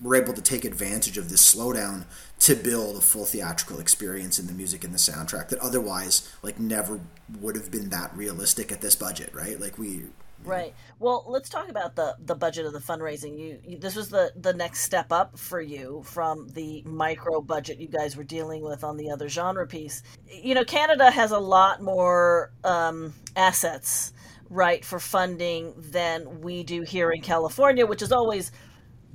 were 0.00 0.14
able 0.14 0.32
to 0.34 0.40
take 0.40 0.64
advantage 0.64 1.18
of 1.18 1.28
this 1.28 1.54
slowdown 1.54 2.04
to 2.38 2.54
build 2.54 2.96
a 2.96 3.00
full 3.00 3.24
theatrical 3.24 3.80
experience 3.80 4.38
in 4.38 4.46
the 4.46 4.52
music 4.52 4.84
and 4.84 4.94
the 4.94 4.98
soundtrack 4.98 5.48
that 5.48 5.58
otherwise 5.58 6.32
like 6.42 6.60
never 6.60 7.00
would 7.40 7.56
have 7.56 7.72
been 7.72 7.90
that 7.90 8.16
realistic 8.16 8.70
at 8.70 8.80
this 8.82 8.94
budget 8.94 9.34
right 9.34 9.58
like 9.58 9.78
we 9.78 10.02
Right. 10.44 10.74
Well, 10.98 11.24
let's 11.26 11.48
talk 11.48 11.68
about 11.68 11.96
the 11.96 12.16
the 12.20 12.34
budget 12.34 12.66
of 12.66 12.72
the 12.72 12.78
fundraising. 12.78 13.38
You, 13.38 13.58
you, 13.66 13.78
this 13.78 13.96
was 13.96 14.10
the 14.10 14.32
the 14.36 14.52
next 14.52 14.80
step 14.82 15.10
up 15.10 15.38
for 15.38 15.60
you 15.60 16.02
from 16.04 16.48
the 16.50 16.82
micro 16.86 17.40
budget 17.40 17.80
you 17.80 17.88
guys 17.88 18.16
were 18.16 18.24
dealing 18.24 18.62
with 18.62 18.84
on 18.84 18.96
the 18.96 19.10
other 19.10 19.28
genre 19.28 19.66
piece. 19.66 20.02
You 20.28 20.54
know, 20.54 20.64
Canada 20.64 21.10
has 21.10 21.32
a 21.32 21.38
lot 21.38 21.82
more 21.82 22.52
um, 22.64 23.12
assets, 23.34 24.12
right, 24.48 24.84
for 24.84 25.00
funding 25.00 25.74
than 25.76 26.40
we 26.42 26.62
do 26.62 26.82
here 26.82 27.10
in 27.10 27.22
California, 27.22 27.84
which 27.86 28.02
is 28.02 28.12
always 28.12 28.52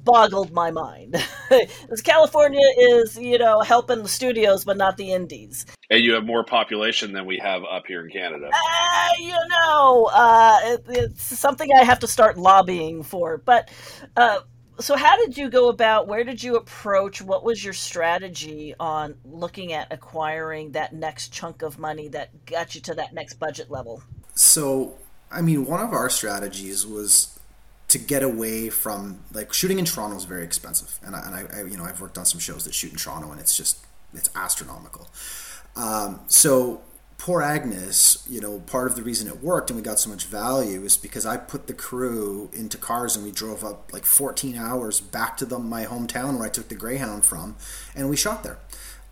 boggled 0.03 0.51
my 0.51 0.71
mind. 0.71 1.15
Because 1.81 2.01
California 2.01 2.65
is, 2.77 3.17
you 3.17 3.37
know, 3.37 3.59
helping 3.59 4.03
the 4.03 4.07
studios, 4.07 4.63
but 4.63 4.77
not 4.77 4.95
the 4.95 5.11
indies. 5.11 5.65
And 5.89 6.01
you 6.01 6.13
have 6.13 6.23
more 6.23 6.45
population 6.45 7.11
than 7.11 7.25
we 7.25 7.39
have 7.39 7.63
up 7.69 7.87
here 7.87 8.05
in 8.05 8.09
Canada. 8.09 8.49
Uh, 8.53 9.09
you 9.19 9.35
know, 9.49 10.09
uh, 10.13 10.59
it, 10.63 10.85
it's 10.87 11.21
something 11.21 11.69
I 11.77 11.83
have 11.83 11.99
to 11.99 12.07
start 12.07 12.37
lobbying 12.37 13.03
for. 13.03 13.37
But 13.37 13.69
uh, 14.15 14.39
so, 14.79 14.95
how 14.95 15.17
did 15.17 15.37
you 15.37 15.49
go 15.49 15.67
about? 15.67 16.07
Where 16.07 16.23
did 16.23 16.41
you 16.41 16.55
approach? 16.55 17.21
What 17.21 17.43
was 17.43 17.61
your 17.61 17.73
strategy 17.73 18.73
on 18.79 19.15
looking 19.25 19.73
at 19.73 19.91
acquiring 19.91 20.71
that 20.71 20.93
next 20.93 21.33
chunk 21.33 21.63
of 21.63 21.77
money 21.77 22.07
that 22.09 22.45
got 22.45 22.75
you 22.75 22.81
to 22.81 22.93
that 22.95 23.13
next 23.13 23.33
budget 23.33 23.69
level? 23.69 24.01
So 24.35 24.97
I 25.31 25.41
mean, 25.41 25.65
one 25.65 25.79
of 25.79 25.93
our 25.93 26.09
strategies 26.09 26.85
was 26.85 27.39
to 27.91 27.99
get 27.99 28.23
away 28.23 28.69
from 28.69 29.23
like 29.33 29.53
shooting 29.53 29.79
in 29.79 29.85
Toronto 29.85 30.17
is 30.17 30.25
very 30.25 30.43
expensive, 30.43 30.99
and 31.05 31.15
I, 31.15 31.19
and 31.25 31.35
I, 31.35 31.59
I, 31.59 31.63
you 31.63 31.77
know 31.77 31.83
I've 31.83 32.01
worked 32.01 32.17
on 32.17 32.25
some 32.25 32.39
shows 32.39 32.63
that 32.65 32.73
shoot 32.73 32.91
in 32.91 32.97
Toronto, 32.97 33.31
and 33.31 33.39
it's 33.39 33.55
just 33.55 33.85
it's 34.13 34.29
astronomical. 34.35 35.09
Um, 35.75 36.21
so 36.27 36.81
poor 37.21 37.43
Agnes, 37.43 38.25
you 38.27 38.41
know, 38.41 38.59
part 38.61 38.89
of 38.89 38.95
the 38.95 39.03
reason 39.03 39.27
it 39.27 39.43
worked 39.43 39.69
and 39.69 39.77
we 39.77 39.83
got 39.83 39.99
so 39.99 40.09
much 40.09 40.25
value 40.25 40.83
is 40.83 40.97
because 40.97 41.23
I 41.23 41.37
put 41.37 41.67
the 41.67 41.73
crew 41.73 42.49
into 42.51 42.79
cars 42.79 43.15
and 43.15 43.23
we 43.23 43.31
drove 43.31 43.63
up 43.63 43.93
like 43.93 44.05
14 44.05 44.55
hours 44.55 44.99
back 44.99 45.37
to 45.37 45.45
the, 45.45 45.59
my 45.59 45.85
hometown 45.85 46.37
where 46.39 46.47
I 46.47 46.49
took 46.49 46.69
the 46.69 46.75
Greyhound 46.75 47.23
from, 47.23 47.57
and 47.95 48.09
we 48.09 48.17
shot 48.17 48.41
there. 48.41 48.57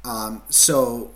Um, 0.03 0.41
so 0.49 1.11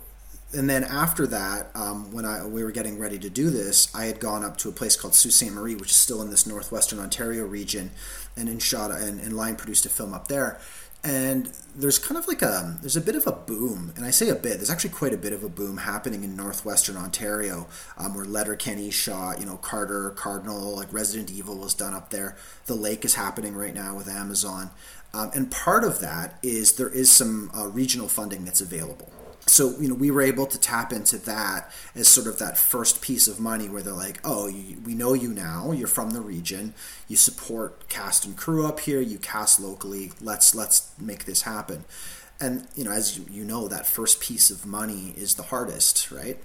and 0.54 0.70
then 0.70 0.84
after 0.84 1.26
that, 1.26 1.70
um, 1.74 2.12
when 2.12 2.24
I 2.24 2.46
we 2.46 2.62
were 2.62 2.70
getting 2.70 2.98
ready 2.98 3.18
to 3.18 3.30
do 3.30 3.50
this, 3.50 3.94
I 3.94 4.06
had 4.06 4.20
gone 4.20 4.44
up 4.44 4.56
to 4.58 4.68
a 4.68 4.72
place 4.72 4.96
called 4.96 5.14
Sault 5.14 5.32
Ste. 5.32 5.52
Marie, 5.52 5.74
which 5.74 5.90
is 5.90 5.96
still 5.96 6.22
in 6.22 6.30
this 6.30 6.46
northwestern 6.46 6.98
Ontario 6.98 7.44
region, 7.44 7.90
and 8.36 8.48
in 8.48 8.58
shot 8.58 8.90
and, 8.90 9.20
and 9.20 9.36
line 9.36 9.56
produced 9.56 9.86
a 9.86 9.88
film 9.88 10.14
up 10.14 10.28
there. 10.28 10.58
And 11.02 11.52
there's 11.76 11.98
kind 11.98 12.16
of 12.16 12.26
like 12.26 12.40
a 12.40 12.78
there's 12.80 12.96
a 12.96 13.00
bit 13.00 13.14
of 13.14 13.26
a 13.26 13.32
boom, 13.32 13.92
and 13.96 14.06
I 14.06 14.10
say 14.10 14.28
a 14.28 14.34
bit. 14.34 14.56
There's 14.56 14.70
actually 14.70 14.90
quite 14.90 15.12
a 15.12 15.18
bit 15.18 15.32
of 15.32 15.44
a 15.44 15.48
boom 15.48 15.78
happening 15.78 16.24
in 16.24 16.34
northwestern 16.36 16.96
Ontario, 16.96 17.66
um, 17.98 18.14
where 18.14 18.24
Letterkenny 18.24 18.90
shot, 18.90 19.40
you 19.40 19.46
know, 19.46 19.56
Carter, 19.56 20.10
Cardinal, 20.10 20.76
like 20.76 20.92
Resident 20.92 21.30
Evil 21.30 21.58
was 21.58 21.74
done 21.74 21.92
up 21.92 22.10
there. 22.10 22.36
The 22.66 22.74
Lake 22.74 23.04
is 23.04 23.16
happening 23.16 23.54
right 23.54 23.74
now 23.74 23.94
with 23.94 24.08
Amazon, 24.08 24.70
um, 25.12 25.30
and 25.34 25.50
part 25.50 25.84
of 25.84 26.00
that 26.00 26.38
is 26.42 26.76
there 26.76 26.88
is 26.88 27.10
some 27.10 27.50
uh, 27.54 27.66
regional 27.66 28.08
funding 28.08 28.46
that's 28.46 28.62
available 28.62 29.12
so 29.46 29.78
you 29.78 29.88
know 29.88 29.94
we 29.94 30.10
were 30.10 30.22
able 30.22 30.46
to 30.46 30.58
tap 30.58 30.92
into 30.92 31.18
that 31.18 31.70
as 31.94 32.08
sort 32.08 32.26
of 32.26 32.38
that 32.38 32.56
first 32.56 33.02
piece 33.02 33.28
of 33.28 33.38
money 33.38 33.68
where 33.68 33.82
they're 33.82 33.92
like 33.92 34.20
oh 34.24 34.46
you, 34.46 34.78
we 34.84 34.94
know 34.94 35.12
you 35.12 35.32
now. 35.32 35.72
You're 35.72 35.88
from 35.88 36.10
the 36.10 36.20
region. 36.20 36.74
You 37.08 37.16
support 37.16 37.88
cast 37.88 38.24
and 38.24 38.36
crew 38.36 38.66
up 38.66 38.80
here. 38.80 39.00
You 39.00 39.18
cast 39.18 39.60
locally. 39.60 40.12
Let's 40.20 40.54
let's 40.54 40.92
make 40.98 41.24
this 41.24 41.42
happen. 41.42 41.84
And 42.40 42.66
you 42.74 42.84
know 42.84 42.92
as 42.92 43.18
you, 43.18 43.44
know 43.44 43.68
that 43.68 43.86
first 43.86 44.20
piece 44.20 44.50
of 44.50 44.64
money 44.66 45.12
is 45.16 45.34
the 45.34 45.44
hardest 45.44 46.10
right? 46.10 46.38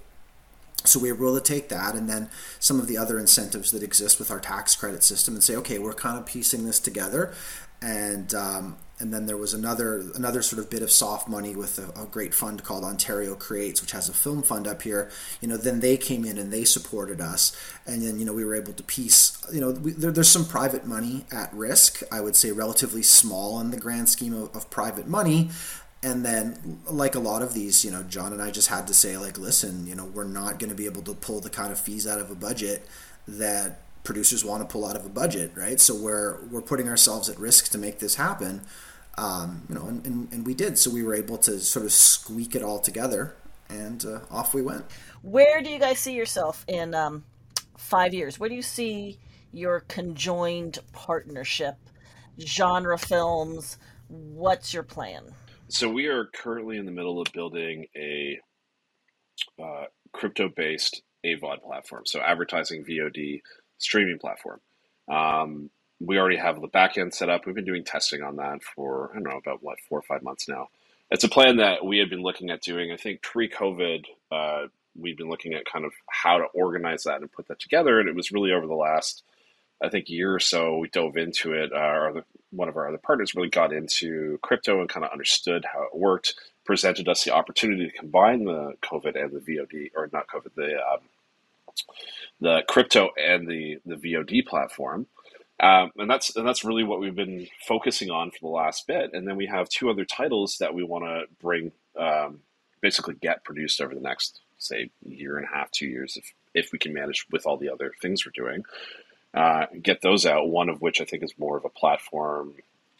So 0.85 0.99
we 0.99 1.11
were 1.11 1.27
able 1.27 1.39
to 1.39 1.43
take 1.43 1.69
that 1.69 1.95
and 1.95 2.09
then 2.09 2.29
some 2.59 2.79
of 2.79 2.87
the 2.87 2.97
other 2.97 3.19
incentives 3.19 3.71
that 3.71 3.83
exist 3.83 4.17
with 4.17 4.31
our 4.31 4.39
tax 4.39 4.75
credit 4.75 5.03
system 5.03 5.33
and 5.33 5.43
say 5.43 5.55
okay 5.57 5.77
we're 5.77 5.93
kind 5.93 6.17
of 6.17 6.25
piecing 6.25 6.65
this 6.65 6.79
together 6.79 7.33
and 7.81 8.33
um, 8.33 8.77
and 8.99 9.13
then 9.13 9.25
there 9.25 9.37
was 9.37 9.53
another 9.53 10.03
another 10.15 10.41
sort 10.41 10.59
of 10.59 10.69
bit 10.69 10.81
of 10.81 10.91
soft 10.91 11.27
money 11.27 11.55
with 11.55 11.79
a, 11.79 12.01
a, 12.01 12.05
great 12.05 12.33
fund 12.33 12.63
called 12.63 12.83
Ontario 12.83 13.33
Creates, 13.33 13.81
which 13.81 13.91
has 13.91 14.09
a 14.09 14.13
film 14.13 14.43
fund 14.43 14.67
up 14.67 14.81
here. 14.81 15.09
You 15.39 15.47
know, 15.47 15.57
then 15.57 15.79
they 15.79 15.95
came 15.95 16.25
in 16.25 16.37
and 16.37 16.51
they 16.51 16.65
supported 16.65 17.21
us, 17.21 17.55
and 17.85 18.01
then 18.01 18.19
you 18.19 18.25
know 18.25 18.33
we 18.33 18.43
were 18.43 18.55
able 18.55 18.73
to 18.73 18.83
piece. 18.83 19.41
You 19.51 19.61
know, 19.61 19.71
we, 19.71 19.91
there, 19.91 20.11
there's 20.11 20.29
some 20.29 20.45
private 20.45 20.85
money 20.85 21.25
at 21.31 21.53
risk. 21.53 22.01
I 22.11 22.19
would 22.19 22.35
say 22.35 22.51
relatively 22.51 23.03
small 23.03 23.59
in 23.61 23.71
the 23.71 23.77
grand 23.77 24.09
scheme 24.09 24.33
of, 24.33 24.55
of 24.55 24.69
private 24.69 25.07
money. 25.07 25.49
And 26.01 26.25
then, 26.25 26.79
like 26.89 27.15
a 27.15 27.19
lot 27.19 27.41
of 27.41 27.53
these, 27.53 27.83
you 27.83 27.91
know, 27.91 28.03
John 28.03 28.31
and 28.31 28.41
I 28.41 28.51
just 28.51 28.69
had 28.69 28.87
to 28.87 28.93
say, 28.93 29.17
like, 29.17 29.37
listen, 29.37 29.85
you 29.85 29.95
know, 29.95 30.05
we're 30.05 30.23
not 30.23 30.57
going 30.57 30.69
to 30.69 30.75
be 30.75 30.85
able 30.85 31.01
to 31.01 31.13
pull 31.13 31.41
the 31.41 31.49
kind 31.49 31.73
of 31.73 31.79
fees 31.79 32.07
out 32.07 32.21
of 32.21 32.31
a 32.31 32.35
budget 32.35 32.87
that 33.27 33.81
producers 34.09 34.43
want 34.43 34.67
to 34.67 34.71
pull 34.71 34.85
out 34.85 34.95
of 34.95 35.05
a 35.05 35.09
budget, 35.09 35.51
right? 35.55 35.79
So 35.79 35.95
we're 35.95 36.43
we're 36.51 36.61
putting 36.61 36.89
ourselves 36.89 37.29
at 37.29 37.37
risk 37.37 37.69
to 37.71 37.77
make 37.77 37.99
this 37.99 38.15
happen 38.15 38.61
um, 39.19 39.63
you 39.67 39.75
know, 39.75 39.85
and, 39.85 40.05
and, 40.05 40.33
and, 40.33 40.45
we 40.45 40.53
did. 40.53 40.77
So 40.77 40.89
we 40.89 41.03
were 41.03 41.13
able 41.13 41.37
to 41.39 41.59
sort 41.59 41.85
of 41.85 41.91
squeak 41.91 42.55
it 42.55 42.63
all 42.63 42.79
together, 42.79 43.35
and 43.67 44.03
uh, 44.05 44.19
off 44.31 44.53
we 44.53 44.61
went. 44.61 44.85
Where 45.21 45.61
do 45.61 45.69
you 45.69 45.79
guys 45.79 45.99
see 45.99 46.13
yourself 46.13 46.63
in 46.67 46.95
um, 46.95 47.25
five 47.77 48.13
years? 48.13 48.39
Where 48.39 48.47
do 48.47 48.55
you 48.55 48.61
see 48.61 49.19
your 49.51 49.81
conjoined 49.81 50.79
partnership, 50.93 51.75
genre 52.39 52.97
films? 52.97 53.77
What's 54.07 54.73
your 54.73 54.83
plan? 54.83 55.23
So 55.67 55.89
we 55.89 56.07
are 56.07 56.25
currently 56.25 56.77
in 56.77 56.85
the 56.85 56.91
middle 56.91 57.21
of 57.21 57.27
building 57.33 57.87
a 57.95 58.39
uh, 59.61 59.85
crypto-based 60.13 61.01
AVOD 61.25 61.61
platform, 61.61 62.03
so 62.05 62.21
advertising 62.21 62.85
VOD 62.85 63.41
streaming 63.79 64.19
platform. 64.19 64.59
Um, 65.09 65.69
we 65.99 66.17
already 66.17 66.37
have 66.37 66.61
the 66.61 66.67
backend 66.67 67.13
set 67.13 67.29
up. 67.29 67.45
We've 67.45 67.55
been 67.55 67.65
doing 67.65 67.83
testing 67.83 68.21
on 68.21 68.37
that 68.37 68.63
for 68.63 69.09
I 69.11 69.15
don't 69.15 69.23
know 69.23 69.37
about 69.37 69.61
what 69.61 69.79
four 69.89 69.99
or 69.99 70.03
five 70.03 70.23
months 70.23 70.47
now. 70.47 70.69
It's 71.11 71.23
a 71.23 71.29
plan 71.29 71.57
that 71.57 71.83
we 71.83 71.97
had 71.97 72.09
been 72.09 72.21
looking 72.21 72.51
at 72.51 72.61
doing. 72.61 72.91
I 72.91 72.97
think 72.97 73.23
pre-COVID, 73.23 74.05
uh, 74.31 74.67
we'd 74.95 75.17
been 75.17 75.29
looking 75.29 75.55
at 75.55 75.65
kind 75.65 75.83
of 75.83 75.91
how 76.07 76.37
to 76.37 76.45
organize 76.53 77.03
that 77.03 77.21
and 77.21 77.31
put 77.31 77.47
that 77.47 77.59
together, 77.59 77.99
and 77.99 78.07
it 78.07 78.15
was 78.15 78.31
really 78.31 78.51
over 78.51 78.67
the 78.67 78.75
last 78.75 79.23
I 79.81 79.89
think 79.89 80.09
year 80.09 80.33
or 80.33 80.39
so 80.39 80.77
we 80.77 80.89
dove 80.89 81.17
into 81.17 81.53
it. 81.53 81.71
Uh, 81.71 82.21
one 82.51 82.67
of 82.67 82.75
our 82.75 82.89
other 82.89 82.97
partners 82.97 83.35
really 83.35 83.49
got 83.49 83.71
into 83.71 84.37
crypto 84.41 84.81
and 84.81 84.89
kind 84.89 85.05
of 85.05 85.11
understood 85.11 85.65
how 85.65 85.83
it 85.83 85.97
worked. 85.97 86.35
Presented 86.65 87.07
us 87.07 87.23
the 87.23 87.33
opportunity 87.33 87.89
to 87.89 87.97
combine 87.97 88.43
the 88.43 88.73
COVID 88.83 89.15
and 89.21 89.31
the 89.31 89.39
VOD, 89.39 89.91
or 89.95 90.09
not 90.11 90.27
COVID, 90.27 90.53
the 90.55 90.75
um, 90.75 90.99
the 92.39 92.61
crypto 92.67 93.09
and 93.17 93.47
the 93.47 93.77
the 93.85 93.95
VOD 93.95 94.45
platform. 94.45 95.07
Um, 95.61 95.91
and 95.97 96.09
that's 96.09 96.35
and 96.35 96.47
that's 96.47 96.63
really 96.63 96.83
what 96.83 96.99
we've 96.99 97.15
been 97.15 97.47
focusing 97.67 98.09
on 98.09 98.31
for 98.31 98.39
the 98.41 98.47
last 98.47 98.87
bit. 98.87 99.11
And 99.13 99.27
then 99.27 99.35
we 99.35 99.47
have 99.47 99.67
two 99.67 99.89
other 99.89 100.05
titles 100.05 100.57
that 100.59 100.73
we 100.73 100.83
want 100.83 101.03
to 101.03 101.23
bring, 101.41 101.73
um, 101.99 102.39
basically 102.81 103.15
get 103.15 103.43
produced 103.43 103.81
over 103.81 103.93
the 103.93 103.99
next 104.01 104.39
say 104.57 104.89
year 105.05 105.37
and 105.37 105.45
a 105.45 105.49
half, 105.55 105.71
two 105.71 105.87
years, 105.87 106.15
if 106.15 106.33
if 106.53 106.71
we 106.71 106.79
can 106.79 106.93
manage 106.93 107.25
with 107.31 107.45
all 107.45 107.57
the 107.57 107.69
other 107.69 107.91
things 108.01 108.25
we're 108.25 108.31
doing. 108.31 108.63
Uh, 109.33 109.65
get 109.81 110.01
those 110.01 110.25
out. 110.25 110.49
One 110.49 110.69
of 110.69 110.81
which 110.81 111.01
I 111.01 111.05
think 111.05 111.23
is 111.23 111.33
more 111.37 111.57
of 111.57 111.65
a 111.65 111.69
platform 111.69 112.55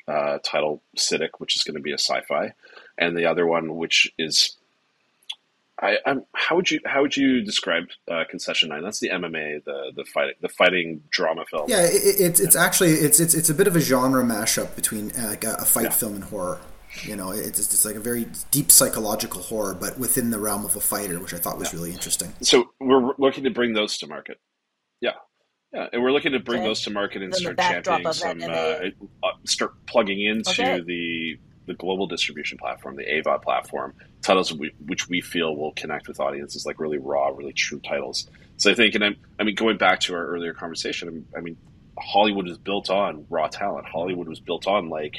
uh, 0.08 0.40
title, 0.44 0.82
Cytic, 0.98 1.30
which 1.38 1.56
is 1.56 1.64
going 1.64 1.76
to 1.76 1.82
be 1.82 1.92
a 1.92 1.98
sci-fi, 1.98 2.54
and 2.98 3.16
the 3.16 3.26
other 3.26 3.48
one, 3.48 3.78
which 3.78 4.12
is 4.18 4.58
I, 5.82 5.98
I'm, 6.06 6.24
how 6.36 6.58
would 6.58 6.70
you 6.70 6.80
how 6.86 7.02
would 7.02 7.16
you 7.16 7.42
describe 7.42 7.86
uh, 8.12 8.24
Concession 8.30 8.70
Nine? 8.70 8.84
That's 8.84 9.00
the 9.00 9.10
MMA, 9.10 9.64
the 9.64 9.94
the 9.96 10.04
fighting 10.04 10.34
the 10.42 10.50
fighting 10.50 11.02
drama 11.10 11.46
film. 11.50 11.70
Yeah, 11.70 11.84
it, 11.84 11.92
it's 12.20 12.40
it's 12.40 12.56
actually 12.56 12.92
it's 12.92 13.20
it's 13.20 13.34
it's 13.34 13.50
a 13.50 13.54
bit 13.54 13.68
of 13.68 13.76
a 13.76 13.80
genre 13.80 14.24
mashup 14.24 14.76
between 14.76 15.12
uh, 15.12 15.28
like 15.28 15.44
a, 15.46 15.64
fight 15.66 15.84
yeah. 15.84 15.90
film 15.92 16.16
and 16.16 16.24
horror. 16.26 16.60
You 17.04 17.16
know, 17.16 17.32
it's 17.32 17.60
it's 17.60 17.86
like 17.86 17.96
a 17.96 18.02
very 18.02 18.26
deep 18.52 18.72
psychological 18.72 19.42
horror, 19.42 19.74
but 19.74 19.98
within 19.98 20.32
the 20.32 20.40
realm 20.40 20.66
of 20.66 20.76
a 20.76 20.82
fighter, 20.82 21.20
which 21.20 21.34
I 21.34 21.38
thought 21.38 21.58
was 21.58 21.72
yeah. 21.72 21.80
really 21.80 21.94
interesting. 21.94 22.34
So 22.42 22.72
we're 22.82 23.14
looking 23.18 23.46
to 23.46 23.52
bring 23.52 23.74
those 23.74 23.98
to 24.00 24.08
market. 24.08 24.40
Yeah, 25.00 25.12
yeah, 25.72 25.88
and 25.94 26.02
we're 26.02 26.12
looking 26.12 26.32
to 26.34 26.40
bring 26.40 26.60
okay. 26.60 26.68
those 26.68 26.82
to 26.82 26.90
market 26.90 27.22
and 27.22 27.34
start 27.34 27.58
championing 27.58 28.12
some, 28.12 28.42
uh, 28.42 28.46
uh, 29.24 29.32
start 29.46 29.74
plugging 29.86 30.20
into 30.26 30.50
okay. 30.50 30.82
the 30.82 31.40
the 31.70 31.76
global 31.76 32.08
distribution 32.08 32.58
platform, 32.58 32.96
the 32.96 33.04
AVOD 33.04 33.44
platform, 33.44 33.94
titles 34.24 34.52
which 34.88 35.08
we 35.08 35.22
feel 35.22 35.56
will 35.56 35.72
connect 35.74 36.08
with 36.08 36.20
audiences, 36.20 36.66
like 36.66 36.80
really 36.80 36.98
raw, 36.98 37.28
really 37.28 37.54
true 37.54 37.80
titles. 37.80 38.28
So 38.58 38.72
I 38.72 38.74
think, 38.74 38.96
and 38.96 39.06
I'm, 39.06 39.16
I 39.40 39.44
mean, 39.44 39.54
going 39.54 39.78
back 39.78 40.00
to 40.02 40.16
our 40.16 40.26
earlier 40.26 40.54
conversation, 40.54 41.28
I 41.38 41.42
mean, 41.42 41.58
Hollywood 41.98 42.48
was 42.48 42.58
built 42.58 42.90
on 42.90 43.28
raw 43.30 43.48
talent. 43.48 43.86
Hollywood 43.86 44.28
was 44.28 44.40
built 44.40 44.66
on 44.66 44.90
like 44.90 45.18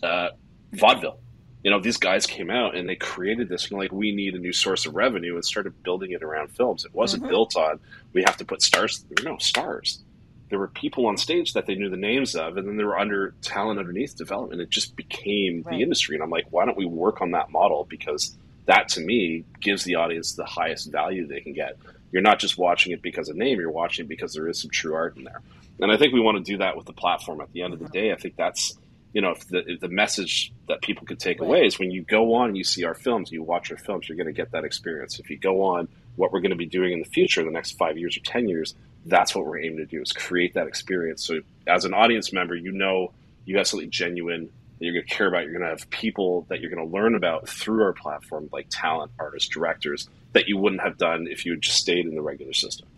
uh, 0.00 0.28
vaudeville. 0.74 1.18
You 1.64 1.72
know, 1.72 1.80
these 1.80 1.96
guys 1.96 2.24
came 2.24 2.48
out 2.48 2.76
and 2.76 2.88
they 2.88 2.96
created 2.96 3.48
this, 3.48 3.68
and 3.68 3.78
like, 3.78 3.90
we 3.90 4.12
need 4.14 4.34
a 4.34 4.38
new 4.38 4.52
source 4.52 4.86
of 4.86 4.94
revenue, 4.94 5.34
and 5.34 5.44
started 5.44 5.82
building 5.82 6.12
it 6.12 6.22
around 6.22 6.52
films. 6.52 6.84
It 6.84 6.94
wasn't 6.94 7.24
mm-hmm. 7.24 7.30
built 7.30 7.56
on 7.56 7.80
we 8.12 8.22
have 8.22 8.36
to 8.36 8.44
put 8.44 8.62
stars. 8.62 9.04
No 9.24 9.38
stars 9.38 10.04
there 10.52 10.58
were 10.58 10.68
people 10.68 11.06
on 11.06 11.16
stage 11.16 11.54
that 11.54 11.64
they 11.64 11.74
knew 11.74 11.88
the 11.88 11.96
names 11.96 12.36
of, 12.36 12.58
and 12.58 12.68
then 12.68 12.76
there 12.76 12.84
were 12.84 12.98
under 12.98 13.34
talent 13.40 13.80
underneath 13.80 14.14
development. 14.14 14.60
It 14.60 14.68
just 14.68 14.94
became 14.96 15.62
right. 15.62 15.76
the 15.78 15.82
industry, 15.82 16.14
and 16.14 16.22
I'm 16.22 16.28
like, 16.28 16.44
why 16.50 16.66
don't 16.66 16.76
we 16.76 16.84
work 16.84 17.22
on 17.22 17.30
that 17.30 17.50
model? 17.50 17.86
Because 17.88 18.36
that 18.66 18.90
to 18.90 19.00
me 19.00 19.46
gives 19.62 19.84
the 19.84 19.94
audience 19.94 20.34
the 20.34 20.44
highest 20.44 20.92
value 20.92 21.26
they 21.26 21.40
can 21.40 21.54
get. 21.54 21.78
You're 22.12 22.20
not 22.20 22.38
just 22.38 22.58
watching 22.58 22.92
it 22.92 23.00
because 23.00 23.30
of 23.30 23.36
name; 23.36 23.60
you're 23.60 23.70
watching 23.70 24.04
it 24.04 24.08
because 24.10 24.34
there 24.34 24.46
is 24.46 24.60
some 24.60 24.68
true 24.68 24.92
art 24.92 25.16
in 25.16 25.24
there. 25.24 25.40
And 25.80 25.90
I 25.90 25.96
think 25.96 26.12
we 26.12 26.20
want 26.20 26.36
to 26.36 26.44
do 26.44 26.58
that 26.58 26.76
with 26.76 26.84
the 26.84 26.92
platform. 26.92 27.40
At 27.40 27.50
the 27.52 27.62
end 27.62 27.72
of 27.72 27.78
the 27.78 27.88
day, 27.88 28.12
I 28.12 28.16
think 28.16 28.36
that's 28.36 28.76
you 29.14 29.22
know 29.22 29.30
if 29.30 29.48
the 29.48 29.64
if 29.66 29.80
the 29.80 29.88
message 29.88 30.52
that 30.68 30.82
people 30.82 31.06
could 31.06 31.18
take 31.18 31.40
right. 31.40 31.46
away 31.46 31.66
is 31.66 31.78
when 31.78 31.90
you 31.90 32.02
go 32.02 32.34
on 32.34 32.48
and 32.48 32.58
you 32.58 32.64
see 32.64 32.84
our 32.84 32.94
films, 32.94 33.32
you 33.32 33.42
watch 33.42 33.70
our 33.70 33.78
films, 33.78 34.06
you're 34.06 34.18
going 34.18 34.26
to 34.26 34.34
get 34.34 34.52
that 34.52 34.64
experience. 34.64 35.18
If 35.18 35.30
you 35.30 35.38
go 35.38 35.62
on 35.62 35.88
what 36.16 36.30
we're 36.30 36.40
going 36.40 36.50
to 36.50 36.56
be 36.56 36.66
doing 36.66 36.92
in 36.92 36.98
the 36.98 37.08
future, 37.08 37.42
the 37.42 37.50
next 37.50 37.78
five 37.78 37.96
years 37.96 38.18
or 38.18 38.20
ten 38.20 38.50
years, 38.50 38.74
that's 39.06 39.34
what 39.34 39.44
we're 39.46 39.60
aiming 39.60 39.78
to 39.78 39.86
do 39.86 40.00
is 40.00 40.12
create 40.12 40.54
that 40.54 40.66
experience. 40.66 41.24
So 41.24 41.40
as 41.66 41.84
an 41.84 41.94
audience 41.94 42.32
member, 42.32 42.54
you 42.54 42.72
know 42.72 43.12
you 43.44 43.56
have 43.58 43.66
something 43.66 43.90
genuine 43.90 44.50
that 44.78 44.84
you're 44.84 44.94
going 44.94 45.06
to 45.06 45.14
care 45.14 45.26
about. 45.26 45.44
You're 45.44 45.52
going 45.52 45.62
to 45.62 45.68
have 45.68 45.88
people 45.90 46.46
that 46.48 46.60
you're 46.60 46.70
going 46.70 46.86
to 46.86 46.92
learn 46.92 47.14
about 47.14 47.48
through 47.48 47.82
our 47.82 47.92
platform, 47.92 48.48
like 48.52 48.66
talent, 48.70 49.12
artists, 49.18 49.48
directors, 49.48 50.08
that 50.32 50.48
you 50.48 50.56
wouldn't 50.56 50.82
have 50.82 50.98
done 50.98 51.26
if 51.28 51.44
you 51.44 51.52
had 51.52 51.62
just 51.62 51.78
stayed 51.78 52.06
in 52.06 52.14
the 52.14 52.22
regular 52.22 52.52
system. 52.52 52.88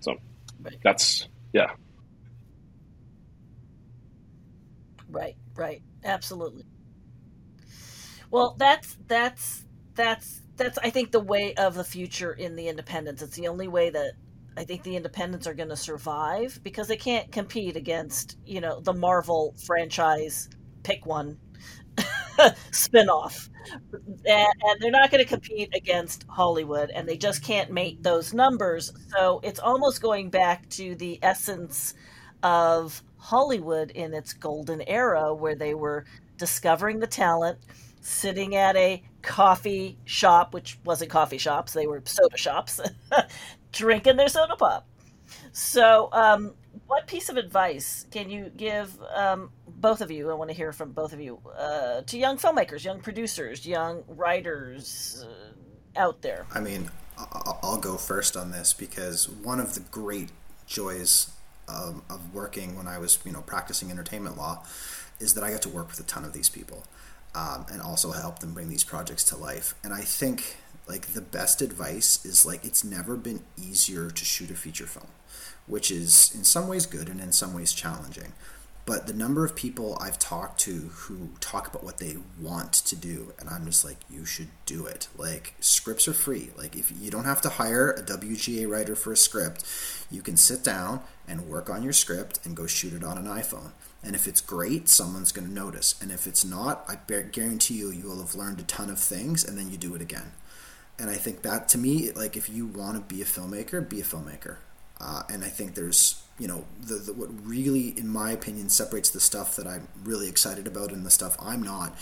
So 0.00 0.16
right. 0.62 0.78
that's 0.82 1.28
yeah. 1.52 1.70
Right, 5.08 5.36
right, 5.54 5.82
absolutely. 6.04 6.64
Well, 8.30 8.56
that's 8.58 8.96
that's 9.06 9.64
that's 9.94 10.42
that's 10.56 10.78
I 10.78 10.90
think 10.90 11.12
the 11.12 11.20
way 11.20 11.54
of 11.54 11.74
the 11.74 11.84
future 11.84 12.32
in 12.32 12.56
the 12.56 12.68
independents. 12.68 13.22
It's 13.22 13.36
the 13.36 13.48
only 13.48 13.68
way 13.68 13.90
that 13.90 14.12
I 14.56 14.64
think 14.64 14.82
the 14.82 14.96
independents 14.96 15.46
are 15.46 15.54
going 15.54 15.68
to 15.68 15.76
survive 15.76 16.60
because 16.62 16.88
they 16.88 16.96
can't 16.96 17.30
compete 17.30 17.76
against, 17.76 18.38
you 18.44 18.60
know, 18.60 18.80
the 18.80 18.94
Marvel 18.94 19.54
franchise 19.66 20.48
pick 20.82 21.06
one 21.06 21.38
spinoff. 22.72 23.48
And, 24.26 24.48
and 24.62 24.80
they're 24.80 24.90
not 24.90 25.10
going 25.10 25.22
to 25.22 25.28
compete 25.28 25.70
against 25.74 26.24
Hollywood 26.28 26.90
and 26.90 27.08
they 27.08 27.16
just 27.16 27.42
can't 27.42 27.70
make 27.70 28.02
those 28.02 28.32
numbers. 28.34 28.92
So 29.16 29.40
it's 29.42 29.58
almost 29.60 30.02
going 30.02 30.30
back 30.30 30.68
to 30.70 30.94
the 30.94 31.18
essence 31.22 31.94
of 32.42 33.02
Hollywood 33.16 33.90
in 33.90 34.14
its 34.14 34.32
golden 34.32 34.82
era 34.82 35.34
where 35.34 35.54
they 35.56 35.74
were 35.74 36.04
discovering 36.36 37.00
the 37.00 37.06
talent, 37.06 37.58
sitting 38.00 38.54
at 38.54 38.76
a 38.76 39.02
coffee 39.22 39.98
shop, 40.04 40.54
which 40.54 40.78
wasn't 40.84 41.10
coffee 41.10 41.38
shops, 41.38 41.72
they 41.72 41.86
were 41.86 42.02
soda 42.04 42.36
shops, 42.36 42.80
drinking 43.76 44.16
their 44.16 44.28
soda 44.28 44.56
pop. 44.56 44.86
So, 45.52 46.08
um, 46.12 46.54
what 46.86 47.06
piece 47.06 47.28
of 47.28 47.36
advice 47.36 48.06
can 48.10 48.30
you 48.30 48.50
give 48.56 48.96
um, 49.14 49.50
both 49.66 50.00
of 50.00 50.10
you? 50.10 50.30
I 50.30 50.34
want 50.34 50.50
to 50.50 50.56
hear 50.56 50.72
from 50.72 50.92
both 50.92 51.12
of 51.12 51.20
you 51.20 51.40
uh, 51.58 52.02
to 52.02 52.18
young 52.18 52.38
filmmakers, 52.38 52.84
young 52.84 53.00
producers, 53.00 53.66
young 53.66 54.04
writers 54.06 55.24
uh, 55.26 56.00
out 56.00 56.22
there. 56.22 56.46
I 56.54 56.60
mean, 56.60 56.90
I'll 57.18 57.78
go 57.78 57.96
first 57.96 58.36
on 58.36 58.50
this 58.50 58.72
because 58.72 59.28
one 59.28 59.58
of 59.58 59.74
the 59.74 59.80
great 59.80 60.30
joys 60.66 61.30
um, 61.68 62.02
of 62.10 62.34
working 62.34 62.76
when 62.76 62.86
I 62.86 62.98
was, 62.98 63.18
you 63.24 63.32
know, 63.32 63.42
practicing 63.42 63.90
entertainment 63.90 64.36
law 64.36 64.64
is 65.18 65.34
that 65.34 65.42
I 65.42 65.50
got 65.50 65.62
to 65.62 65.68
work 65.68 65.88
with 65.88 65.98
a 65.98 66.04
ton 66.04 66.24
of 66.24 66.32
these 66.32 66.48
people 66.48 66.84
um, 67.34 67.66
and 67.72 67.80
also 67.80 68.12
help 68.12 68.40
them 68.40 68.52
bring 68.52 68.68
these 68.68 68.84
projects 68.84 69.24
to 69.24 69.36
life. 69.36 69.74
And 69.82 69.92
I 69.92 70.02
think 70.02 70.56
like 70.86 71.08
the 71.08 71.20
best 71.20 71.62
advice 71.62 72.24
is 72.24 72.46
like 72.46 72.64
it's 72.64 72.84
never 72.84 73.16
been 73.16 73.42
easier 73.56 74.10
to 74.10 74.24
shoot 74.24 74.50
a 74.50 74.54
feature 74.54 74.86
film, 74.86 75.08
which 75.66 75.90
is 75.90 76.32
in 76.34 76.44
some 76.44 76.68
ways 76.68 76.86
good 76.86 77.08
and 77.08 77.20
in 77.20 77.32
some 77.32 77.54
ways 77.54 77.72
challenging. 77.72 78.32
But 78.86 79.08
the 79.08 79.12
number 79.12 79.44
of 79.44 79.56
people 79.56 79.98
I've 80.00 80.16
talked 80.16 80.60
to 80.60 80.90
who 80.94 81.30
talk 81.40 81.66
about 81.66 81.82
what 81.82 81.98
they 81.98 82.18
want 82.40 82.72
to 82.72 82.94
do, 82.94 83.34
and 83.36 83.48
I'm 83.50 83.66
just 83.66 83.84
like, 83.84 83.96
you 84.08 84.24
should 84.24 84.46
do 84.64 84.86
it. 84.86 85.08
Like, 85.18 85.54
scripts 85.58 86.06
are 86.06 86.12
free. 86.12 86.50
Like, 86.56 86.76
if 86.76 86.92
you 86.96 87.10
don't 87.10 87.24
have 87.24 87.40
to 87.40 87.48
hire 87.48 87.90
a 87.90 88.00
WGA 88.00 88.70
writer 88.70 88.94
for 88.94 89.10
a 89.12 89.16
script, 89.16 89.64
you 90.08 90.22
can 90.22 90.36
sit 90.36 90.62
down 90.62 91.00
and 91.26 91.48
work 91.48 91.68
on 91.68 91.82
your 91.82 91.92
script 91.92 92.38
and 92.44 92.56
go 92.56 92.68
shoot 92.68 92.92
it 92.92 93.02
on 93.02 93.18
an 93.18 93.26
iPhone. 93.26 93.72
And 94.04 94.14
if 94.14 94.28
it's 94.28 94.40
great, 94.40 94.88
someone's 94.88 95.32
going 95.32 95.48
to 95.48 95.52
notice. 95.52 96.00
And 96.00 96.12
if 96.12 96.28
it's 96.28 96.44
not, 96.44 96.84
I 96.88 96.94
guarantee 97.32 97.74
you, 97.74 97.90
you 97.90 98.04
will 98.04 98.20
have 98.20 98.36
learned 98.36 98.60
a 98.60 98.62
ton 98.62 98.88
of 98.88 99.00
things 99.00 99.44
and 99.44 99.58
then 99.58 99.68
you 99.68 99.76
do 99.76 99.96
it 99.96 100.00
again. 100.00 100.30
And 100.98 101.10
I 101.10 101.16
think 101.16 101.42
that 101.42 101.68
to 101.70 101.78
me, 101.78 102.10
like, 102.12 102.36
if 102.36 102.48
you 102.48 102.66
want 102.66 102.96
to 102.96 103.14
be 103.14 103.20
a 103.22 103.26
filmmaker, 103.26 103.86
be 103.86 104.00
a 104.00 104.04
filmmaker. 104.04 104.56
Uh, 104.98 105.22
and 105.28 105.44
I 105.44 105.48
think 105.48 105.74
there's 105.74 106.22
you 106.38 106.48
know 106.48 106.64
the, 106.80 106.94
the, 106.94 107.12
what 107.14 107.28
really 107.46 107.98
in 107.98 108.08
my 108.08 108.30
opinion 108.30 108.68
separates 108.68 109.08
the 109.08 109.20
stuff 109.20 109.56
that 109.56 109.66
i'm 109.66 109.88
really 110.04 110.28
excited 110.28 110.66
about 110.66 110.92
and 110.92 111.06
the 111.06 111.10
stuff 111.10 111.34
i'm 111.40 111.62
not 111.62 111.96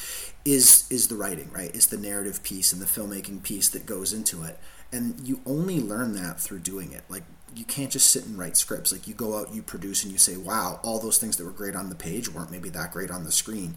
is 0.45 0.86
is 0.90 1.09
the 1.09 1.14
writing 1.14 1.51
right? 1.53 1.74
Is 1.74 1.86
the 1.86 1.97
narrative 1.97 2.42
piece 2.42 2.72
and 2.72 2.80
the 2.80 2.86
filmmaking 2.86 3.42
piece 3.42 3.68
that 3.70 3.86
goes 3.86 4.12
into 4.12 4.42
it. 4.42 4.59
And 4.92 5.26
you 5.26 5.40
only 5.47 5.80
learn 5.80 6.14
that 6.14 6.38
through 6.40 6.61
doing 6.61 6.92
it. 6.92 7.03
Like 7.09 7.24
you 7.55 7.64
can't 7.64 7.90
just 7.90 8.11
sit 8.11 8.26
and 8.26 8.38
write 8.38 8.57
scripts. 8.57 8.92
Like 8.92 9.09
you 9.09 9.14
go 9.14 9.38
out 9.38 9.55
you 9.55 9.62
produce 9.62 10.03
and 10.03 10.12
you 10.12 10.18
say 10.18 10.36
wow 10.36 10.80
all 10.82 11.01
those 11.01 11.18
things 11.18 11.36
that 11.36 11.45
were 11.45 11.51
great 11.51 11.74
on 11.74 11.88
the 11.88 11.95
page 11.95 12.28
weren't 12.28 12.51
maybe 12.51 12.68
that 12.70 12.92
great 12.92 13.11
on 13.11 13.24
the 13.24 13.32
screen 13.32 13.76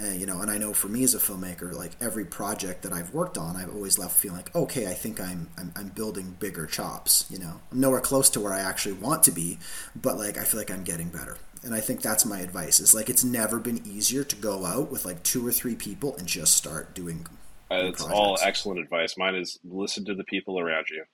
uh, 0.00 0.12
you 0.12 0.26
know, 0.26 0.40
and 0.40 0.50
I 0.50 0.58
know 0.58 0.72
for 0.72 0.88
me 0.88 1.02
as 1.02 1.14
a 1.14 1.18
filmmaker, 1.18 1.72
like 1.72 1.92
every 2.00 2.24
project 2.24 2.82
that 2.82 2.92
I've 2.92 3.12
worked 3.12 3.36
on, 3.36 3.56
I've 3.56 3.74
always 3.74 3.98
left 3.98 4.16
feeling 4.18 4.36
like, 4.36 4.54
okay, 4.54 4.86
I 4.86 4.94
think 4.94 5.20
I'm, 5.20 5.48
I'm, 5.58 5.72
I'm 5.74 5.88
building 5.88 6.36
bigger 6.38 6.66
chops. 6.66 7.26
You 7.30 7.38
know, 7.38 7.60
I'm 7.72 7.80
nowhere 7.80 8.00
close 8.00 8.30
to 8.30 8.40
where 8.40 8.52
I 8.52 8.60
actually 8.60 8.94
want 8.94 9.24
to 9.24 9.32
be, 9.32 9.58
but 9.96 10.16
like 10.16 10.38
I 10.38 10.44
feel 10.44 10.60
like 10.60 10.70
I'm 10.70 10.84
getting 10.84 11.08
better. 11.08 11.36
And 11.64 11.74
I 11.74 11.80
think 11.80 12.02
that's 12.02 12.24
my 12.24 12.38
advice. 12.38 12.78
Is 12.78 12.94
like 12.94 13.10
it's 13.10 13.24
never 13.24 13.58
been 13.58 13.84
easier 13.84 14.22
to 14.22 14.36
go 14.36 14.64
out 14.64 14.90
with 14.90 15.04
like 15.04 15.22
two 15.24 15.44
or 15.44 15.50
three 15.50 15.74
people 15.74 16.16
and 16.16 16.28
just 16.28 16.54
start 16.54 16.94
doing. 16.94 17.26
Uh, 17.70 17.80
it's 17.82 18.02
all 18.02 18.38
excellent 18.40 18.78
advice. 18.78 19.18
Mine 19.18 19.34
is 19.34 19.58
listen 19.64 20.04
to 20.04 20.14
the 20.14 20.24
people 20.24 20.60
around 20.60 20.86
you, 20.90 21.04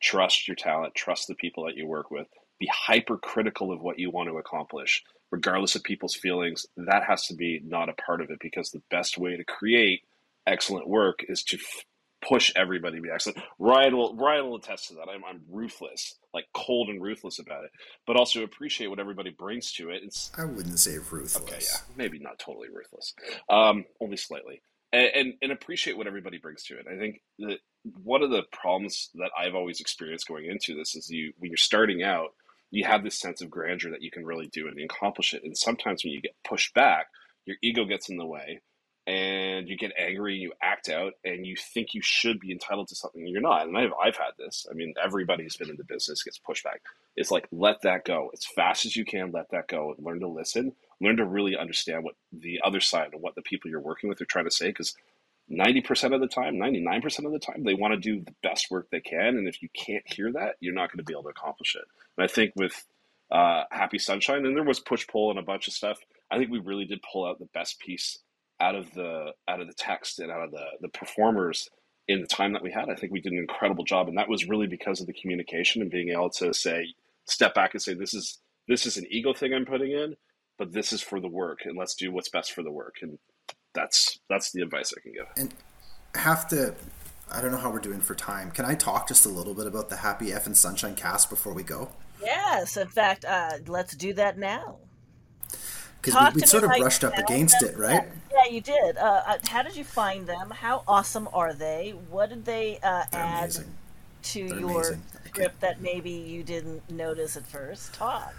trust 0.00 0.48
your 0.48 0.56
talent, 0.56 0.94
trust 0.96 1.28
the 1.28 1.36
people 1.36 1.64
that 1.66 1.76
you 1.76 1.86
work 1.86 2.10
with, 2.10 2.26
be 2.58 2.68
hypercritical 2.72 3.72
of 3.72 3.80
what 3.80 4.00
you 4.00 4.10
want 4.10 4.28
to 4.28 4.38
accomplish 4.38 5.02
regardless 5.32 5.74
of 5.74 5.82
people's 5.82 6.14
feelings, 6.14 6.66
that 6.76 7.02
has 7.04 7.26
to 7.26 7.34
be 7.34 7.60
not 7.64 7.88
a 7.88 7.94
part 7.94 8.20
of 8.20 8.30
it 8.30 8.38
because 8.40 8.70
the 8.70 8.82
best 8.90 9.18
way 9.18 9.36
to 9.36 9.44
create 9.44 10.02
excellent 10.46 10.86
work 10.86 11.20
is 11.26 11.42
to 11.42 11.56
f- 11.56 11.84
push 12.28 12.52
everybody 12.54 12.96
to 12.98 13.02
be 13.02 13.10
excellent. 13.10 13.38
Ryan 13.58 13.96
will 13.96 14.14
Ryan 14.14 14.46
will 14.46 14.56
attest 14.56 14.88
to 14.88 14.94
that. 14.94 15.08
I'm, 15.08 15.24
I'm 15.24 15.40
ruthless, 15.50 16.14
like 16.32 16.44
cold 16.54 16.88
and 16.88 17.02
ruthless 17.02 17.38
about 17.40 17.64
it, 17.64 17.70
but 18.06 18.16
also 18.16 18.44
appreciate 18.44 18.88
what 18.88 19.00
everybody 19.00 19.30
brings 19.30 19.72
to 19.72 19.90
it. 19.90 20.02
It's 20.04 20.30
I 20.38 20.44
wouldn't 20.44 20.78
say 20.78 20.98
ruthless. 20.98 21.36
Okay, 21.36 21.58
yeah, 21.60 21.78
maybe 21.96 22.18
not 22.18 22.38
totally 22.38 22.68
ruthless, 22.68 23.14
um, 23.48 23.84
only 24.00 24.18
slightly, 24.18 24.62
and, 24.92 25.08
and 25.14 25.34
and 25.42 25.52
appreciate 25.52 25.96
what 25.96 26.06
everybody 26.06 26.38
brings 26.38 26.62
to 26.64 26.78
it. 26.78 26.86
I 26.86 26.98
think 26.98 27.22
that 27.40 27.58
one 28.04 28.22
of 28.22 28.30
the 28.30 28.42
problems 28.52 29.10
that 29.14 29.30
I've 29.36 29.54
always 29.54 29.80
experienced 29.80 30.28
going 30.28 30.44
into 30.44 30.76
this 30.76 30.94
is 30.94 31.10
you 31.10 31.32
when 31.38 31.50
you're 31.50 31.56
starting 31.56 32.02
out 32.02 32.34
you 32.72 32.84
have 32.84 33.04
this 33.04 33.20
sense 33.20 33.40
of 33.42 33.50
grandeur 33.50 33.90
that 33.90 34.02
you 34.02 34.10
can 34.10 34.24
really 34.24 34.48
do 34.48 34.66
it 34.66 34.74
and 34.74 34.84
accomplish 34.90 35.34
it. 35.34 35.44
And 35.44 35.56
sometimes 35.56 36.02
when 36.02 36.12
you 36.12 36.22
get 36.22 36.34
pushed 36.42 36.74
back, 36.74 37.06
your 37.44 37.56
ego 37.62 37.84
gets 37.84 38.08
in 38.08 38.16
the 38.16 38.26
way 38.26 38.60
and 39.06 39.68
you 39.68 39.76
get 39.76 39.92
angry 39.98 40.34
and 40.34 40.42
you 40.42 40.52
act 40.62 40.88
out 40.88 41.12
and 41.22 41.44
you 41.44 41.54
think 41.56 41.92
you 41.92 42.00
should 42.02 42.40
be 42.40 42.50
entitled 42.50 42.88
to 42.88 42.94
something 42.94 43.26
you're 43.26 43.42
not. 43.42 43.66
And 43.66 43.76
I've, 43.76 43.90
I've 44.02 44.16
had 44.16 44.32
this. 44.38 44.66
I 44.70 44.74
mean, 44.74 44.94
everybody 45.02 45.42
who's 45.42 45.56
been 45.56 45.68
in 45.68 45.76
the 45.76 45.84
business 45.84 46.22
gets 46.22 46.38
pushed 46.38 46.64
back. 46.64 46.80
It's 47.14 47.30
like, 47.30 47.46
let 47.52 47.82
that 47.82 48.06
go 48.06 48.30
as 48.32 48.44
fast 48.44 48.86
as 48.86 48.96
you 48.96 49.04
can. 49.04 49.32
Let 49.32 49.50
that 49.50 49.68
go 49.68 49.94
learn 49.98 50.20
to 50.20 50.28
listen, 50.28 50.72
learn 51.00 51.18
to 51.18 51.26
really 51.26 51.56
understand 51.56 52.04
what 52.04 52.14
the 52.32 52.60
other 52.64 52.80
side 52.80 53.10
and 53.12 53.20
what 53.20 53.34
the 53.34 53.42
people 53.42 53.70
you're 53.70 53.80
working 53.80 54.08
with 54.08 54.20
are 54.22 54.26
trying 54.26 54.46
to 54.46 54.50
say. 54.50 54.68
Because 54.68 54.96
90% 55.52 56.14
of 56.14 56.20
the 56.20 56.26
time, 56.26 56.56
99% 56.56 57.26
of 57.26 57.32
the 57.32 57.38
time, 57.38 57.62
they 57.64 57.74
want 57.74 57.94
to 57.94 58.00
do 58.00 58.24
the 58.24 58.34
best 58.42 58.70
work 58.70 58.88
they 58.90 59.00
can. 59.00 59.36
And 59.36 59.46
if 59.46 59.62
you 59.62 59.68
can't 59.74 60.04
hear 60.06 60.32
that, 60.32 60.56
you're 60.60 60.74
not 60.74 60.90
going 60.90 60.98
to 60.98 61.04
be 61.04 61.12
able 61.12 61.24
to 61.24 61.28
accomplish 61.28 61.76
it. 61.76 61.84
And 62.16 62.24
I 62.24 62.26
think 62.26 62.52
with 62.56 62.84
uh, 63.30 63.64
Happy 63.70 63.98
Sunshine, 63.98 64.46
and 64.46 64.56
there 64.56 64.64
was 64.64 64.80
push 64.80 65.06
pull 65.06 65.30
and 65.30 65.38
a 65.38 65.42
bunch 65.42 65.68
of 65.68 65.74
stuff, 65.74 65.98
I 66.30 66.38
think 66.38 66.50
we 66.50 66.58
really 66.58 66.84
did 66.84 67.00
pull 67.12 67.26
out 67.26 67.38
the 67.38 67.48
best 67.52 67.78
piece 67.80 68.18
out 68.60 68.74
of 68.74 68.92
the 68.94 69.32
out 69.48 69.60
of 69.60 69.66
the 69.66 69.74
text 69.74 70.20
and 70.20 70.30
out 70.30 70.44
of 70.44 70.50
the 70.52 70.64
the 70.80 70.88
performers 70.88 71.68
in 72.08 72.20
the 72.20 72.26
time 72.26 72.52
that 72.52 72.62
we 72.62 72.70
had. 72.70 72.88
I 72.88 72.94
think 72.94 73.12
we 73.12 73.20
did 73.20 73.32
an 73.32 73.38
incredible 73.38 73.84
job, 73.84 74.08
and 74.08 74.18
that 74.18 74.28
was 74.28 74.48
really 74.48 74.66
because 74.66 75.00
of 75.00 75.06
the 75.06 75.12
communication 75.12 75.82
and 75.82 75.90
being 75.90 76.10
able 76.10 76.30
to 76.30 76.52
say, 76.54 76.94
step 77.26 77.54
back 77.54 77.74
and 77.74 77.82
say, 77.82 77.94
this 77.94 78.14
is 78.14 78.38
this 78.68 78.86
is 78.86 78.96
an 78.96 79.06
ego 79.10 79.32
thing 79.32 79.52
I'm 79.52 79.64
putting 79.64 79.92
in, 79.92 80.16
but 80.58 80.72
this 80.72 80.92
is 80.92 81.02
for 81.02 81.20
the 81.20 81.28
work, 81.28 81.60
and 81.64 81.76
let's 81.76 81.94
do 81.94 82.12
what's 82.12 82.28
best 82.28 82.52
for 82.52 82.62
the 82.62 82.70
work. 82.70 82.96
And 83.02 83.18
that's 83.74 84.18
that's 84.28 84.52
the 84.52 84.62
advice 84.62 84.92
I 84.96 85.00
can 85.00 85.12
give. 85.12 85.26
And 85.36 85.54
have 86.14 86.48
to. 86.48 86.74
I 87.30 87.40
don't 87.40 87.50
know 87.50 87.58
how 87.58 87.70
we're 87.70 87.80
doing 87.80 88.00
for 88.00 88.14
time. 88.14 88.50
Can 88.50 88.64
I 88.64 88.74
talk 88.74 89.08
just 89.08 89.24
a 89.24 89.28
little 89.28 89.54
bit 89.54 89.66
about 89.66 89.88
the 89.88 89.96
Happy 89.96 90.32
F 90.32 90.46
and 90.46 90.56
Sunshine 90.56 90.94
cast 90.94 91.30
before 91.30 91.54
we 91.54 91.62
go? 91.62 91.88
Yes, 92.22 92.76
in 92.76 92.88
fact, 92.88 93.24
uh, 93.24 93.52
let's 93.66 93.96
do 93.96 94.12
that 94.14 94.38
now. 94.38 94.76
Because 96.00 96.34
we, 96.34 96.40
we 96.40 96.46
sort 96.46 96.64
of 96.64 96.70
brushed 96.76 97.04
up 97.04 97.16
against 97.16 97.60
them. 97.60 97.70
it, 97.70 97.78
right? 97.78 98.08
Yeah, 98.32 98.52
you 98.52 98.60
did. 98.60 98.96
Uh, 98.96 99.22
uh, 99.26 99.38
how 99.48 99.62
did 99.62 99.76
you 99.76 99.84
find 99.84 100.26
them? 100.26 100.50
How 100.50 100.82
awesome 100.86 101.28
are 101.32 101.54
they? 101.54 101.94
What 102.10 102.28
did 102.30 102.44
they 102.44 102.78
uh, 102.82 103.04
add 103.12 103.44
amazing. 103.44 103.74
to 104.24 104.48
They're 104.48 104.60
your 104.60 104.70
amazing. 104.70 105.02
script 105.26 105.60
that 105.60 105.80
maybe 105.80 106.10
you 106.10 106.42
didn't 106.42 106.90
notice 106.90 107.36
at 107.36 107.46
first? 107.46 107.94
Talk 107.94 108.34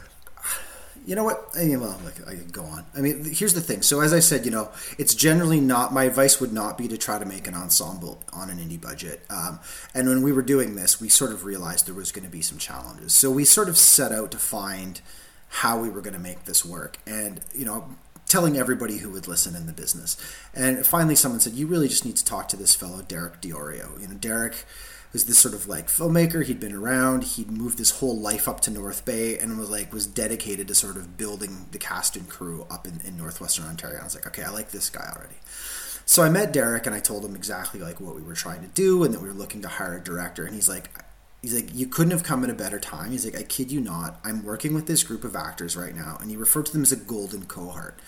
you 1.06 1.16
know 1.16 1.24
what? 1.24 1.50
I 1.56 1.66
mean, 1.66 1.82
well, 1.82 2.00
like, 2.06 2.28
I 2.28 2.36
go 2.36 2.64
on. 2.64 2.86
I 2.96 3.02
mean, 3.02 3.26
here's 3.26 3.54
the 3.54 3.62
thing. 3.62 3.82
So, 3.82 4.02
as 4.02 4.14
I 4.14 4.20
said, 4.20 4.46
you 4.46 4.52
know, 4.52 4.72
it's 4.98 5.14
generally 5.14 5.60
not 5.60 5.94
my 5.94 6.06
advice 6.06 6.40
would 6.40 6.54
not 6.54 6.78
be 6.78 6.88
to 6.88 6.98
try 6.98 7.20
to 7.20 7.26
make 7.26 7.48
an 7.48 7.56
ensemble 7.56 8.24
on 8.32 8.50
an 8.50 8.58
indie 8.58 8.80
budget. 8.80 9.22
Um, 9.30 9.60
and 9.94 10.08
when 10.08 10.22
we 10.22 10.32
were 10.32 10.42
doing 10.42 10.76
this, 10.76 11.02
we 11.02 11.10
sort 11.10 11.32
of 11.32 11.44
realized 11.44 11.88
there 11.88 11.96
was 11.96 12.12
going 12.12 12.26
to 12.26 12.32
be 12.32 12.42
some 12.42 12.58
challenges. 12.58 13.14
So 13.14 13.30
we 13.32 13.46
sort 13.46 13.70
of 13.70 13.78
set 13.78 14.12
out 14.12 14.32
to 14.32 14.38
find 14.38 15.02
how 15.50 15.80
we 15.80 15.90
were 15.90 16.02
going 16.02 16.16
to 16.16 16.20
make 16.20 16.46
this 16.46 16.66
work, 16.66 16.98
and 17.06 17.42
you 17.54 17.66
know, 17.66 17.90
telling 18.28 18.58
everybody 18.58 18.98
who 18.98 19.12
would 19.12 19.28
listen 19.28 19.56
in 19.56 19.68
the 19.68 19.74
business. 19.74 20.18
And 20.56 20.86
finally, 20.86 21.16
someone 21.16 21.40
said, 21.40 21.54
"You 21.54 21.68
really 21.68 21.88
just 21.88 22.06
need 22.06 22.16
to 22.16 22.26
talk 22.26 22.48
to 22.50 22.58
this 22.58 22.74
fellow, 22.74 23.02
Derek 23.02 23.42
Diorio." 23.42 24.00
You 24.02 24.08
know, 24.08 24.16
Derek 24.16 24.66
was 25.14 25.26
this 25.26 25.38
sort 25.38 25.54
of 25.54 25.68
like 25.68 25.88
filmmaker. 25.88 26.44
He'd 26.44 26.60
been 26.60 26.74
around. 26.74 27.24
He'd 27.24 27.52
moved 27.52 27.78
his 27.78 27.92
whole 27.92 28.20
life 28.20 28.48
up 28.48 28.60
to 28.62 28.72
North 28.72 29.06
Bay 29.06 29.38
and 29.38 29.58
was 29.58 29.70
like 29.70 29.94
was 29.94 30.08
dedicated 30.08 30.68
to 30.68 30.76
sort 30.76 30.98
of 30.98 31.18
building 31.18 31.68
the 31.72 31.78
cast 31.78 32.16
and 32.16 32.28
crew 32.28 32.66
up 32.70 32.88
in, 32.88 33.00
in 33.06 33.16
northwestern 33.16 33.66
Ontario. 33.66 34.00
I 34.02 34.04
was 34.04 34.16
like, 34.16 34.28
okay, 34.28 34.44
I 34.44 34.50
like 34.50 34.72
this 34.72 34.90
guy 34.90 35.14
already. 35.16 35.36
So 36.06 36.24
I 36.24 36.30
met 36.30 36.52
Derek 36.52 36.86
and 36.86 36.94
I 36.94 37.00
told 37.00 37.24
him 37.24 37.36
exactly 37.36 37.80
like 37.80 38.02
what 38.02 38.16
we 38.16 38.22
were 38.22 38.34
trying 38.34 38.62
to 38.62 38.68
do 38.68 39.04
and 39.04 39.14
that 39.14 39.22
we 39.22 39.28
were 39.28 39.34
looking 39.34 39.62
to 39.62 39.68
hire 39.70 39.96
a 39.96 40.04
director. 40.04 40.46
And 40.46 40.56
he's 40.56 40.68
like, 40.68 40.90
He's 41.44 41.54
like, 41.54 41.76
you 41.76 41.88
couldn't 41.88 42.12
have 42.12 42.24
come 42.24 42.46
at 42.46 42.50
a 42.50 42.54
better 42.54 42.80
time. 42.80 43.12
He's 43.12 43.26
like, 43.26 43.38
I 43.38 43.44
kid 43.44 43.70
you 43.70 43.82
not. 43.82 44.18
I'm 44.24 44.46
working 44.46 44.74
with 44.74 44.88
this 44.88 45.04
group 45.04 45.26
of 45.26 45.36
actors 45.36 45.76
right 45.76 45.94
now, 45.94 46.18
and 46.22 46.32
he 46.32 46.38
referred 46.38 46.68
to 46.68 46.72
them 46.72 46.84
as 46.84 46.94
a 46.94 46.96
golden 46.96 47.48
cohort. 47.48 48.00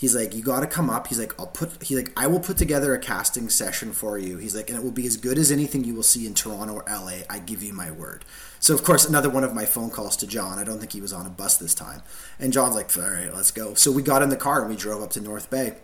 He's 0.00 0.16
like, 0.16 0.34
you 0.34 0.42
got 0.42 0.60
to 0.60 0.66
come 0.66 0.88
up. 0.88 1.08
He's 1.08 1.18
like, 1.18 1.38
I'll 1.38 1.46
put. 1.46 1.82
He's 1.82 1.98
like, 1.98 2.10
I 2.16 2.26
will 2.26 2.40
put 2.40 2.56
together 2.56 2.94
a 2.94 2.98
casting 2.98 3.50
session 3.50 3.92
for 3.92 4.16
you. 4.16 4.38
He's 4.38 4.56
like, 4.56 4.70
and 4.70 4.78
it 4.78 4.82
will 4.82 4.92
be 4.92 5.06
as 5.06 5.18
good 5.18 5.36
as 5.36 5.52
anything 5.52 5.84
you 5.84 5.94
will 5.94 6.02
see 6.02 6.26
in 6.26 6.32
Toronto 6.32 6.76
or 6.76 6.84
LA. 6.88 7.18
I 7.28 7.38
give 7.38 7.62
you 7.62 7.74
my 7.74 7.90
word. 7.90 8.24
So 8.60 8.72
of 8.72 8.82
course, 8.82 9.06
another 9.06 9.28
one 9.28 9.44
of 9.44 9.54
my 9.54 9.66
phone 9.66 9.90
calls 9.90 10.16
to 10.16 10.26
John. 10.26 10.58
I 10.58 10.64
don't 10.64 10.78
think 10.78 10.92
he 10.92 11.02
was 11.02 11.12
on 11.12 11.26
a 11.26 11.30
bus 11.30 11.58
this 11.58 11.74
time, 11.74 12.00
and 12.38 12.50
John's 12.50 12.76
like, 12.76 12.96
all 12.96 13.10
right, 13.10 13.34
let's 13.34 13.50
go. 13.50 13.74
So 13.74 13.92
we 13.92 14.02
got 14.02 14.22
in 14.22 14.30
the 14.30 14.38
car 14.38 14.62
and 14.62 14.70
we 14.70 14.76
drove 14.76 15.02
up 15.02 15.10
to 15.10 15.20
North 15.20 15.50
Bay. 15.50 15.74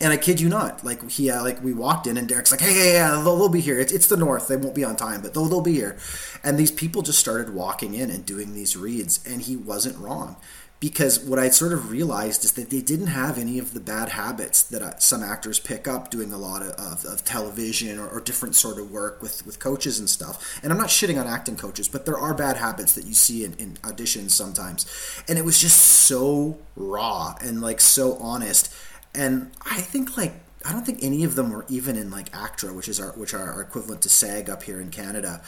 And 0.00 0.12
I 0.12 0.16
kid 0.16 0.40
you 0.40 0.48
not, 0.48 0.84
like 0.84 1.10
he, 1.10 1.28
uh, 1.30 1.42
like 1.42 1.62
we 1.64 1.72
walked 1.72 2.06
in, 2.06 2.16
and 2.16 2.28
Derek's 2.28 2.52
like, 2.52 2.60
"Hey, 2.60 2.92
yeah, 2.92 3.10
they'll, 3.10 3.36
they'll 3.36 3.48
be 3.48 3.60
here. 3.60 3.80
It's, 3.80 3.90
it's 3.90 4.06
the 4.06 4.16
North. 4.16 4.46
They 4.46 4.56
won't 4.56 4.76
be 4.76 4.84
on 4.84 4.94
time, 4.94 5.22
but 5.22 5.34
they'll, 5.34 5.46
they'll 5.46 5.60
be 5.60 5.72
here." 5.72 5.96
And 6.44 6.56
these 6.56 6.70
people 6.70 7.02
just 7.02 7.18
started 7.18 7.52
walking 7.52 7.94
in 7.94 8.08
and 8.08 8.24
doing 8.24 8.54
these 8.54 8.76
reads, 8.76 9.18
and 9.26 9.42
he 9.42 9.56
wasn't 9.56 9.98
wrong, 9.98 10.36
because 10.80 11.18
what 11.18 11.38
I 11.38 11.48
sort 11.48 11.72
of 11.72 11.90
realized 11.90 12.44
is 12.44 12.52
that 12.52 12.70
they 12.70 12.80
didn't 12.80 13.08
have 13.08 13.36
any 13.38 13.58
of 13.58 13.74
the 13.74 13.80
bad 13.80 14.10
habits 14.10 14.62
that 14.62 14.82
uh, 14.82 14.98
some 14.98 15.22
actors 15.22 15.58
pick 15.58 15.88
up 15.88 16.10
doing 16.10 16.32
a 16.32 16.38
lot 16.38 16.62
of, 16.62 16.70
of, 16.72 17.04
of 17.04 17.24
television 17.24 17.98
or, 17.98 18.08
or, 18.08 18.20
different 18.20 18.54
sort 18.54 18.78
of 18.78 18.90
work 18.90 19.20
with 19.22 19.44
with 19.46 19.58
coaches 19.58 19.98
and 19.98 20.08
stuff. 20.08 20.60
And 20.62 20.72
I'm 20.72 20.78
not 20.78 20.88
shitting 20.88 21.20
on 21.20 21.26
acting 21.26 21.56
coaches, 21.56 21.88
but 21.88 22.06
there 22.06 22.18
are 22.18 22.34
bad 22.34 22.56
habits 22.56 22.94
that 22.94 23.06
you 23.06 23.14
see 23.14 23.44
in, 23.44 23.54
in 23.54 23.74
auditions 23.82 24.32
sometimes, 24.32 24.86
and 25.26 25.38
it 25.38 25.44
was 25.44 25.60
just 25.60 25.78
so 25.78 26.58
raw 26.76 27.34
and 27.40 27.60
like 27.60 27.80
so 27.80 28.16
honest 28.18 28.72
and 29.14 29.50
I 29.62 29.80
think 29.80 30.16
like 30.16 30.34
I 30.64 30.72
don't 30.72 30.84
think 30.84 31.02
any 31.02 31.24
of 31.24 31.34
them 31.34 31.50
were 31.50 31.64
even 31.68 31.96
in 31.96 32.10
like 32.10 32.34
ACTRA, 32.34 32.72
which 32.74 32.88
is 32.88 32.98
our 33.00 33.12
which 33.12 33.34
are 33.34 33.52
our 33.52 33.62
equivalent 33.62 34.02
to 34.02 34.08
SAG 34.08 34.50
up 34.50 34.64
here 34.64 34.80
in 34.80 34.90
Canada. 34.90 35.40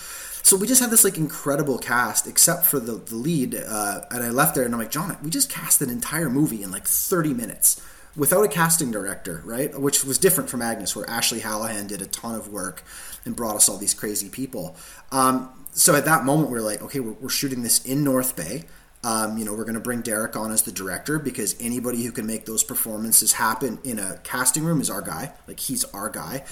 So 0.42 0.56
we 0.56 0.66
just 0.66 0.80
had 0.80 0.90
this 0.90 1.04
like 1.04 1.18
incredible 1.18 1.78
cast, 1.78 2.26
except 2.26 2.64
for 2.64 2.78
the 2.78 2.92
the 2.92 3.16
lead. 3.16 3.54
Uh, 3.54 4.02
and 4.10 4.22
I 4.22 4.30
left 4.30 4.54
there, 4.54 4.64
and 4.64 4.74
I'm 4.74 4.80
like, 4.80 4.90
John, 4.90 5.16
we 5.22 5.30
just 5.30 5.50
cast 5.50 5.80
an 5.82 5.90
entire 5.90 6.30
movie 6.30 6.62
in 6.62 6.70
like 6.70 6.86
30 6.86 7.34
minutes 7.34 7.82
without 8.16 8.44
a 8.44 8.48
casting 8.48 8.90
director, 8.90 9.42
right? 9.44 9.78
Which 9.78 10.04
was 10.04 10.18
different 10.18 10.50
from 10.50 10.62
Agnes, 10.62 10.94
where 10.94 11.08
Ashley 11.08 11.40
Hallahan 11.40 11.86
did 11.88 12.02
a 12.02 12.06
ton 12.06 12.34
of 12.34 12.48
work 12.48 12.82
and 13.24 13.36
brought 13.36 13.56
us 13.56 13.68
all 13.68 13.76
these 13.76 13.94
crazy 13.94 14.28
people. 14.28 14.76
Um, 15.12 15.50
so 15.72 15.94
at 15.94 16.04
that 16.06 16.24
moment, 16.24 16.50
we 16.50 16.58
are 16.58 16.62
like, 16.62 16.82
okay, 16.82 17.00
we're, 17.00 17.12
we're 17.12 17.28
shooting 17.28 17.62
this 17.62 17.84
in 17.84 18.02
North 18.02 18.36
Bay. 18.36 18.64
Um, 19.02 19.38
you 19.38 19.44
know, 19.44 19.54
we're 19.54 19.64
going 19.64 19.74
to 19.74 19.80
bring 19.80 20.02
Derek 20.02 20.36
on 20.36 20.52
as 20.52 20.62
the 20.62 20.72
director 20.72 21.18
because 21.18 21.56
anybody 21.58 22.04
who 22.04 22.12
can 22.12 22.26
make 22.26 22.44
those 22.44 22.62
performances 22.62 23.32
happen 23.32 23.78
in 23.82 23.98
a 23.98 24.18
casting 24.24 24.62
room 24.64 24.80
is 24.80 24.90
our 24.90 25.00
guy. 25.00 25.32
Like 25.48 25.58
he's 25.58 25.84
our 25.86 26.10
guy. 26.10 26.44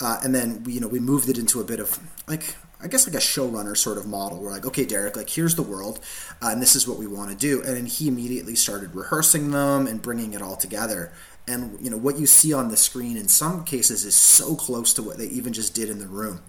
Uh, 0.00 0.20
and 0.22 0.34
then 0.34 0.62
we, 0.64 0.74
you 0.74 0.80
know, 0.80 0.88
we 0.88 1.00
moved 1.00 1.28
it 1.28 1.38
into 1.38 1.60
a 1.60 1.64
bit 1.64 1.80
of 1.80 1.98
like 2.26 2.56
I 2.84 2.86
guess 2.86 3.06
like 3.06 3.16
a 3.16 3.18
showrunner 3.18 3.74
sort 3.76 3.96
of 3.96 4.06
model. 4.06 4.40
We're 4.40 4.50
like, 4.50 4.66
okay, 4.66 4.84
Derek, 4.84 5.16
like 5.16 5.30
here's 5.30 5.54
the 5.54 5.62
world, 5.62 6.00
uh, 6.42 6.50
and 6.50 6.60
this 6.60 6.76
is 6.76 6.86
what 6.86 6.98
we 6.98 7.06
want 7.06 7.30
to 7.30 7.36
do. 7.36 7.62
And 7.62 7.88
he 7.88 8.08
immediately 8.08 8.54
started 8.54 8.94
rehearsing 8.94 9.52
them 9.52 9.86
and 9.86 10.02
bringing 10.02 10.34
it 10.34 10.42
all 10.42 10.56
together. 10.56 11.10
And 11.48 11.78
you 11.80 11.90
know 11.90 11.96
what 11.96 12.18
you 12.18 12.26
see 12.26 12.52
on 12.52 12.68
the 12.68 12.76
screen 12.76 13.16
in 13.16 13.28
some 13.28 13.64
cases 13.64 14.04
is 14.04 14.14
so 14.14 14.54
close 14.54 14.92
to 14.94 15.02
what 15.02 15.16
they 15.16 15.26
even 15.26 15.54
just 15.54 15.74
did 15.74 15.88
in 15.88 15.98
the 15.98 16.06
room. 16.06 16.42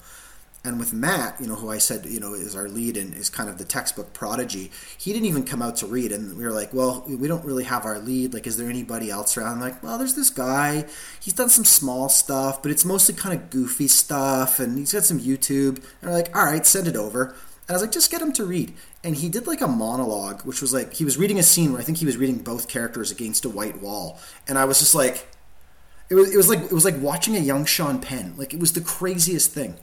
And 0.66 0.80
with 0.80 0.94
Matt, 0.94 1.40
you 1.40 1.46
know, 1.46 1.54
who 1.54 1.70
I 1.70 1.78
said, 1.78 2.08
you 2.08 2.20
know, 2.20 2.34
is 2.34 2.56
our 2.56 2.68
lead 2.68 2.98
and 2.98 3.14
is 3.14 3.30
kind 3.30 3.50
of 3.50 3.60
the 3.60 3.64
textbook 3.64 4.14
prodigy, 4.14 4.72
he 4.98 5.14
didn't 5.14 5.28
even 5.28 5.44
come 5.44 5.62
out 5.62 5.76
to 5.78 5.86
read. 5.86 6.12
And 6.12 6.36
we 6.36 6.44
were 6.44 6.52
like, 6.52 6.74
well, 6.74 7.04
we 7.08 7.28
don't 7.28 7.46
really 7.46 7.66
have 7.66 7.86
our 7.86 8.00
lead. 8.00 8.34
Like, 8.34 8.48
is 8.48 8.58
there 8.58 8.68
anybody 8.68 9.12
else 9.12 9.38
around? 9.38 9.54
I'm 9.54 9.60
like, 9.60 9.84
well, 9.84 10.00
there's 10.00 10.16
this 10.16 10.32
guy. 10.32 10.86
He's 11.22 11.36
done 11.36 11.50
some 11.50 11.66
small 11.66 12.10
stuff, 12.10 12.64
but 12.64 12.72
it's 12.72 12.84
mostly 12.84 13.14
kind 13.14 13.40
of 13.40 13.52
goofy 13.52 13.88
stuff. 13.88 14.60
And 14.60 14.80
he's 14.80 14.92
got 14.92 15.04
some 15.04 15.20
YouTube. 15.20 15.76
And 16.02 16.10
we're 16.10 16.14
like, 16.14 16.36
all 16.36 16.46
right, 16.46 16.66
send 16.66 16.88
it 16.88 16.96
over. 16.96 17.26
And 17.26 17.70
I 17.70 17.74
was 17.74 17.84
like, 17.84 17.92
just 17.92 18.10
get 18.10 18.24
him 18.24 18.34
to 18.34 18.44
read. 18.44 18.74
And 19.04 19.16
he 19.16 19.30
did 19.30 19.46
like 19.46 19.62
a 19.62 19.68
monologue, 19.68 20.42
which 20.48 20.62
was 20.62 20.74
like, 20.74 20.96
he 20.96 21.06
was 21.06 21.16
reading 21.16 21.38
a 21.38 21.44
scene 21.44 21.74
where 21.74 21.82
I 21.82 21.84
think 21.84 22.00
he 22.00 22.08
was 22.08 22.18
reading 22.18 22.40
both 22.40 22.68
characters 22.68 23.12
against 23.12 23.46
a 23.46 23.50
white 23.50 23.84
wall. 23.84 24.20
And 24.48 24.58
I 24.58 24.66
was 24.66 24.80
just 24.80 24.96
like, 24.96 25.28
it 26.10 26.16
was, 26.16 26.34
it 26.34 26.38
was 26.38 26.50
like 26.50 26.60
it 26.60 26.72
was 26.72 26.86
like 26.86 27.00
watching 27.00 27.36
a 27.36 27.40
young 27.40 27.66
Sean 27.66 28.00
Penn. 28.00 28.34
Like 28.36 28.52
it 28.52 28.60
was 28.60 28.74
the 28.74 28.82
craziest 28.82 29.52
thing 29.52 29.76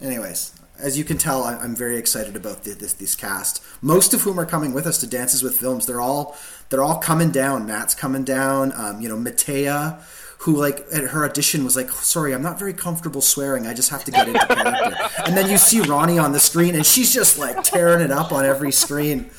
anyways, 0.00 0.52
as 0.78 0.98
you 0.98 1.04
can 1.04 1.18
tell, 1.18 1.44
I'm 1.44 1.76
very 1.76 1.96
excited 1.96 2.34
about 2.34 2.64
this 2.64 2.92
this 2.94 3.14
cast. 3.14 3.62
Most 3.80 4.14
of 4.14 4.22
whom 4.22 4.38
are 4.38 4.46
coming 4.46 4.72
with 4.72 4.86
us 4.86 4.98
to 4.98 5.06
Dances 5.06 5.42
with 5.42 5.54
Films. 5.54 5.86
They're 5.86 6.00
all 6.00 6.36
they're 6.70 6.82
all 6.82 6.98
coming 6.98 7.30
down. 7.30 7.66
Matt's 7.66 7.94
coming 7.94 8.24
down. 8.24 8.72
Um, 8.74 9.00
you 9.00 9.08
know, 9.08 9.16
Matea, 9.16 10.00
who 10.38 10.56
like 10.56 10.84
at 10.92 11.04
her 11.04 11.24
audition 11.24 11.64
was 11.64 11.76
like, 11.76 11.90
"Sorry, 11.90 12.34
I'm 12.34 12.42
not 12.42 12.58
very 12.58 12.72
comfortable 12.72 13.20
swearing. 13.20 13.66
I 13.66 13.74
just 13.74 13.90
have 13.90 14.04
to 14.04 14.10
get 14.10 14.26
into 14.28 14.46
character." 14.46 14.96
and 15.26 15.36
then 15.36 15.50
you 15.50 15.58
see 15.58 15.80
Ronnie 15.80 16.18
on 16.18 16.32
the 16.32 16.40
screen, 16.40 16.74
and 16.74 16.84
she's 16.84 17.12
just 17.12 17.38
like 17.38 17.62
tearing 17.62 18.00
it 18.00 18.10
up 18.10 18.32
on 18.32 18.44
every 18.44 18.72
screen. 18.72 19.30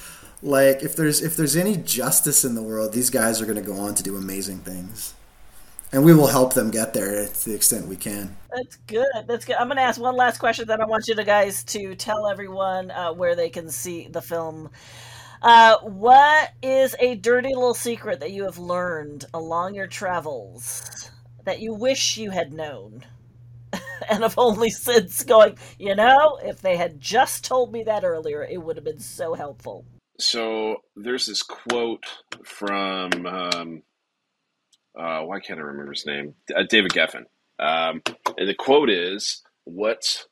Like 0.41 0.83
if 0.83 0.95
there's 0.95 1.21
if 1.21 1.35
there's 1.35 1.55
any 1.55 1.77
justice 1.77 2.45
in 2.45 2.55
the 2.55 2.63
world, 2.63 2.93
these 2.93 3.09
guys 3.09 3.41
are 3.41 3.45
going 3.45 3.57
to 3.57 3.61
go 3.61 3.75
on 3.75 3.95
to 3.95 4.03
do 4.03 4.15
amazing 4.15 4.59
things 4.59 5.13
and 5.93 6.03
we 6.03 6.13
will 6.13 6.27
help 6.27 6.53
them 6.53 6.71
get 6.71 6.93
there 6.93 7.27
to 7.27 7.45
the 7.49 7.55
extent 7.55 7.87
we 7.87 7.95
can. 7.95 8.35
That's 8.53 8.75
good. 8.87 9.05
That's 9.27 9.45
good. 9.45 9.55
I'm 9.55 9.67
going 9.67 9.77
to 9.77 9.83
ask 9.83 10.01
one 10.01 10.15
last 10.15 10.39
question. 10.39 10.67
Then 10.67 10.81
I 10.81 10.85
want 10.85 11.07
you 11.07 11.15
to 11.15 11.23
guys 11.23 11.63
to 11.65 11.95
tell 11.95 12.27
everyone 12.27 12.91
uh, 12.91 13.13
where 13.13 13.35
they 13.35 13.49
can 13.49 13.69
see 13.69 14.07
the 14.07 14.21
film. 14.21 14.71
Uh, 15.41 15.77
what 15.81 16.51
is 16.63 16.95
a 16.99 17.15
dirty 17.15 17.49
little 17.49 17.75
secret 17.75 18.21
that 18.21 18.31
you 18.31 18.45
have 18.45 18.57
learned 18.57 19.25
along 19.33 19.75
your 19.75 19.87
travels 19.87 21.11
that 21.43 21.59
you 21.59 21.73
wish 21.73 22.17
you 22.17 22.31
had 22.31 22.51
known? 22.51 23.05
and 24.09 24.23
have 24.23 24.37
only 24.37 24.69
since 24.69 25.23
going, 25.23 25.57
you 25.79 25.95
know, 25.95 26.39
if 26.43 26.61
they 26.61 26.77
had 26.77 26.99
just 26.99 27.43
told 27.43 27.71
me 27.71 27.83
that 27.83 28.03
earlier, 28.03 28.43
it 28.43 28.61
would 28.61 28.77
have 28.77 28.85
been 28.85 28.99
so 28.99 29.33
helpful. 29.33 29.85
So 30.19 30.77
there's 30.95 31.25
this 31.25 31.41
quote 31.41 32.05
from 32.43 33.25
um, 33.25 33.83
uh, 34.97 35.21
why 35.21 35.39
can't 35.39 35.59
I 35.59 35.63
remember 35.63 35.91
his 35.91 36.05
name? 36.05 36.35
Uh, 36.55 36.63
David 36.69 36.91
Geffen. 36.91 37.25
Um, 37.59 38.01
and 38.37 38.47
the 38.47 38.55
quote 38.55 38.89
is, 38.89 39.41
"What 39.65 40.25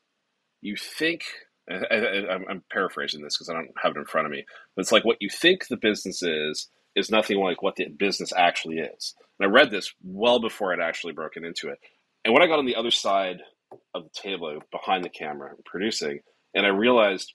you 0.62 0.76
think." 0.76 1.24
I, 1.70 2.36
am 2.50 2.64
paraphrasing 2.72 3.22
this 3.22 3.38
because 3.38 3.48
I 3.48 3.54
don't 3.54 3.72
have 3.82 3.96
it 3.96 4.00
in 4.00 4.06
front 4.06 4.26
of 4.26 4.32
me, 4.32 4.46
but 4.76 4.82
it's 4.82 4.92
like 4.92 5.06
what 5.06 5.22
you 5.22 5.30
think 5.30 5.68
the 5.68 5.78
business 5.78 6.22
is 6.24 6.68
is 6.96 7.10
nothing 7.12 7.38
like 7.38 7.62
what 7.62 7.76
the 7.76 7.88
business 7.88 8.34
actually 8.36 8.80
is. 8.80 9.16
And 9.40 9.48
I 9.48 9.52
read 9.52 9.72
this 9.72 9.94
well 10.04 10.40
before 10.40 10.74
I'd 10.74 10.86
actually 10.86 11.14
broken 11.14 11.46
into 11.46 11.70
it. 11.70 11.80
And 12.26 12.34
when 12.34 12.44
I 12.44 12.48
got 12.48 12.60
on 12.60 12.66
the 12.66 12.76
other 12.76 12.92
side 12.92 13.42
of 13.94 14.04
the 14.04 14.10
table, 14.10 14.60
behind 14.72 15.04
the 15.04 15.10
camera, 15.10 15.52
producing, 15.66 16.20
and 16.54 16.66
I 16.66 16.70
realized 16.70 17.34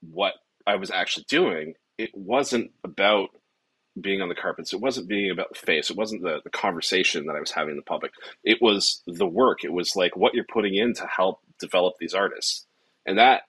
what 0.00 0.34
I 0.66 0.76
was 0.76 0.90
actually 0.90 1.26
doing, 1.28 1.74
it 1.98 2.10
wasn't 2.14 2.70
about 2.82 3.30
being 4.00 4.20
on 4.20 4.28
the 4.28 4.34
carpets. 4.34 4.72
It 4.72 4.80
wasn't 4.80 5.08
being 5.08 5.30
about 5.30 5.48
the 5.50 5.58
face. 5.58 5.90
It 5.90 5.96
wasn't 5.96 6.22
the, 6.22 6.40
the 6.44 6.50
conversation 6.50 7.26
that 7.26 7.36
I 7.36 7.40
was 7.40 7.50
having 7.50 7.72
in 7.72 7.76
the 7.76 7.82
public. 7.82 8.12
It 8.44 8.58
was 8.60 9.02
the 9.06 9.26
work. 9.26 9.64
It 9.64 9.72
was 9.72 9.96
like 9.96 10.16
what 10.16 10.34
you're 10.34 10.44
putting 10.52 10.74
in 10.74 10.94
to 10.94 11.06
help 11.06 11.40
develop 11.60 11.94
these 11.98 12.14
artists. 12.14 12.66
And 13.06 13.18
that 13.18 13.42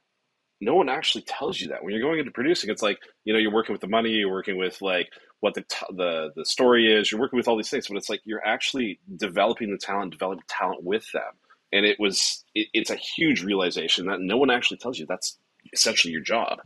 no 0.59 0.75
one 0.75 0.89
actually 0.89 1.23
tells 1.23 1.59
you 1.59 1.69
that 1.69 1.83
when 1.83 1.93
you're 1.93 2.01
going 2.01 2.19
into 2.19 2.31
producing. 2.31 2.69
It's 2.69 2.81
like 2.81 2.99
you 3.25 3.33
know 3.33 3.39
you're 3.39 3.53
working 3.53 3.73
with 3.73 3.81
the 3.81 3.87
money, 3.87 4.09
you're 4.09 4.31
working 4.31 4.57
with 4.57 4.81
like 4.81 5.09
what 5.39 5.53
the 5.53 5.61
t- 5.61 5.85
the 5.95 6.31
the 6.35 6.45
story 6.45 6.91
is. 6.91 7.11
You're 7.11 7.21
working 7.21 7.37
with 7.37 7.47
all 7.47 7.57
these 7.57 7.69
things, 7.69 7.87
but 7.87 7.97
it's 7.97 8.09
like 8.09 8.21
you're 8.23 8.45
actually 8.45 8.99
developing 9.15 9.71
the 9.71 9.77
talent, 9.77 10.11
developing 10.11 10.43
talent 10.47 10.83
with 10.83 11.11
them. 11.11 11.31
And 11.71 11.85
it 11.85 11.99
was 11.99 12.43
it, 12.55 12.67
it's 12.73 12.89
a 12.89 12.95
huge 12.95 13.43
realization 13.43 14.07
that 14.07 14.21
no 14.21 14.37
one 14.37 14.49
actually 14.49 14.77
tells 14.77 14.97
you 14.97 15.05
that's 15.05 15.37
essentially 15.73 16.11
your 16.11 16.21
job 16.21 16.59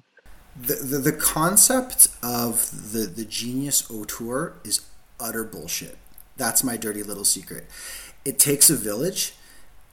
the, 0.60 0.98
the, 0.98 1.12
concept 1.14 2.08
of 2.22 2.92
the, 2.92 3.00
the 3.06 3.26
genius 3.26 3.90
auteur 3.90 4.54
is 4.64 4.82
utter 5.20 5.44
bullshit. 5.44 5.98
That's 6.38 6.64
my 6.64 6.78
dirty 6.78 7.04
little 7.04 7.26
secret. 7.26 7.68
It 8.26 8.38
takes 8.38 8.70
a 8.70 8.76
village, 8.76 9.34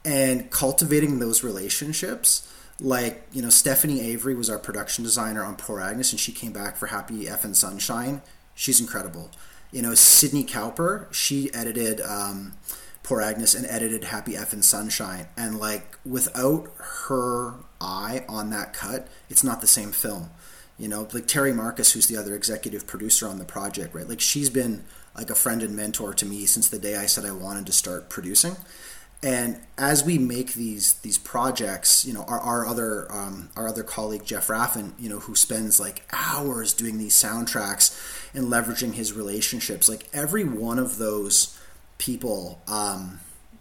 and 0.05 0.49
cultivating 0.49 1.19
those 1.19 1.43
relationships. 1.43 2.51
Like 2.79 3.23
you 3.33 3.41
know, 3.41 3.49
Stephanie 3.49 4.01
Avery 4.01 4.35
was 4.35 4.49
our 4.49 4.59
production 4.59 5.03
designer 5.03 5.43
on 5.43 5.55
Poor 5.55 5.81
Agnes, 5.81 6.11
and 6.11 6.19
she 6.19 6.31
came 6.31 6.53
back 6.53 6.77
for 6.77 6.87
Happy 6.87 7.27
F 7.27 7.43
and 7.43 7.55
Sunshine. 7.55 8.21
She's 8.55 8.79
incredible. 8.79 9.29
You 9.71 9.81
know, 9.81 9.93
Sydney 9.93 10.43
Cowper, 10.43 11.07
she 11.11 11.53
edited 11.53 12.01
um, 12.01 12.53
Poor 13.03 13.21
Agnes 13.21 13.53
and 13.53 13.65
edited 13.67 14.05
Happy 14.05 14.35
F 14.35 14.53
and 14.53 14.63
Sunshine, 14.63 15.27
and 15.35 15.59
like 15.59 15.97
without 16.05 16.69
her 16.77 17.55
eye 17.81 18.23
on 18.29 18.49
that 18.51 18.73
cut, 18.73 19.07
it's 19.29 19.43
not 19.43 19.61
the 19.61 19.67
same 19.67 19.91
film 19.91 20.29
you 20.79 20.87
know 20.87 21.07
like 21.13 21.27
terry 21.27 21.53
marcus 21.53 21.91
who's 21.91 22.07
the 22.07 22.17
other 22.17 22.35
executive 22.35 22.87
producer 22.87 23.27
on 23.27 23.37
the 23.37 23.45
project 23.45 23.93
right? 23.93 24.07
Like 24.07 24.21
she's 24.21 24.49
been 24.49 24.83
like 25.15 25.29
a 25.29 25.35
friend 25.35 25.61
and 25.61 25.75
mentor 25.75 26.13
to 26.13 26.25
me 26.25 26.45
since 26.45 26.69
the 26.69 26.79
day 26.79 26.95
i 26.95 27.05
said 27.05 27.25
i 27.25 27.31
wanted 27.31 27.65
to 27.65 27.73
start 27.73 28.09
producing. 28.09 28.55
And 29.21 29.59
as 29.77 30.05
we 30.05 30.17
make 30.17 30.53
these 30.53 30.93
these 30.93 31.17
projects 31.17 32.05
you 32.05 32.13
know 32.13 32.23
our, 32.23 32.39
our 32.39 32.65
other 32.65 33.11
um, 33.11 33.49
our 33.57 33.67
other 33.67 33.83
colleague 33.83 34.23
jeff 34.23 34.47
raffin 34.49 34.93
you 34.97 35.09
know 35.09 35.19
who 35.19 35.35
spends 35.35 35.77
like 35.77 36.03
hours 36.13 36.73
doing 36.73 36.97
these 36.97 37.15
soundtracks 37.15 37.93
and 38.33 38.45
leveraging 38.47 38.93
his 38.93 39.11
relationships 39.11 39.89
like 39.89 40.07
every 40.13 40.45
one 40.45 40.79
of 40.79 40.99
those 40.99 41.59
people 41.97 42.61
um, 42.67 43.19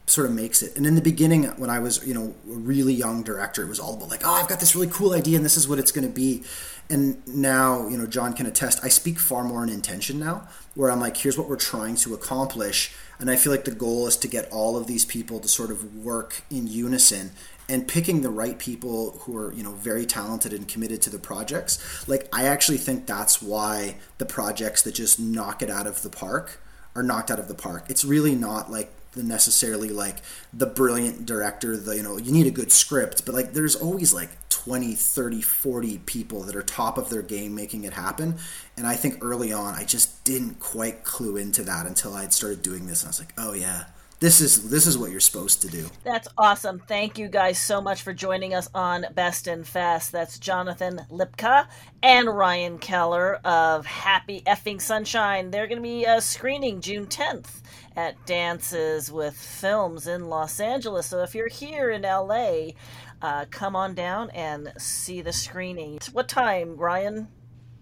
sort 0.08 0.26
of 0.26 0.32
makes 0.32 0.62
it. 0.62 0.76
And 0.76 0.86
in 0.86 0.94
the 0.94 1.02
beginning, 1.02 1.44
when 1.58 1.70
I 1.70 1.78
was, 1.78 2.06
you 2.06 2.14
know, 2.14 2.34
a 2.50 2.56
really 2.56 2.94
young 2.94 3.22
director, 3.22 3.62
it 3.62 3.68
was 3.68 3.78
all 3.78 3.94
about 3.94 4.08
like, 4.08 4.22
oh, 4.24 4.32
I've 4.32 4.48
got 4.48 4.60
this 4.60 4.74
really 4.74 4.88
cool 4.88 5.12
idea 5.12 5.36
and 5.36 5.44
this 5.44 5.56
is 5.56 5.68
what 5.68 5.78
it's 5.78 5.92
going 5.92 6.06
to 6.06 6.12
be. 6.12 6.44
And 6.90 7.26
now, 7.26 7.86
you 7.88 7.98
know, 7.98 8.06
John 8.06 8.32
can 8.32 8.46
attest, 8.46 8.80
I 8.82 8.88
speak 8.88 9.18
far 9.18 9.44
more 9.44 9.62
in 9.62 9.68
intention 9.68 10.18
now, 10.18 10.48
where 10.74 10.90
I'm 10.90 11.00
like, 11.00 11.18
here's 11.18 11.36
what 11.36 11.48
we're 11.48 11.56
trying 11.56 11.96
to 11.96 12.14
accomplish. 12.14 12.94
And 13.18 13.30
I 13.30 13.36
feel 13.36 13.52
like 13.52 13.64
the 13.64 13.72
goal 13.72 14.06
is 14.06 14.16
to 14.18 14.28
get 14.28 14.50
all 14.50 14.76
of 14.76 14.86
these 14.86 15.04
people 15.04 15.40
to 15.40 15.48
sort 15.48 15.70
of 15.70 15.96
work 15.96 16.42
in 16.50 16.66
unison 16.66 17.32
and 17.68 17.86
picking 17.86 18.22
the 18.22 18.30
right 18.30 18.58
people 18.58 19.18
who 19.22 19.36
are, 19.36 19.52
you 19.52 19.62
know, 19.62 19.72
very 19.72 20.06
talented 20.06 20.54
and 20.54 20.66
committed 20.66 21.02
to 21.02 21.10
the 21.10 21.18
projects. 21.18 22.08
Like, 22.08 22.26
I 22.32 22.46
actually 22.46 22.78
think 22.78 23.04
that's 23.04 23.42
why 23.42 23.96
the 24.16 24.24
projects 24.24 24.80
that 24.82 24.94
just 24.94 25.20
knock 25.20 25.60
it 25.60 25.68
out 25.68 25.86
of 25.86 26.00
the 26.00 26.08
park 26.08 26.62
are 26.94 27.02
knocked 27.02 27.30
out 27.30 27.38
of 27.38 27.48
the 27.48 27.54
park. 27.54 27.84
It's 27.90 28.06
really 28.06 28.34
not 28.34 28.70
like 28.70 28.90
necessarily 29.22 29.88
like 29.88 30.16
the 30.52 30.66
brilliant 30.66 31.26
director 31.26 31.76
the 31.76 31.96
you 31.96 32.02
know 32.02 32.16
you 32.16 32.32
need 32.32 32.46
a 32.46 32.50
good 32.50 32.70
script 32.70 33.24
but 33.24 33.34
like 33.34 33.52
there's 33.52 33.76
always 33.76 34.12
like 34.12 34.30
20 34.48 34.94
30 34.94 35.40
40 35.40 35.98
people 35.98 36.42
that 36.42 36.54
are 36.54 36.62
top 36.62 36.98
of 36.98 37.10
their 37.10 37.22
game 37.22 37.54
making 37.54 37.84
it 37.84 37.92
happen 37.94 38.36
and 38.76 38.86
i 38.86 38.94
think 38.94 39.22
early 39.22 39.52
on 39.52 39.74
i 39.74 39.84
just 39.84 40.24
didn't 40.24 40.60
quite 40.60 41.04
clue 41.04 41.36
into 41.36 41.62
that 41.62 41.86
until 41.86 42.14
i'd 42.14 42.32
started 42.32 42.62
doing 42.62 42.86
this 42.86 43.02
and 43.02 43.08
i 43.08 43.10
was 43.10 43.18
like 43.20 43.32
oh 43.38 43.52
yeah 43.52 43.84
this 44.20 44.40
is 44.40 44.68
this 44.68 44.86
is 44.86 44.98
what 44.98 45.12
you're 45.12 45.20
supposed 45.20 45.62
to 45.62 45.68
do. 45.68 45.86
That's 46.02 46.26
awesome. 46.36 46.80
Thank 46.80 47.18
you 47.18 47.28
guys 47.28 47.58
so 47.58 47.80
much 47.80 48.02
for 48.02 48.12
joining 48.12 48.52
us 48.52 48.68
on 48.74 49.06
Best 49.14 49.46
in 49.46 49.62
Fest. 49.62 50.10
That's 50.10 50.38
Jonathan 50.38 51.00
Lipka 51.08 51.66
and 52.02 52.28
Ryan 52.28 52.78
Keller 52.78 53.36
of 53.44 53.86
Happy 53.86 54.42
Effing 54.44 54.80
Sunshine. 54.80 55.50
They're 55.50 55.68
going 55.68 55.78
to 55.78 55.82
be 55.82 56.04
uh, 56.04 56.18
screening 56.18 56.80
June 56.80 57.06
10th 57.06 57.60
at 57.98 58.14
Dances 58.26 59.10
with 59.10 59.36
Films 59.36 60.06
in 60.06 60.26
Los 60.26 60.60
Angeles. 60.60 61.06
So 61.06 61.24
if 61.24 61.34
you're 61.34 61.48
here 61.48 61.90
in 61.90 62.02
LA, 62.02 62.74
uh, 63.20 63.46
come 63.50 63.74
on 63.74 63.94
down 63.94 64.30
and 64.30 64.72
see 64.78 65.20
the 65.20 65.32
screening. 65.32 65.98
What 66.12 66.28
time, 66.28 66.76
Ryan? 66.76 67.26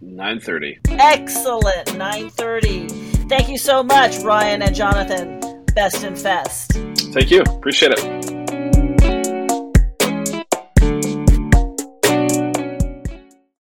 9:30. 0.03 0.79
Excellent. 0.89 1.99
9:30. 1.99 2.89
Thank 3.29 3.51
you 3.51 3.59
so 3.59 3.83
much, 3.83 4.17
Ryan 4.21 4.63
and 4.63 4.75
Jonathan. 4.75 5.65
Best 5.75 6.03
in 6.03 6.17
Fest. 6.17 6.73
Thank 7.13 7.31
you. 7.31 7.43
Appreciate 7.43 7.93
it. 7.93 8.16